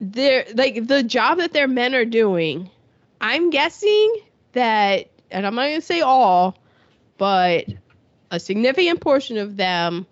[0.00, 2.70] they're like the job that their men are doing
[3.20, 4.16] i'm guessing
[4.52, 6.56] that and i'm not going to say all
[7.16, 7.66] but
[8.30, 10.06] a significant portion of them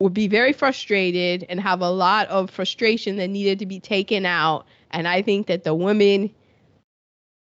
[0.00, 4.26] would be very frustrated and have a lot of frustration that needed to be taken
[4.26, 6.30] out and i think that the women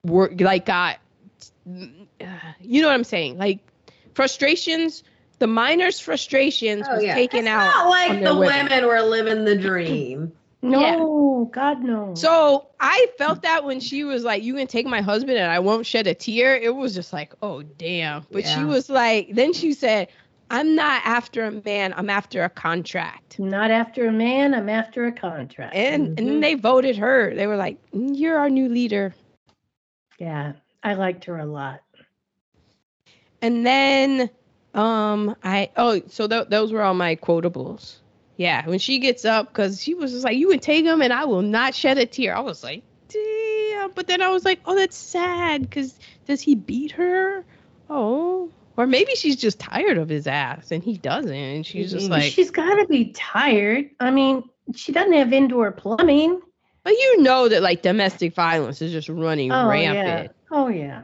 [0.04, 0.98] were like got
[1.66, 3.60] you know what i'm saying like
[4.16, 5.04] frustrations
[5.40, 7.14] the miners frustrations Oh, was yeah.
[7.14, 8.66] taken it's out Not like the women.
[8.66, 10.34] women were living the dream.
[10.62, 12.16] No, God no.
[12.16, 15.60] So I felt that when she was like, "You can take my husband and I
[15.60, 19.54] won't shed a tear." It was just like, "Oh damn!" But she was like, then
[19.54, 20.10] she said,
[20.50, 21.94] "I'm not after a man.
[21.96, 24.54] I'm after a contract." Not after a man.
[24.54, 25.76] I'm after a contract.
[25.76, 26.28] And and Mhm.
[26.28, 27.34] then they voted her.
[27.34, 29.14] They were like, "Mm, "You're our new leader."
[30.20, 30.54] yeah,
[30.84, 31.82] I liked her a lot.
[33.42, 34.30] And then,
[34.74, 37.98] um, I oh, so th- those were all my quotables.
[38.40, 41.12] Yeah, when she gets up, because she was just like, "You can take him, and
[41.12, 44.62] I will not shed a tear." I was like, "Damn!" But then I was like,
[44.66, 47.44] "Oh, that's sad." Because does he beat her?
[47.90, 52.10] Oh, or maybe she's just tired of his ass, and he doesn't, and she's just
[52.10, 53.90] like, she's got to be tired.
[54.00, 56.40] I mean, she doesn't have indoor plumbing.
[56.86, 60.58] "But you know that like domestic violence is just running Oh rampant." yeah.
[60.58, 61.02] Oh yeah.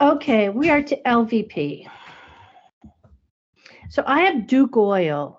[0.00, 1.86] Okay, we are to LVP.
[3.90, 5.38] So I have Duke Oil,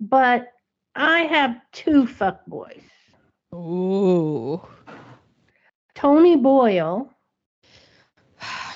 [0.00, 0.52] but
[0.94, 2.82] I have two fuckboys.
[3.54, 4.60] Ooh,
[5.94, 7.10] Tony Boyle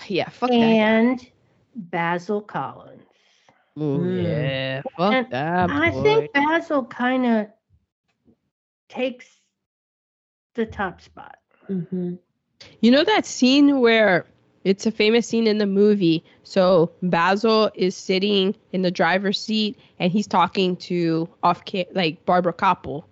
[0.09, 0.57] yeah, fuck that.
[0.57, 1.27] and
[1.75, 3.03] Basil Collins.
[3.79, 4.25] Ooh, Mm.
[4.25, 5.71] yeah, fuck And that.
[5.71, 6.03] I boy.
[6.03, 7.47] think Basil kind of
[8.89, 9.27] takes
[10.55, 11.37] the top spot.
[11.69, 12.15] Mm-hmm.
[12.81, 14.27] You know that scene where
[14.65, 16.23] it's a famous scene in the movie.
[16.45, 22.25] So Basil is sitting in the driver's seat and he's talking to off ca- like
[22.27, 23.05] Barbara Kopple,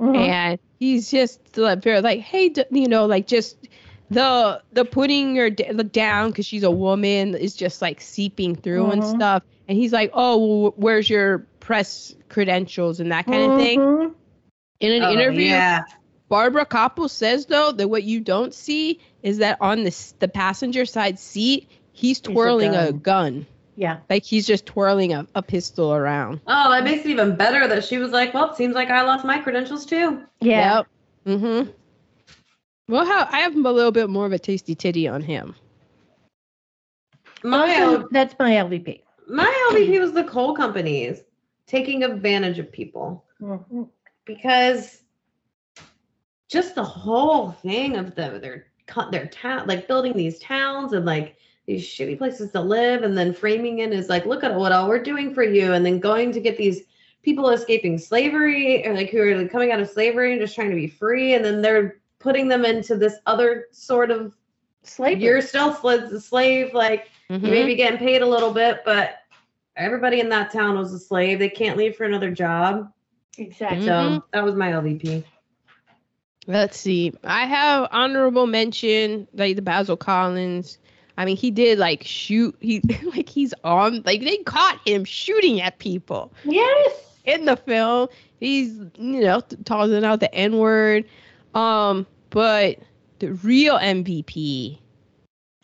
[0.00, 0.16] Mhm.
[0.16, 3.56] and he's just like very like, hey, d- you know, like just
[4.10, 8.90] the the putting her d- down because she's a woman is just like seeping through
[8.90, 9.16] and Mhm.
[9.16, 9.42] stuff.
[9.68, 13.80] And he's like, oh, well, where's your press credentials and that kind of thing.
[13.80, 14.14] Mhm.
[14.78, 15.82] In an Oh, interview, Yeah.
[16.28, 20.84] Barbara Kopple says though that what you don't see is that on the the passenger
[20.86, 22.98] side seat, he's a twirling a gun.
[22.98, 23.46] gun.
[23.76, 23.98] Yeah.
[24.08, 26.40] Like he's just twirling a, a pistol around.
[26.46, 29.02] Oh, that makes it even better that she was like, well, it seems like I
[29.02, 30.22] lost my credentials too.
[30.40, 30.76] Yeah.
[30.78, 30.86] Yep.
[31.40, 31.70] Mm-hmm.
[32.88, 35.54] Well, how I have a little bit more of a tasty titty on him.
[37.42, 39.02] My Also, that's my LVP.
[39.28, 41.22] my LVP was the coal companies
[41.66, 43.88] taking advantage of people Mhm.
[44.24, 45.02] because
[46.48, 48.66] just the whole thing of the their
[49.10, 51.36] their town like building these towns and like
[51.66, 54.88] these shitty places to live and then framing it as like look at what all
[54.88, 56.82] we're doing for you and then going to get these
[57.22, 60.70] people escaping slavery or like who are like coming out of slavery and just trying
[60.70, 64.36] to be free and then they're putting them into this other sort of
[64.84, 65.20] Slavery.
[65.24, 67.42] you're still a slave like Mhm.
[67.42, 69.16] you may be getting paid a little bit, but
[69.76, 71.40] everybody in that town was a slave.
[71.40, 72.92] They can't leave for another job.
[73.36, 73.84] exactly.
[73.84, 75.24] So that was my LVP.
[76.46, 77.12] Let's see.
[77.24, 80.78] I have honorable mention like the Basil Collins.
[81.18, 82.54] I mean, he did like shoot.
[82.60, 82.80] He
[83.14, 87.18] like he's on like they caught him shooting at people Yes.
[87.24, 88.08] in the film.
[88.38, 91.04] He's you know tossing out the N word.
[91.54, 92.78] Um, but
[93.18, 94.78] the real MVP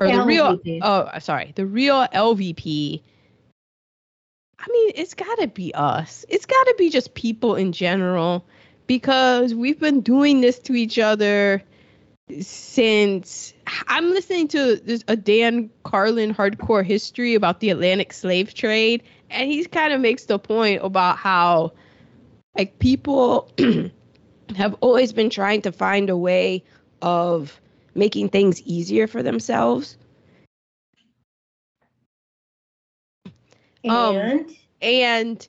[0.00, 0.78] or the real LVP.
[0.82, 3.02] oh sorry the real LVP.
[4.58, 6.24] I mean, it's got to be us.
[6.28, 8.46] It's got to be just people in general
[8.92, 11.62] because we've been doing this to each other
[12.42, 13.54] since
[13.88, 19.50] I'm listening to this, a Dan Carlin hardcore history about the Atlantic slave trade, and
[19.50, 21.72] he kind of makes the point about how
[22.54, 23.50] like people
[24.56, 26.62] have always been trying to find a way
[27.00, 27.58] of
[27.94, 29.96] making things easier for themselves.
[33.88, 35.48] Um, And and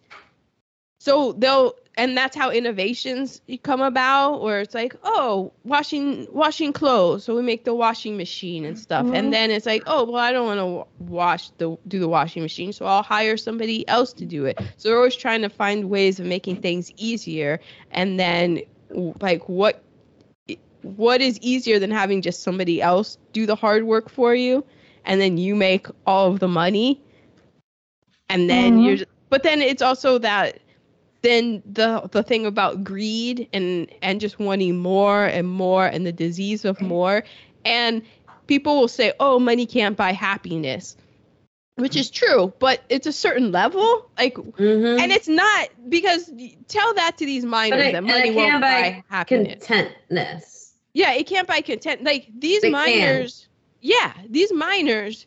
[1.02, 7.24] so they'll and that's how innovations come about where it's like oh washing washing clothes.
[7.24, 9.08] So we make the washing machine and stuff.
[9.08, 9.14] Mhm.
[9.14, 12.42] and then it's like oh well i don't want to wash the do the washing
[12.42, 14.60] machine so i'll hire somebody else to do it.
[14.78, 17.60] So we're always trying to find ways of making things easier.
[17.92, 18.62] And then
[19.22, 19.84] like what
[20.82, 24.64] what is easier than having just somebody else do the hard work for you?
[25.06, 27.02] And then you make all of the money.
[28.30, 28.84] And then Mhm.
[28.84, 28.98] you're
[29.30, 30.60] but then it's also that
[31.24, 36.12] then the the thing about greed and and just wanting more and more and the
[36.12, 37.24] disease of more
[37.66, 38.04] and
[38.48, 40.96] people will say oh money can't buy happiness
[41.78, 45.00] which is true but it's a certain level like Mhm.
[45.00, 46.30] and it's not because
[46.68, 50.74] tell that to these miners it- that money won't buy happiness contentness.
[50.94, 52.04] yeah, it can't buy content.
[52.04, 53.28] Like these They can.
[53.82, 55.26] yeah, these miners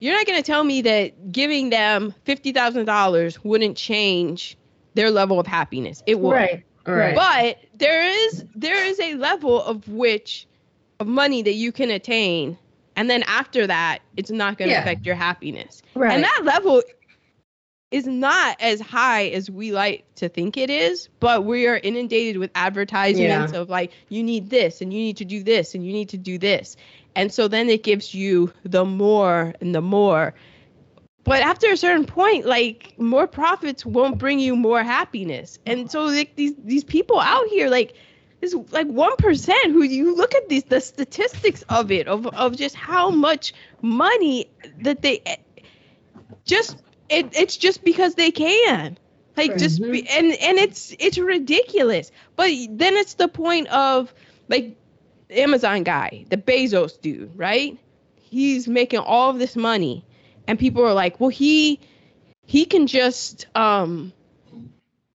[0.00, 4.56] You're not gonna tell me that giving them fifty thousand dollars wouldn't change
[4.94, 6.02] their level of happiness.
[6.06, 6.32] It would.
[6.32, 6.64] right.
[6.86, 7.14] Right.
[7.14, 10.46] But there is there is a level of which
[11.00, 12.58] of money that you can attain,
[12.94, 14.82] and then after that, it's not gonna Yeah.
[14.82, 15.82] affect your happiness.
[15.94, 16.12] Right.
[16.12, 16.82] And that level
[17.90, 22.38] is not as high as we like to think it is, but we are inundated
[22.38, 25.92] with advertisements of like, you need this and you need to do this and you
[25.92, 26.76] need to do this.
[27.14, 30.34] And so then it gives you the more and the more.
[31.24, 35.58] But after a certain point, like more profits won't bring you more happiness.
[35.64, 37.94] And so like these these people out here, like
[38.42, 42.56] this like one percent who you look at these the statistics of it, of of
[42.56, 44.50] just how much money
[44.82, 45.36] that they eh,
[46.44, 46.76] just
[47.08, 48.98] it, it's just because they can.
[49.36, 50.18] Like just be, mm-hmm.
[50.18, 52.12] and and it's it's ridiculous.
[52.36, 54.12] But then it's the point of
[54.48, 54.76] like
[55.30, 57.78] amazon guy the bezos dude right?
[58.20, 60.04] He's making all of this money
[60.46, 61.80] and people are like well he
[62.46, 64.12] he can just um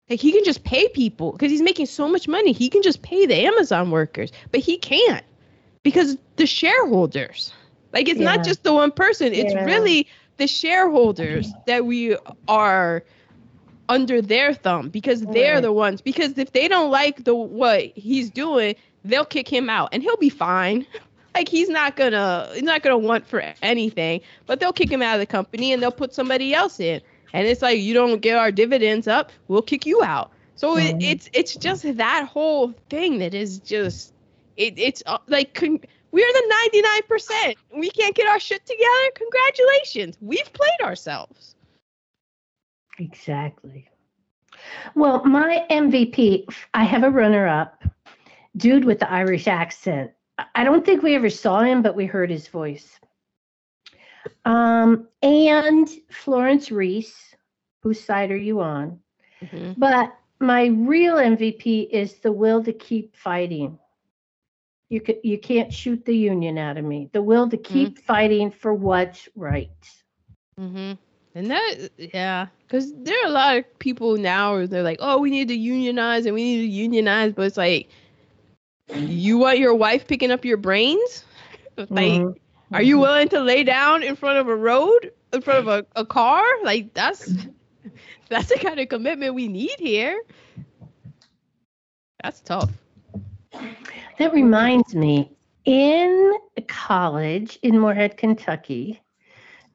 [0.10, 3.02] like he can just pay people because he's making so much money he can just
[3.02, 5.26] pay the amazon workers but he can't
[5.84, 7.52] because the shareholders
[7.94, 8.26] like it's Yeah.
[8.26, 9.66] not just the one person it's Yeah.
[9.66, 12.16] really the shareholders that we
[12.48, 13.04] are
[13.90, 15.62] under their thumb because they're Right.
[15.62, 19.90] the ones because if they don't like the what he's doing they'll kick him out
[19.94, 20.86] and he'll be fine
[21.38, 25.14] like he's not gonna he's not gonna want for anything but they'll kick him out
[25.14, 27.02] of the company and they'll put somebody else in.
[27.34, 30.32] And it's like you don't get our dividends up we'll kick you out.
[30.56, 34.14] So it, it's it's just that whole thing that is just
[34.56, 35.82] it, it's uh, like con-
[36.12, 39.12] we're the 99% we can't get our shit together.
[39.14, 40.18] Congratulations.
[40.20, 41.56] We've played ourselves.
[42.98, 43.88] Exactly.
[44.96, 47.84] Well, my MVP, I have a runner up,
[48.56, 50.12] dude with the Irish accent.
[50.38, 53.00] I- don't think we ever saw him, but we heard his voice.
[54.46, 57.36] Um, and Florence Reese,
[57.82, 59.00] whose side are you on?
[59.42, 59.76] Mhm.
[59.78, 63.80] But my real MVP is the will to keep fighting.
[64.90, 67.10] You could, you can't shoot the union out of me.
[67.12, 69.70] The will to keep fighting for what's right.
[70.60, 70.94] Mm-hmm.
[71.36, 75.30] And that, yeah, because there are a lot of people now they're like, oh, we
[75.30, 77.90] need to unionize and we need to unionize, but it's like,
[78.94, 81.26] you want your wife picking up your brains?
[81.90, 82.36] Like, Mhm.
[82.74, 86.02] are you willing to lay down in front of a road, in front of a,
[86.02, 86.44] a car?
[86.64, 87.48] Like, that's
[88.30, 90.22] that's the kind of commitment we need here.
[92.24, 92.72] That's tough.
[94.18, 95.36] That reminds me,
[95.66, 96.34] in
[96.68, 99.02] college in Morehead, Kentucky,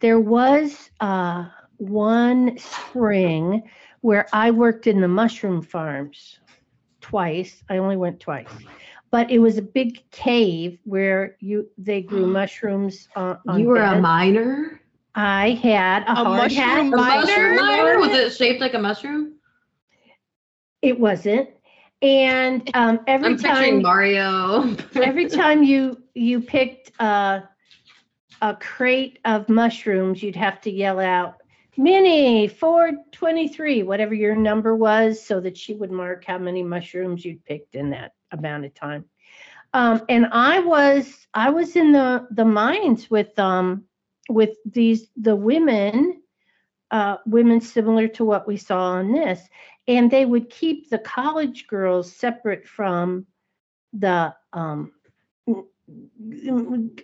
[0.01, 3.63] there was uh, one spring
[4.01, 6.39] where I worked in the mushroom farms
[7.01, 7.63] twice.
[7.69, 8.67] I only went twice,
[9.13, 13.09] but it was a big cave where you they grew mushrooms.
[13.15, 14.81] On, on you were a miner?
[15.15, 16.77] I had a, A hard hat.
[16.87, 17.21] mushroom A Miner?
[17.21, 17.99] mushroom miner?
[18.01, 19.35] Was it shaped like a mushroom?
[20.81, 21.51] It wasn't,
[22.01, 24.77] and um, every I'm picturing time Mario.
[24.97, 27.43] every time you you picked uh,
[28.41, 31.37] a crate of mushrooms, you'd have to yell out,
[31.77, 37.45] Minnie, 423, whatever your number was, so that she would mark how many mushrooms you'd
[37.45, 39.05] picked in that amount of time.
[39.75, 43.85] Um, and I was I was in the the mines with um
[44.29, 46.23] with these the women
[46.91, 49.49] uh, women similar to what we saw on this,
[49.89, 53.27] and they would keep the college girls separate from
[53.93, 54.93] the um,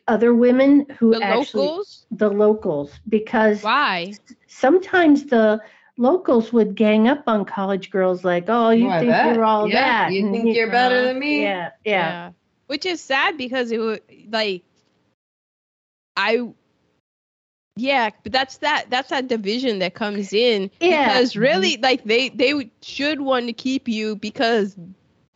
[0.06, 2.06] other women who The actually locals?
[2.10, 4.18] the locals because Why?
[4.46, 5.60] sometimes the
[5.98, 9.34] locals would gang up on college girls like oh you Oh, think bet.
[9.34, 11.42] you're all Yeah, that you think you're better than me?
[11.42, 12.30] yeah yeah
[12.68, 14.00] Which is sad because it would
[14.30, 14.62] like
[16.16, 16.48] I
[17.76, 21.08] yeah, but that's that that's that division that comes in Yeah.
[21.08, 21.40] because mm-hmm.
[21.42, 24.76] really like they they should want to keep you because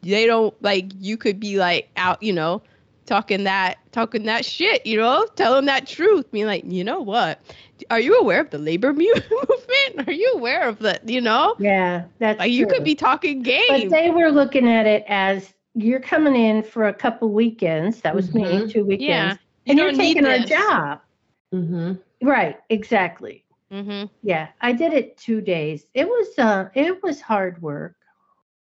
[0.03, 2.63] they don't like you could be like out, you know,
[3.07, 7.41] talking that talking that shit, you know, telling that truth, being like, you know what?
[7.91, 10.07] Are you aware of the labor movement?
[10.07, 11.55] Are you aware of the, you know?
[11.59, 13.63] yeah that's Like you could be talking game.
[13.69, 18.15] but they were looking at it as you're coming in for a couple weekends that
[18.15, 18.71] was me Mhm.
[18.71, 19.37] two weekends yeah.
[19.67, 21.01] and you're taking our job
[21.55, 21.93] Mm-hmm.
[22.27, 24.05] right exactly Mm-hmm.
[24.23, 27.95] yeah i did it two days it was uh it was hard work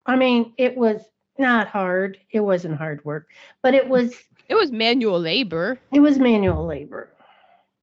[0.06, 1.02] i mean it was
[1.38, 3.28] not hard it wasn't hard work
[3.62, 4.14] but it was
[4.52, 5.78] It was manual labor.
[5.92, 7.08] it was manual labor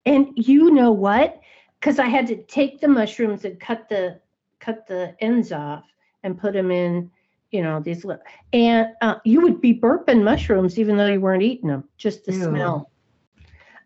[0.05, 1.39] and you know what
[1.79, 4.19] because i had to take the mushrooms and cut the
[4.59, 5.83] cut the ends off
[6.23, 7.09] and put them in
[7.51, 11.43] you know these li- and uh, you would be burping mushrooms even though you weren't
[11.43, 12.43] eating them just the Ew.
[12.45, 12.89] smell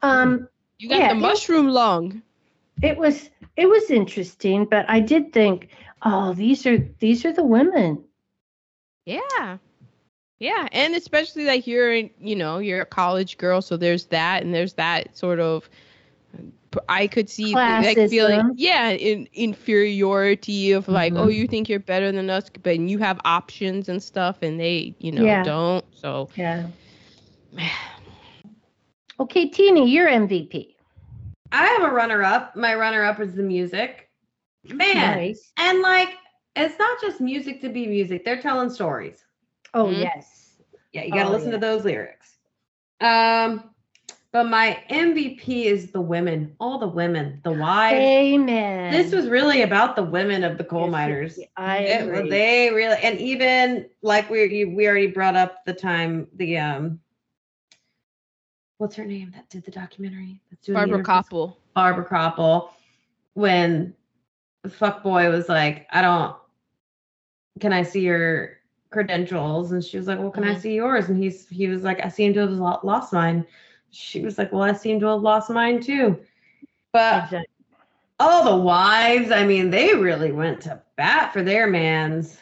[0.02, 0.48] um
[0.80, 2.22] You got Yeah, the it- mushroom lung.
[2.82, 5.68] it was it was interesting but i did think
[6.04, 7.92] oh these are these are the women
[9.06, 9.58] Yeah.
[10.40, 10.68] Yeah.
[10.72, 14.54] And especially like you're in, you know, you're a college girl, so there's that and
[14.54, 15.70] there's that sort of
[16.88, 21.24] I could see like feeling yeah, in inferiority of like, Mm-hmm.
[21.24, 24.96] oh, you think you're better than us, but you have options and stuff and they,
[25.00, 25.44] you know, Yeah.
[25.44, 25.86] don't.
[25.96, 26.68] So yeah
[29.20, 30.76] okay teeny you're mvp
[31.52, 32.56] I have a runner up.
[32.56, 34.10] My runner up is the music.
[34.64, 35.18] Man.
[35.18, 36.10] nice And like,
[36.56, 38.24] it's not just music to be music.
[38.26, 39.26] They're telling stories.
[39.74, 40.02] Oh Mhm.
[40.02, 40.58] yes
[40.92, 41.56] Yeah, you gotta Oh, listen yeah.
[41.56, 42.38] to those lyrics.
[43.00, 43.74] Um,
[44.32, 47.96] but my MVP is the women, all the women, the wives.
[48.00, 51.40] amen This was really about the women of the coal Yes, miners.
[51.58, 52.30] I It- agree.
[52.30, 57.00] they really, and even like we we already brought up the time the um,
[58.78, 60.42] what's her name that did the documentary?
[60.50, 61.26] That's doing Barbara interviews?
[61.30, 61.56] Kopple.
[61.76, 62.70] Barbara Kopple,
[63.34, 63.94] when
[64.64, 66.36] the fuck boy was like, I don't,
[67.60, 68.59] can I see your
[68.92, 69.72] credentials?
[69.72, 70.62] And she was like, Well, can I Mhm.
[70.62, 71.10] see yours?
[71.10, 72.52] And he's he was like, I seem to have
[72.84, 73.46] lost mine.
[73.92, 76.20] She was like, Well, I seem to have lost mine too.
[76.92, 77.46] But Exactly.
[78.20, 82.40] all the wives, I mean, they really went to bat for their mans.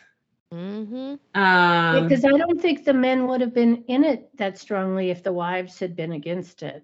[0.54, 1.16] Mm-hmm.
[1.40, 5.24] Um, because I don't think the men would have been in it that strongly if
[5.24, 6.84] the wives had been against it.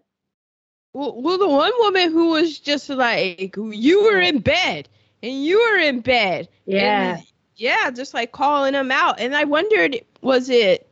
[0.93, 4.87] Well, well, the one woman who was just like, you were in bed
[5.23, 6.49] and you were in bed.
[6.65, 7.15] Yeah.
[7.17, 7.23] And,
[7.55, 9.19] yeah, just like calling them out.
[9.19, 10.87] And I wondered, was it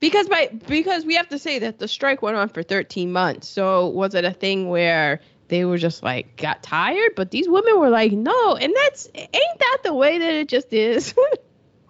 [0.00, 3.48] because by because we have to say that the strike went on for 13 months.
[3.48, 7.12] So was it a thing where they were just like got tired?
[7.16, 10.72] But these women were like, no, and that's ain't that the way that it just
[10.72, 11.14] is.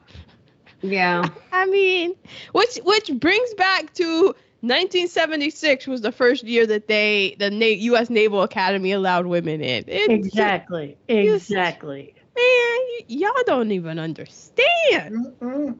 [0.83, 1.29] yeah.
[1.53, 2.15] I mean,
[2.53, 8.11] which which brings back to 1976 was the first year that they the Na- U.S.
[8.11, 9.85] Naval Academy allowed women in.
[9.87, 10.97] It- Exactly.
[11.09, 12.15] Exactly.
[12.37, 15.35] Man, y- y'all don't even understand.
[15.41, 15.79] Mm-mm.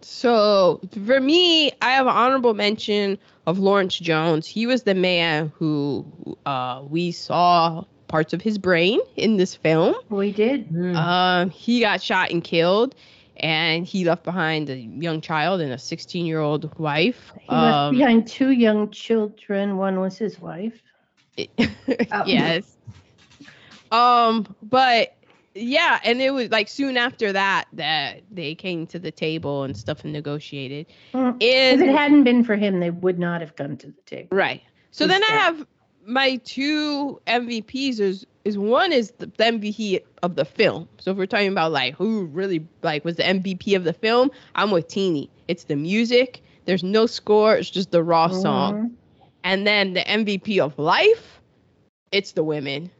[0.00, 4.46] So for me, I have an honorable mention of Lawrence Jones.
[4.46, 6.06] He was the man who
[6.46, 9.94] uh, we saw parts of his brain in this film.
[10.08, 10.68] We did.
[10.70, 10.96] Mm.
[10.96, 12.94] Um, he got shot and killed,
[13.36, 17.32] and he left behind a young child and a 16 year old wife.
[17.40, 19.76] He left Um, behind two young children.
[19.76, 20.80] One was his wife.
[21.38, 21.44] Oh.
[22.26, 22.76] yes.
[23.92, 25.14] Um, but
[25.54, 29.76] yeah, and it was like soon after that that they came to the table and
[29.76, 30.86] stuff and negotiated.
[31.14, 31.36] Mm.
[31.40, 34.28] If it hadn't been for him, they would not have come to the table.
[34.30, 34.62] right.
[34.90, 35.66] So then I have
[36.06, 40.88] my two MVPs is is one is the, the MVP of the film.
[40.98, 44.30] So if we're talking about like who really like was the MVP of the film,
[44.54, 45.30] I'm with Teeny.
[45.48, 46.42] It's the music.
[46.64, 47.56] There's no score.
[47.56, 48.74] It's just the raw song.
[48.74, 48.90] Mhm.
[49.44, 51.40] And then the MVP of life,
[52.12, 52.90] it's the women.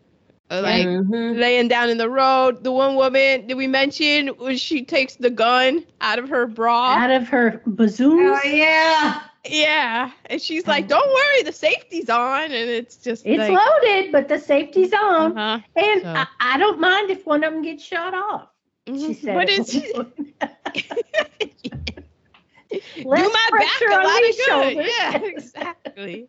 [0.51, 1.39] Uh, Like Mhm.
[1.39, 2.65] laying down in the road.
[2.65, 6.95] The one woman did we mention when she takes the gun out of her bra?
[6.95, 8.41] Out of her bazooms.
[8.45, 9.21] Oh yeah.
[9.49, 14.13] Yeah, and she's like, "Don't worry, the safety's on," and it's just It's like, loaded,
[14.13, 15.39] but the safety's on.
[15.39, 15.61] uh-huh.
[15.77, 18.49] And So- I, I don't mind if one of them gets shot off.
[18.87, 19.21] She Mhm.
[19.23, 19.35] said.
[19.35, 19.73] But it it's
[22.71, 24.47] do Less my back a on lot of these good.
[24.47, 24.91] shoulders.
[24.99, 26.29] Yeah, exactly.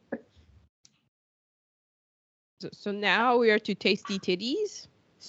[2.60, 4.88] So, so now we are to tasty titties.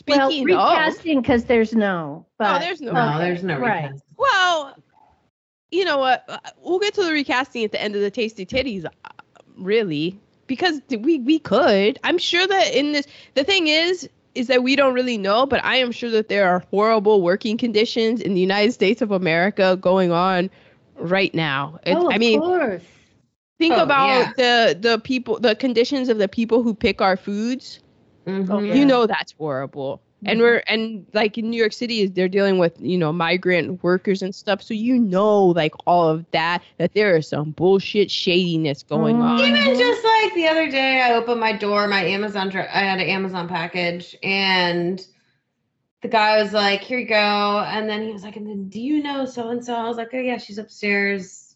[0.08, 2.26] well, Speaking of, recasting because there's no.
[2.38, 2.92] But oh, there's no.
[2.92, 3.84] No, there's no right.
[3.84, 4.04] recast.
[4.16, 4.76] Well,
[5.70, 6.24] you know what?
[6.28, 8.84] Uh, We'll get to the recasting at the end of the tasty titties.
[8.84, 8.88] uh,
[9.56, 11.98] Really, because we we could.
[12.02, 15.62] I'm sure that in this, the thing is, is that we don't really know, but
[15.64, 19.76] I am sure that there are horrible working conditions in the United States of America
[19.80, 20.50] going on
[20.96, 21.78] right now.
[21.84, 22.82] It's, oh, I mean, of course.
[23.60, 27.78] Think Oh, about the the people, the conditions of the people who pick our foods.
[28.26, 28.48] Mhm.
[28.50, 30.02] Oh, You know that's horrible.
[30.26, 30.42] And Mhm.
[30.42, 34.34] we're and like in New York City, they're dealing with you know migrant workers and
[34.34, 34.62] stuff.
[34.62, 39.22] So you know like all of that that there is some bullshit shadiness going Mhm.
[39.22, 39.40] on.
[39.40, 43.08] Even just like the other day, I opened my door, my Amazon, I had an
[43.08, 45.06] Amazon package, and
[46.02, 48.80] the guy was like, "Here you go," and then he was like, "And then do
[48.80, 51.49] you know so and so?" I was like, "Oh yeah, she's upstairs,"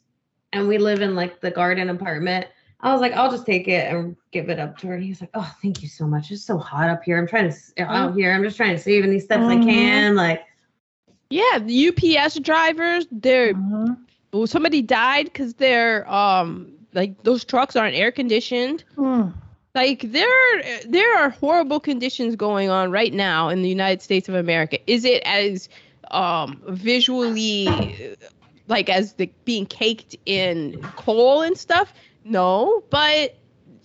[0.54, 2.46] and we live in like the garden apartment.
[2.80, 5.10] I was like, "I'll just take it and give it up to her." And he
[5.10, 6.30] was like, "Oh, thank you so much.
[6.30, 7.18] It's so hot up here.
[7.18, 8.32] I'm trying to s- out here.
[8.32, 9.64] I'm just trying to save any steps I Mhm.
[9.64, 10.42] can." Like,
[11.30, 13.96] Yeah, the UPS drivers, they're Mhm.
[14.32, 18.84] well, somebody died because they're um like those trucks aren't air conditioned.
[18.96, 19.32] Mm.
[19.74, 24.34] Like there there are horrible conditions going on right now in the United States of
[24.34, 24.78] America.
[24.86, 25.68] Is it as
[26.10, 28.14] um visually
[28.68, 31.92] like as the being caked in coal and stuff?
[32.24, 33.36] No, but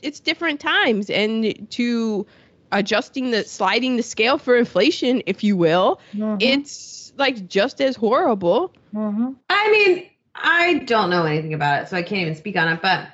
[0.01, 2.25] it's different times and to
[2.71, 6.37] adjusting the sliding the scale for inflation, if you will, Mhm.
[6.41, 8.71] it's like just as horrible.
[8.93, 9.35] Mhm.
[9.49, 12.81] I mean, I don't know anything about it, so I can't even speak on it,
[12.81, 13.07] but.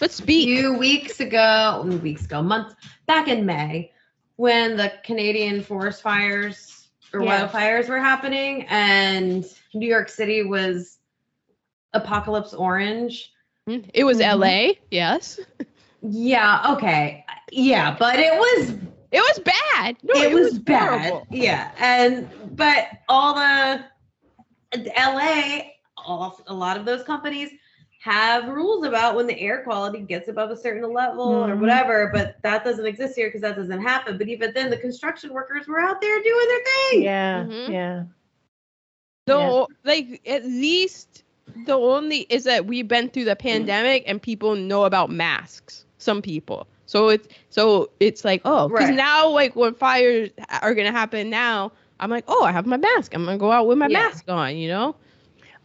[0.00, 0.48] But speak.
[0.48, 2.74] A few weeks ago, weeks ago, months
[3.06, 3.92] back in May,
[4.36, 7.46] when the Canadian forest fires or Yeah.
[7.46, 9.44] wildfires were happening, and
[9.74, 10.98] New York City was
[11.92, 13.32] apocalypse orange.
[13.66, 14.38] It was Mhm.
[14.40, 15.38] LA, yes.
[16.04, 18.70] Yeah, okay, yeah, but it was
[19.12, 19.96] It was bad.
[20.02, 21.00] No, it, was, bad.
[21.10, 21.26] horrible.
[21.30, 23.84] Yeah, and but all the
[24.96, 25.60] LA,
[25.96, 27.50] all, a lot of those companies
[28.00, 31.60] have rules about when the air quality gets above a certain level or Mhm.
[31.60, 34.18] whatever, but that doesn't exist here because that doesn't happen.
[34.18, 37.02] But even then, the construction workers were out there doing their thing.
[37.02, 37.44] Yeah.
[37.44, 37.68] Mhm.
[37.68, 38.02] Yeah.
[39.28, 41.22] So like at least
[41.66, 45.84] the only is that we've been through the pandemic and people know about masks.
[45.98, 46.66] Some people.
[46.86, 48.94] So it's so it's like oh because Right.
[48.96, 50.30] now like when fires
[50.60, 53.66] are gonna happen now I'm like oh I have my mask I'm gonna go out
[53.66, 53.98] with my Yeah.
[54.00, 54.96] mask on you know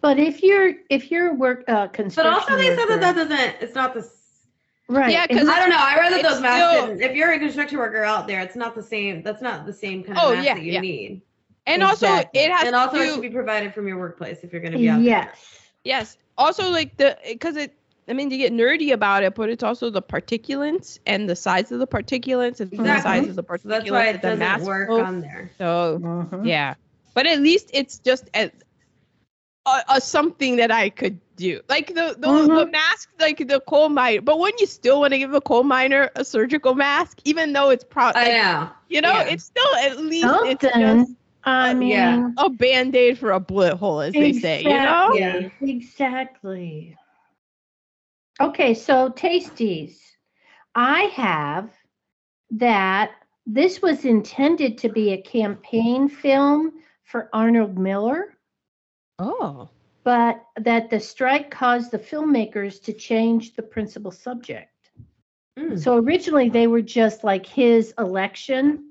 [0.02, 3.56] But if you're if you're work uh But also, they said that that doesn't.
[3.62, 4.08] It's not the.
[4.88, 5.12] right.
[5.12, 5.78] Yeah, because I don't know.
[5.80, 6.84] I read that those masks.
[7.00, 9.24] still- if you're a construction worker out there, it's not the same.
[9.24, 10.80] That's not the same kind of Oh, mask yeah, that you yeah.
[10.82, 11.22] need.
[11.68, 14.52] And also it has And also, to it should be provided from your workplace if
[14.52, 15.04] you're going to be out there.
[15.04, 15.72] yes.
[15.84, 16.18] Yes.
[16.38, 17.74] Also, like the because it.
[18.10, 21.72] I mean, to get nerdy about it, but it's also the particulates and the size
[21.74, 24.40] of the particulates and the size of the So particulates that's why it the doesn't
[24.40, 25.08] mask work holds.
[25.08, 25.52] on there.
[25.58, 26.46] So Mhm.
[26.46, 26.76] yeah,
[27.14, 28.52] but at least it's just as
[29.66, 32.72] a, a something that I could do, like the the, the Mhm.
[32.72, 34.22] mask, like the coal miner.
[34.22, 37.70] But wouldn't you still want to give a coal miner a surgical mask, even though
[37.70, 38.12] it's pro?
[38.14, 38.70] I like, know.
[38.90, 39.24] You know, yeah.
[39.34, 41.16] it's still at least it's just
[41.48, 42.30] I mean, yeah.
[42.38, 44.64] a band aid for a bullet hole, as they say.
[44.64, 45.14] You know.
[45.14, 45.50] Yeah.
[45.62, 46.98] Exactly.
[48.42, 49.98] Okay, so tasties.
[50.76, 51.70] I have
[52.52, 53.12] that
[53.46, 56.74] this was intended to be a campaign film
[57.06, 58.38] for Arnold Miller,
[59.18, 59.70] Oh.
[60.04, 64.92] but that the strike caused the filmmakers to change the principal subject.
[65.58, 65.80] Mm.
[65.80, 68.87] So originally they were just like his election,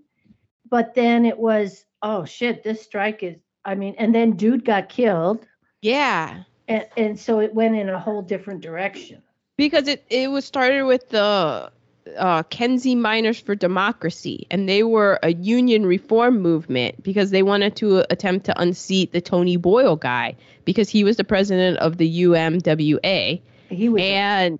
[0.77, 4.90] but then it was, oh shit, this strike is, I mean, and then dude got
[4.90, 5.47] killed.
[5.81, 6.43] Yeah.
[6.69, 9.23] And, and so it went in a whole different direction.
[9.57, 11.70] because it, it was started with the
[12.19, 17.74] uh, Kenzie Miners for Democracy, and they were a union reform movement because they wanted
[17.77, 20.36] to attempt to unseat the Tony Boyle guy
[20.66, 23.40] because he was the president of the UMWA,
[23.70, 24.59] He was and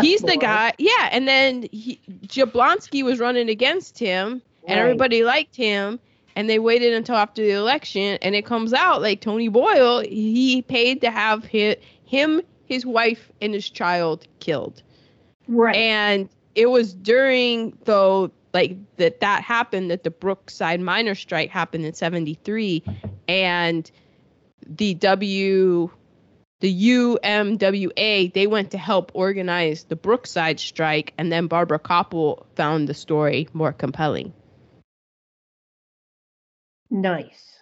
[0.00, 0.74] he's the guy.
[0.78, 4.82] Yeah, and then he, Yablonski was running against him, and Right.
[4.84, 6.00] everybody liked him.
[6.36, 10.62] And they waited until after the election, and it comes out like Tony Boyle, he
[10.62, 11.74] paid to have his,
[12.04, 14.82] him, his wife, and his child killed
[15.48, 15.74] Right.
[15.74, 21.84] and it was during though like that that happened that the brookside miner strike happened
[21.84, 22.82] in 73
[23.28, 23.90] and
[24.66, 25.90] the w
[26.60, 32.86] the UMWA, they went to help organize the Brookside strike, and then Barbara Kopple found
[32.86, 34.34] the story more compelling.
[36.90, 37.58] Nice.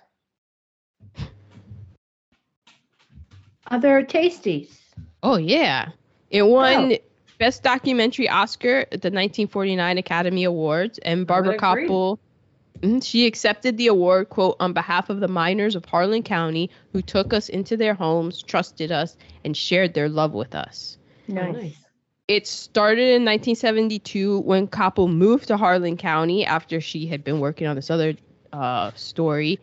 [3.70, 4.70] Other tasties.
[5.22, 5.90] Oh yeah,
[6.30, 6.96] it won Wow.
[7.38, 11.60] Best Documentary Oscar at the 1949 Academy Awards, and Barbara would.
[11.60, 12.18] Kopple.
[12.80, 17.02] mhm, She accepted the award, quote, on behalf of the miners of Harlan County who
[17.02, 20.98] took us into their homes, trusted us, and shared their love with us.
[21.28, 21.76] Nice.
[22.26, 27.66] It started in 1972 when Kopple moved to Harlan County after she had been working
[27.66, 28.14] on this other
[28.52, 29.58] uh, story.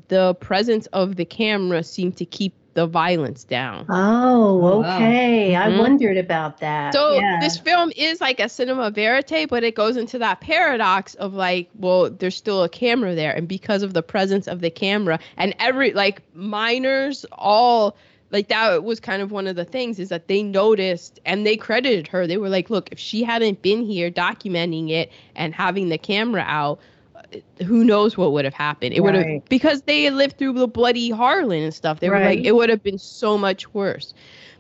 [0.07, 4.95] the presence of the camera seemed to keep the violence down Oh, Oh, wow.
[4.97, 5.55] okay.
[5.55, 5.79] I Mhm.
[5.79, 6.93] wondered about that.
[6.93, 7.39] so yeah.
[7.39, 11.69] this film is like a cinema verite but it goes into that paradox of like
[11.79, 15.55] well there's still a camera there and because of the presence of the camera and
[15.59, 17.95] every like miners all
[18.31, 21.55] like that was kind of one of the things is that they noticed and they
[21.55, 25.87] credited her they were like look if she hadn't been here documenting it and having
[25.87, 26.77] the camera out
[27.65, 28.93] who knows what would have happened.
[28.93, 32.19] It would have because they had lived through the bloody harlan and stuff they were
[32.19, 34.13] like it would have been so much worse.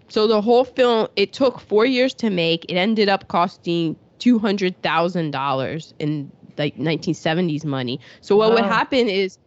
[0.07, 2.65] So the whole film, it took four years to make.
[2.65, 7.99] It ended up costing two hundred thousand dollars in like nineteen seventies money.
[8.21, 9.37] So what would happen is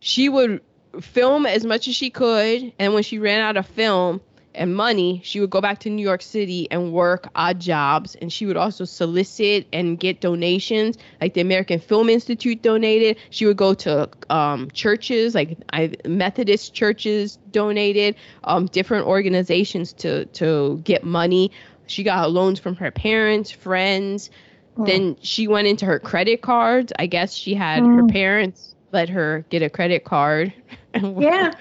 [0.00, 0.60] she would
[1.00, 4.20] film as much as she could, and when she ran out of film
[4.54, 8.14] and money, she would go back to New York City and work odd jobs.
[8.16, 13.16] And she would also solicit and get donations, like the American Film Institute donated.
[13.30, 20.24] She would go to um, churches, like I, Methodist churches donated, um, different organizations to
[20.26, 21.50] to get money.
[21.86, 24.30] She got loans from her parents, friends.
[24.78, 24.86] Mm.
[24.86, 26.92] Then she went into her credit cards.
[26.98, 28.12] I guess she had her Mm.
[28.12, 30.52] parents let her get a credit card.
[30.94, 31.52] yeah.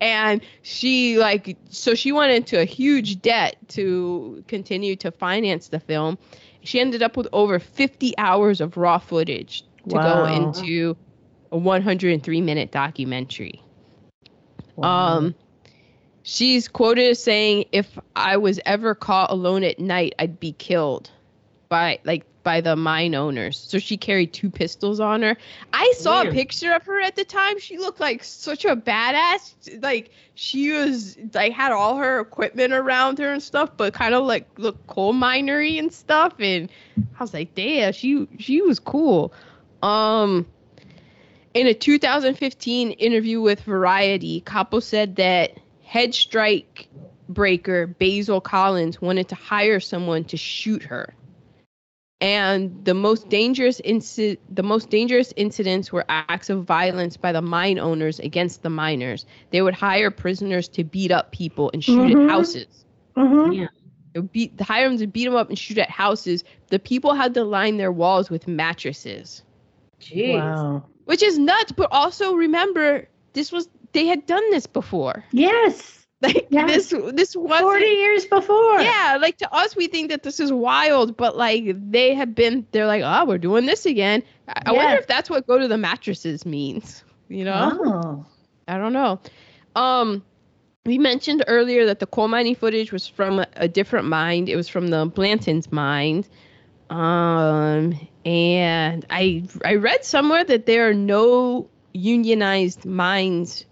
[0.00, 5.80] And she like so she went into a huge debt to continue to finance the
[5.80, 6.18] film
[6.62, 10.02] she ended up with over 50 hours of raw footage to Wow.
[10.02, 10.96] go into
[11.52, 13.62] a 103 minute documentary
[14.76, 15.16] Wow.
[15.18, 15.34] um
[16.22, 21.10] she's quoted as saying if i was ever caught alone at night i'd be killed
[21.70, 23.56] by like by the mine owners.
[23.56, 25.36] So she carried two pistols on her.
[25.72, 27.58] I saw a picture of her at the time.
[27.58, 29.82] She looked like such a badass.
[29.82, 34.24] Like she was like had all her equipment around her and stuff but kind of
[34.24, 36.34] like looked coal minery and stuff.
[36.38, 36.70] And
[37.18, 39.32] i was like damn she she was cool.
[39.82, 40.46] Um
[41.54, 46.88] in a 2015 interview with Variety, Kopple said that head strike
[47.28, 51.14] breaker Basil Collins wanted to hire someone to shoot her.
[52.20, 57.40] And the most dangerous inci- the most dangerous incidents were acts of violence by the
[57.40, 59.24] mine owners against the miners.
[59.50, 62.24] They would hire prisoners to beat up people and shoot Mhm.
[62.24, 62.84] at houses.
[63.16, 63.68] Mhm.
[64.12, 66.44] They would beat hire them to beat them up and shoot at houses.
[66.68, 69.42] The people had to line their walls with mattresses
[70.00, 70.34] Jeez.
[70.38, 70.82] Wow.
[71.06, 75.99] which is nuts but also remember this was they had done this before Yes.
[76.22, 76.66] like Yeah.
[76.66, 78.80] this this wasn't 40 years before.
[78.80, 82.66] yeah like to us we think that this is wild but like they have been
[82.72, 85.66] they're like oh we're doing this again i, I wonder if that's what go to
[85.68, 88.26] the mattresses means you know Oh.
[88.68, 89.18] i don't know
[89.76, 90.22] um
[90.86, 94.56] we mentioned earlier that the coal mining footage was from a, a different mine it
[94.56, 96.24] was from the blanton's mine
[96.90, 103.64] um and i i read somewhere that there are no unionized mines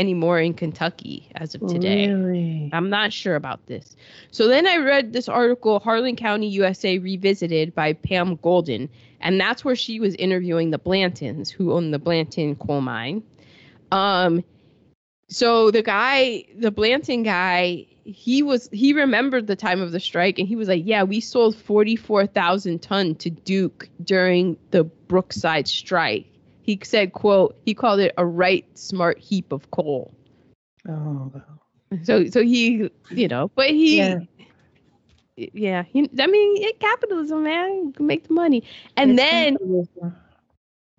[0.00, 2.70] anymore in kentucky as of today Really?
[2.72, 3.96] I'm not sure about this.
[4.30, 8.88] So then I read this article, Harlan County, USA Revisited by Pam Golden,
[9.20, 13.22] and that's where she was interviewing the Blantons, who own the Blanton coal mine.
[13.90, 14.44] Um,
[15.28, 20.38] so the guy, the Blanton guy, he was he remembered the time of the strike,
[20.38, 24.84] and he was like, "Yeah, we sold forty four thousand ton to Duke during the
[24.84, 26.26] Brookside strike."
[26.62, 30.14] He said, "quote He called it a right smart heap of coal."
[30.88, 31.32] Oh.
[32.04, 34.20] So so he, you know, but he, Yeah.
[35.36, 38.62] yeah, he, I mean, it, capitalism, man, you can make the money.
[38.96, 40.16] And It's then, capitalism.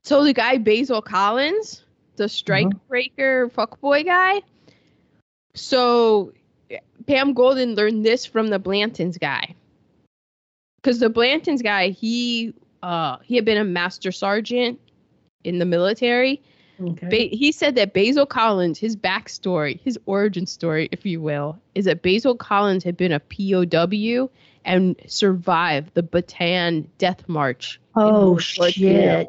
[0.03, 1.85] so the guy Basil Collins,
[2.17, 4.41] the strike breaker fuckboy guy.
[5.53, 6.33] So
[7.07, 9.55] Pam Golden learned this from the Blantons guy.
[10.77, 14.79] Because the Blantons guy, he uh he had been a master sergeant
[15.43, 16.41] in the military.
[16.81, 17.07] Okay.
[17.29, 21.85] Ba- he said that Basil Collins, his backstory, his origin story, if you will, is
[21.85, 24.29] that Basil Collins had been a POW
[24.65, 27.79] and survived the Bataan Death March.
[27.95, 29.27] oh shit.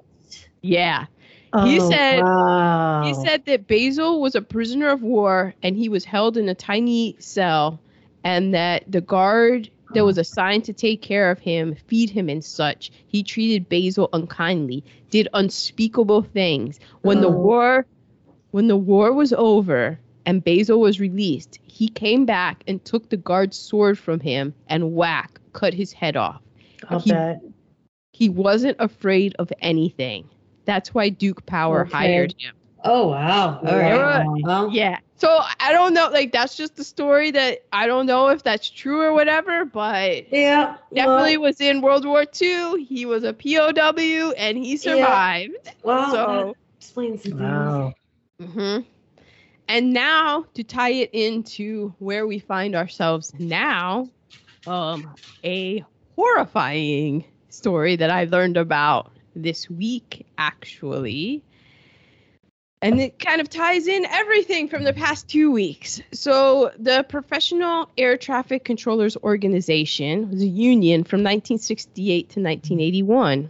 [0.63, 1.07] Yeah.
[1.55, 3.03] Oh, He said- wow.
[3.05, 6.55] He said that Basil was a prisoner of war and he was held in a
[6.55, 7.79] tiny cell,
[8.25, 10.21] and that the guard that was mm.
[10.21, 15.29] assigned to take care of him, feed him, and such, he treated Basil unkindly, did
[15.35, 16.81] unspeakable things.
[17.03, 17.33] When the Oh.
[17.33, 17.87] war,
[18.51, 23.17] when the war was over and Basil was released, he came back and took the
[23.17, 26.41] guard's sword from him and whack, cut his head off.
[26.89, 27.41] I'll he- bet.
[28.15, 30.29] He wasn't afraid of anything.
[30.67, 31.91] That's why Duke Power Okay.
[31.91, 32.55] hired him.
[32.85, 33.61] Oh wow.
[33.65, 34.25] All right.
[34.27, 34.69] Wow.
[34.69, 34.99] Yeah.
[35.23, 36.09] So I don't know.
[36.11, 40.33] Like that's just the story that I don't know if that's true or whatever, but
[40.33, 40.79] Yeah.
[40.93, 42.85] definitely was in World War II.
[42.85, 45.55] He was a POW and he survived.
[45.85, 47.41] Well, So- that explains some things.
[47.41, 47.93] Wow.
[48.41, 48.79] hmm
[49.69, 54.09] And now to tie it into where we find ourselves now,
[54.67, 55.85] um, a
[56.17, 61.45] horrifying story that I learned about this week, actually.
[62.83, 66.03] And it kind of ties in everything from the past two weeks.
[66.13, 73.49] So, the Professional Air Traffic Controllers Organization was a union from 1968 to 1981.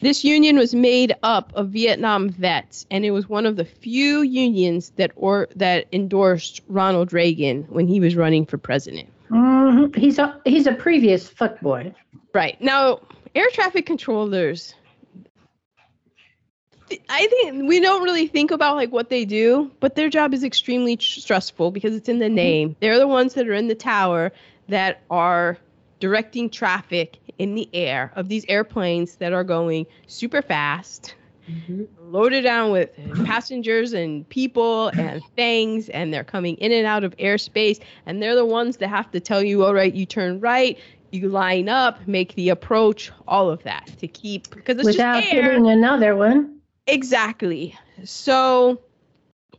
[0.00, 4.22] This union was made up of Vietnam vets, and it was one of the few
[4.22, 9.08] unions that or that endorsed Ronald Reagan when he was running for president.
[9.30, 9.96] Mhm.
[9.96, 11.94] He's a he's a previous fuckboy.
[12.34, 12.60] Right.
[12.60, 13.00] Now,
[13.34, 14.74] air traffic controllers
[17.08, 20.44] I think we don't really think about like what they do, but their job is
[20.44, 22.76] extremely tr- stressful because it's in the name.
[22.80, 24.32] They're the ones that are in the tower
[24.68, 25.56] that are
[26.00, 31.14] directing traffic in the air of these airplanes that are going super fast,
[31.50, 31.86] Mhm.
[32.00, 32.90] loaded down with
[33.24, 37.80] passengers and people and things, and they're coming in and out of airspace.
[38.06, 40.78] And they're the ones that have to tell you, all right, you turn right,
[41.12, 45.34] you line up, make the approach, all of that to keep because it's Without just
[45.34, 45.42] air.
[45.52, 46.50] hitting another one.
[46.86, 47.76] Exactly.
[48.04, 48.80] So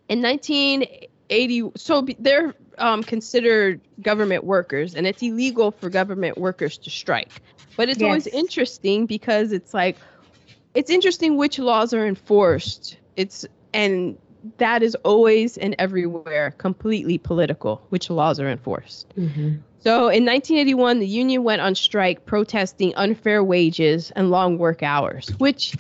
[0.10, 6.90] in 1980, so they're um, considered government workers, and it's illegal for government workers to
[6.90, 7.32] strike.
[7.78, 9.98] But it's always interesting because it's like,
[10.76, 12.98] it's interesting which laws are enforced.
[13.16, 14.18] It's and
[14.58, 17.82] that is always and everywhere completely political.
[17.90, 19.14] Which laws are enforced?
[19.18, 19.62] Mhm.
[19.80, 25.30] So in 1981, the union went on strike protesting unfair wages and long work hours,
[25.38, 25.76] which,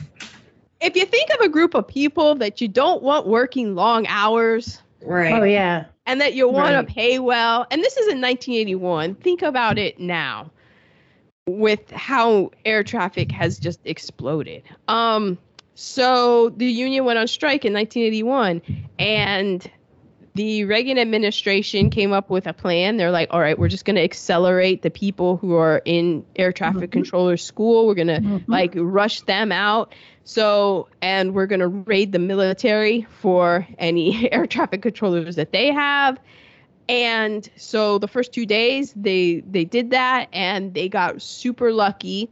[0.81, 4.81] if you think of a group of people that you don't want working long hours
[5.01, 5.33] Right.
[5.33, 5.85] Oh yeah.
[6.05, 6.87] and that you want Right.
[6.87, 10.51] to pay well, and this is in 1981, think about it now
[11.47, 14.63] with how air traffic has just exploded.
[14.87, 15.37] Um,
[15.75, 18.61] so the union went on strike in 1981,
[18.97, 19.69] and
[20.33, 22.97] the Reagan administration came up with a plan.
[22.97, 26.51] They're like, all right, we're just going to accelerate the people who are in air
[26.51, 26.93] traffic Mhm.
[26.93, 27.85] controller school.
[27.87, 28.43] We're going to Mhm.
[28.47, 29.93] like rush them out.
[30.25, 35.71] So, and we're going to raid the military for any air traffic controllers that they
[35.71, 36.19] have.
[36.89, 42.29] And so the first two days they they did that and they got super lucky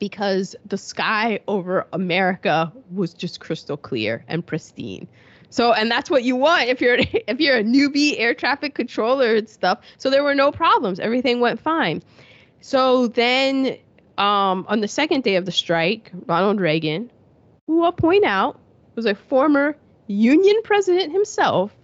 [0.00, 5.06] because the sky over America was just crystal clear and pristine.
[5.50, 9.36] So and that's what you want if you're if you're a newbie air traffic controller
[9.36, 9.80] and stuff.
[9.96, 10.98] So there were no problems.
[10.98, 12.02] Everything went fine.
[12.60, 13.76] So then
[14.18, 17.10] um, on the second day of the strike, Ronald Reagan,
[17.66, 18.58] who I'll point out
[18.96, 19.76] was a former
[20.08, 21.74] union president himself,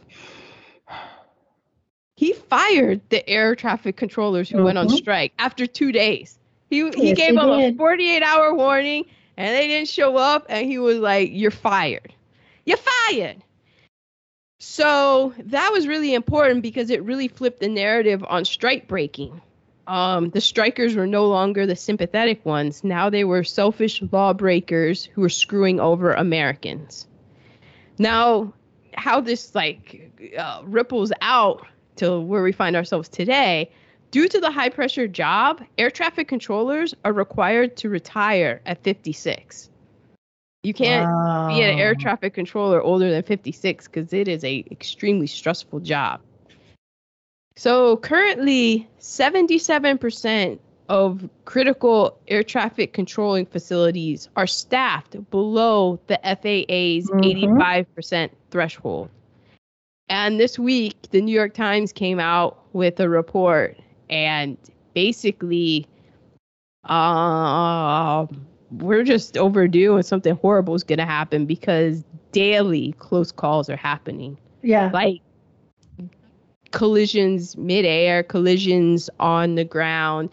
[2.17, 4.97] he fired the air traffic controllers who went on Mhm.
[4.99, 6.39] strike after two days.
[6.71, 9.05] He he Yes, gave he them a 48 hour warning
[9.37, 12.13] and they didn't show up and he was like, You're fired.
[12.65, 13.43] You're fired.
[14.61, 19.41] So that was really important because it really flipped the narrative on strike breaking.
[19.87, 22.85] Um, the strikers were no longer the sympathetic ones.
[22.85, 27.07] Now they were selfish lawbreakers who were screwing over Americans.
[27.99, 28.55] Now,
[28.95, 31.67] how this like uh, ripples out
[31.97, 33.71] to where we find ourselves today,
[34.11, 39.71] due to the high pressure job, air traffic controllers are required to retire at 56.
[40.63, 41.07] You can't
[41.49, 46.21] be an air traffic controller older than 56 because it is a extremely stressful job.
[47.57, 50.59] So currently, 77%
[50.89, 57.25] of critical air traffic controlling facilities are staffed below the FAA's Mhm.
[57.25, 59.09] 85% threshold.
[60.11, 63.79] And this week, the New York Times came out with a report,
[64.11, 64.59] and
[64.93, 65.87] basically,
[66.85, 68.27] uh,
[68.73, 73.77] we're just overdue, and something horrible is going to happen because daily close calls are
[73.77, 74.37] happening.
[74.63, 74.91] Yeah.
[74.93, 75.23] Like
[76.75, 80.29] collisions midair, collisions on the ground,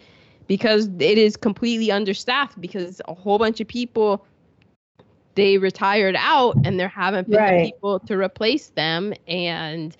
[0.48, 4.26] because it is completely understaffed because a whole bunch of people
[5.34, 7.64] they retired out and there haven't been Right.
[7.64, 9.96] people to replace them and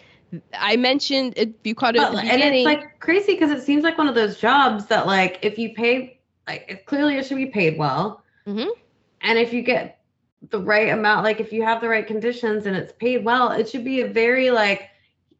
[0.59, 3.97] I mentioned if you caught it the and it's like crazy because it seems like
[3.97, 7.47] one of those jobs that like if you pay like it, clearly it should be
[7.47, 8.69] paid well Mhm.
[9.23, 10.01] and if you get
[10.51, 13.69] the right amount like if you have the right conditions and it's paid well it
[13.69, 14.91] should be a very like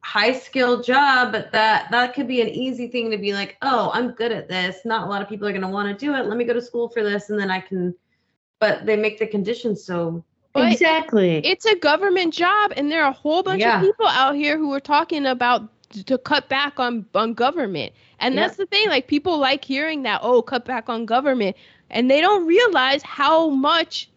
[0.03, 3.89] high skilled job but that that could be an easy thing to be like oh
[3.93, 6.13] i'm good at this not a lot of people are going to want to do
[6.13, 7.95] it let me go to school for this and then i can
[8.59, 10.23] but they make the conditions so
[10.53, 11.37] But exactly.
[11.45, 13.79] it's a government job and there are a whole bunch Yeah.
[13.79, 15.69] of people out here who are talking about
[16.05, 18.43] to cut back on on government and Yep.
[18.43, 21.55] that's the thing like people like hearing that oh cut back on government
[21.89, 24.09] and they don't realize how much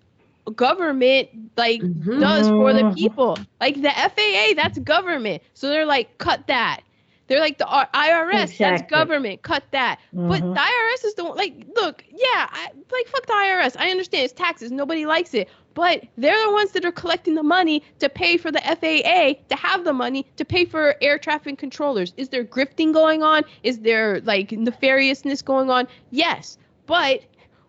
[0.55, 2.21] government like Mhm.
[2.21, 2.95] does for the Mhm.
[2.95, 6.81] people like the FAA that's government so they're like cut that
[7.29, 9.99] they're like the R- IRS that's government cut that
[10.29, 10.55] but Mhm.
[10.55, 13.77] the IRS is the one, like, look, yeah, I, like, fuck the IRS.
[13.79, 14.73] I understand it's taxes.
[14.73, 15.49] Nobody likes it.
[15.75, 19.57] But they're the ones that are collecting the money to pay for the FAA, to
[19.57, 22.13] have the money to pay for air traffic controllers.
[22.17, 23.45] Is there grifting going on?
[23.63, 25.87] Is there, like, nefariousness going on?
[26.11, 26.59] Yes.
[26.87, 27.21] But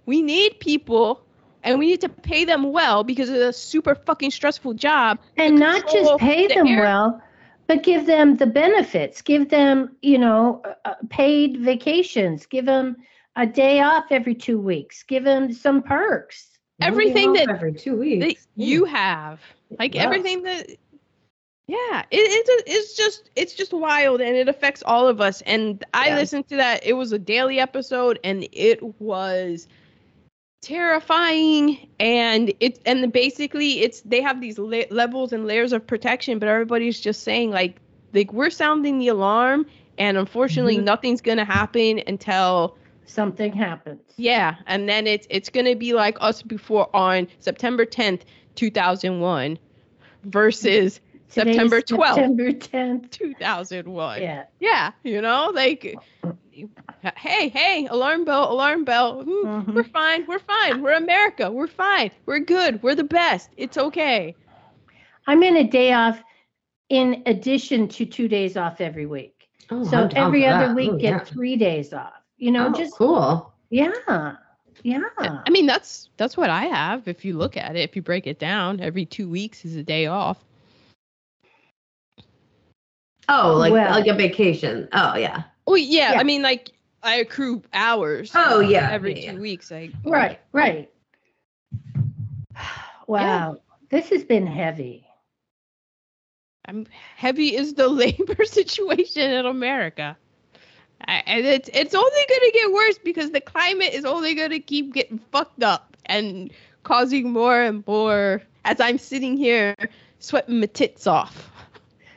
[0.08, 1.22] we need people
[1.68, 5.20] and we need to pay them well because it's a super fucking stressful job.
[5.38, 7.22] and not just pay the them air- well,
[7.68, 9.22] but give them the benefits.
[9.22, 12.46] Give them, you know, uh, uh, paid vacations.
[12.46, 12.96] Give them
[13.36, 15.04] a day off every two weeks.
[15.04, 16.58] Give them some perks.
[16.82, 19.40] Everything that- every two that weeks you have
[19.80, 20.04] like Yeah.
[20.04, 20.70] everything that
[21.68, 25.84] yeah it, it's it's just it's just wild and it affects all of us and
[25.94, 26.16] i Yeah.
[26.16, 29.68] listened to that it was a daily episode and it was
[30.68, 36.40] terrifying and it and basically it's they have these la- levels and layers of protection
[36.40, 37.78] but everybody's just saying like
[38.14, 39.66] like we're sounding the alarm
[39.98, 40.84] and unfortunately Mhm.
[40.84, 44.02] nothing's gonna happen until Something happens.
[44.18, 48.24] yeah, and then it's it's gonna be like us before on September 10th,
[48.56, 49.58] 2001,
[50.26, 51.00] versus
[51.30, 53.12] Today's September 12th, September 10th.
[53.12, 54.22] 2001.
[54.22, 54.44] Yeah.
[54.60, 55.96] Yeah, you know, like,
[57.16, 59.24] hey, hey, alarm bell, alarm bell.
[59.24, 59.74] Hmm, Mhm.
[59.76, 60.82] We're fine, we're fine.
[60.82, 63.50] We're America, we're fine, we're good, we're the best.
[63.58, 64.36] It's okay.
[65.28, 66.20] I'm in a day off
[66.90, 69.50] in addition to two days off every week.
[69.70, 70.76] oh, so I'm every other that.
[70.76, 71.20] week Oh, get yeah.
[71.20, 72.14] three days off.
[72.38, 73.92] You know, Oh, just cool yeah.
[74.84, 75.02] Yeah.
[75.20, 77.08] I mean, that's that's what I have.
[77.10, 79.84] If you look at it, if you break it down, every two weeks is a
[79.84, 80.38] day off.
[83.30, 86.20] Oh like Well- like a vacation oh yeah Oh yeah, Yeah.
[86.20, 86.72] I mean, like
[87.04, 88.32] I accrue hours.
[88.34, 89.42] Oh, yeah, every yeah, two yeah.
[89.42, 89.72] weeks.
[89.72, 90.90] I Right, right.
[93.06, 93.58] Wow.
[93.90, 95.06] This has been heavy.
[96.66, 96.86] I'm
[97.16, 100.18] heavy is the labor situation in America.
[101.06, 104.94] I, and it's it's only gonna get worse because the climate is only gonna keep
[104.94, 106.52] getting fucked up and
[106.84, 108.42] causing more and more.
[108.66, 109.76] As I'm sitting here
[110.20, 111.52] sweating my tits off.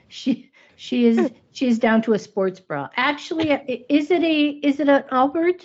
[0.09, 0.50] She
[0.81, 1.27] she is hmm.
[1.53, 2.89] she is down to a sports bra.
[2.97, 5.63] Actually, uh, is it a is it an Allbirds?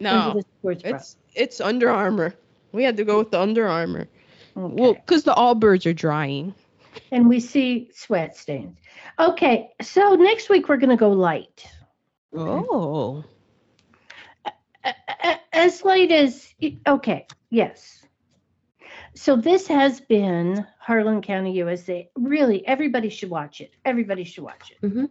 [0.00, 0.96] No, it a sports bra?
[0.96, 2.34] it's it's Under Armour.
[2.72, 4.08] We had to go with the Under Armour.
[4.56, 4.74] Okay.
[4.82, 6.52] Well, because the Allbirds are drying.
[7.12, 8.76] and we see sweat stains.
[9.20, 11.64] Okay, so next week we're going to go light.
[12.36, 13.22] Oh.
[14.84, 16.52] A- a- As light as
[16.88, 18.04] okay, yes.
[19.14, 22.10] So this has been Harlan County, USA.
[22.14, 23.72] Really, everybody should watch it.
[23.86, 24.80] Everybody should watch it.
[24.82, 25.10] Mhm.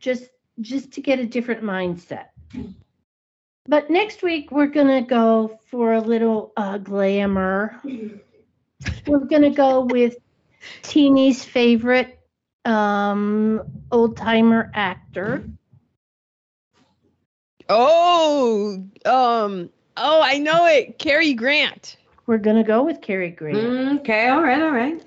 [0.00, 0.30] Just
[0.60, 2.30] just to get a different mindset.
[3.66, 7.80] But next week we're gonna go for a little uh, glamour.
[9.06, 10.16] We're gonna go with
[10.82, 12.18] Teeny's favorite
[12.64, 15.48] um, old timer actor.
[17.68, 18.84] Oh.
[19.04, 19.70] Um.
[19.96, 20.98] Oh, I know it.
[20.98, 21.96] Cary Grant.
[22.28, 24.00] We're gonna go with Cary Grant.
[24.00, 25.02] okay all right all right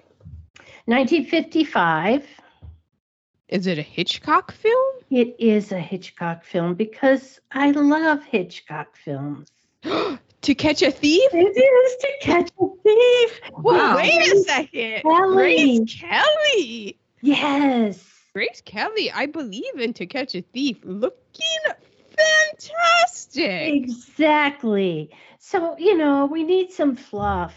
[0.86, 2.26] 1955.
[3.48, 4.96] Is it a Hitchcock film?
[5.12, 9.50] It is a Hitchcock film because I love Hitchcock films.
[9.84, 11.30] to catch a thief?
[11.32, 13.42] It is to catch a thief.
[13.54, 13.96] Well, Wow.
[13.98, 15.02] wait a second.
[15.04, 15.36] Kelly.
[15.36, 17.00] Grace Kelly.
[17.22, 18.04] Yes.
[18.34, 20.78] Grace Kelly, I believe in To Catch a Thief.
[20.84, 21.76] Looking
[22.18, 23.74] fantastic.
[23.76, 25.12] Exactly.
[25.44, 27.56] So, you know, we need some fluff.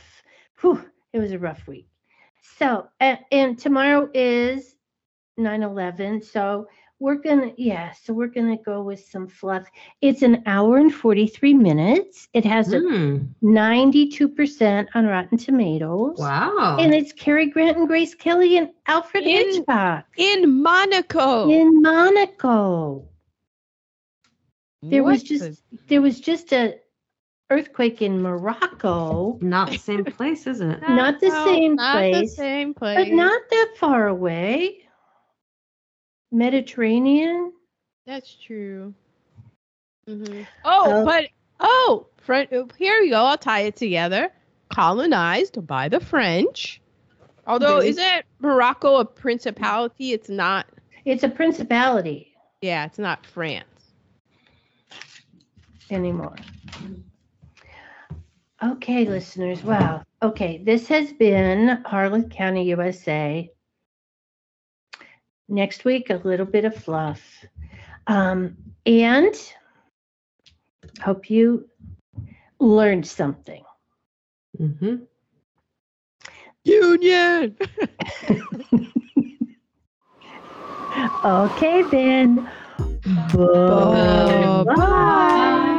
[0.62, 0.82] Whew,
[1.12, 1.86] it was a rough week.
[2.58, 4.76] So, and, and tomorrow is
[5.36, 6.22] 9 11.
[6.22, 6.66] So,
[6.98, 9.64] we're gonna, yeah, so we're gonna go with some fluff.
[10.00, 12.28] It's an hour and 43 minutes.
[12.32, 13.16] It has a Hmm.
[13.42, 16.16] 92% on Rotten Tomatoes.
[16.18, 16.78] Wow.
[16.80, 21.50] And it's Cary Grant and Grace Kelly and Alfred In- Hitchcock In Monaco.
[21.50, 23.06] in Monaco.
[24.82, 26.78] There was just the- there was just a
[27.54, 30.80] earthquake in Morocco, Not the same place, is it?
[30.88, 32.98] not the No, same not the place, same place.
[32.98, 34.80] but not that far away.
[36.32, 37.52] Mediterranean.
[38.06, 38.92] That's true.
[40.08, 40.46] Mhm.
[40.64, 41.28] Oh, Uh, but
[41.60, 42.50] oh, French.
[42.76, 43.24] Here we go.
[43.24, 44.30] I'll tie it together.
[44.68, 46.80] Colonized by the French.
[47.46, 47.90] Although, Really?
[47.90, 50.12] isn't Morocco a principality?
[50.12, 50.66] It's not.
[51.04, 52.32] It's a principality
[52.62, 53.92] Yeah, it's not France.
[55.90, 56.34] anymore.
[58.64, 59.62] Okay, listeners.
[59.62, 60.02] Wow.
[60.22, 63.50] Okay, this has been Harlan County, USA.
[65.48, 67.44] Next week, a little bit of fluff.
[68.06, 69.34] Um, and
[71.02, 71.68] hope you
[72.58, 73.64] learned something.
[74.58, 74.96] Mm-hmm.
[76.64, 77.56] Union.
[81.24, 82.48] Okay, then.
[83.32, 84.64] Bye.
[84.64, 85.70] Bye.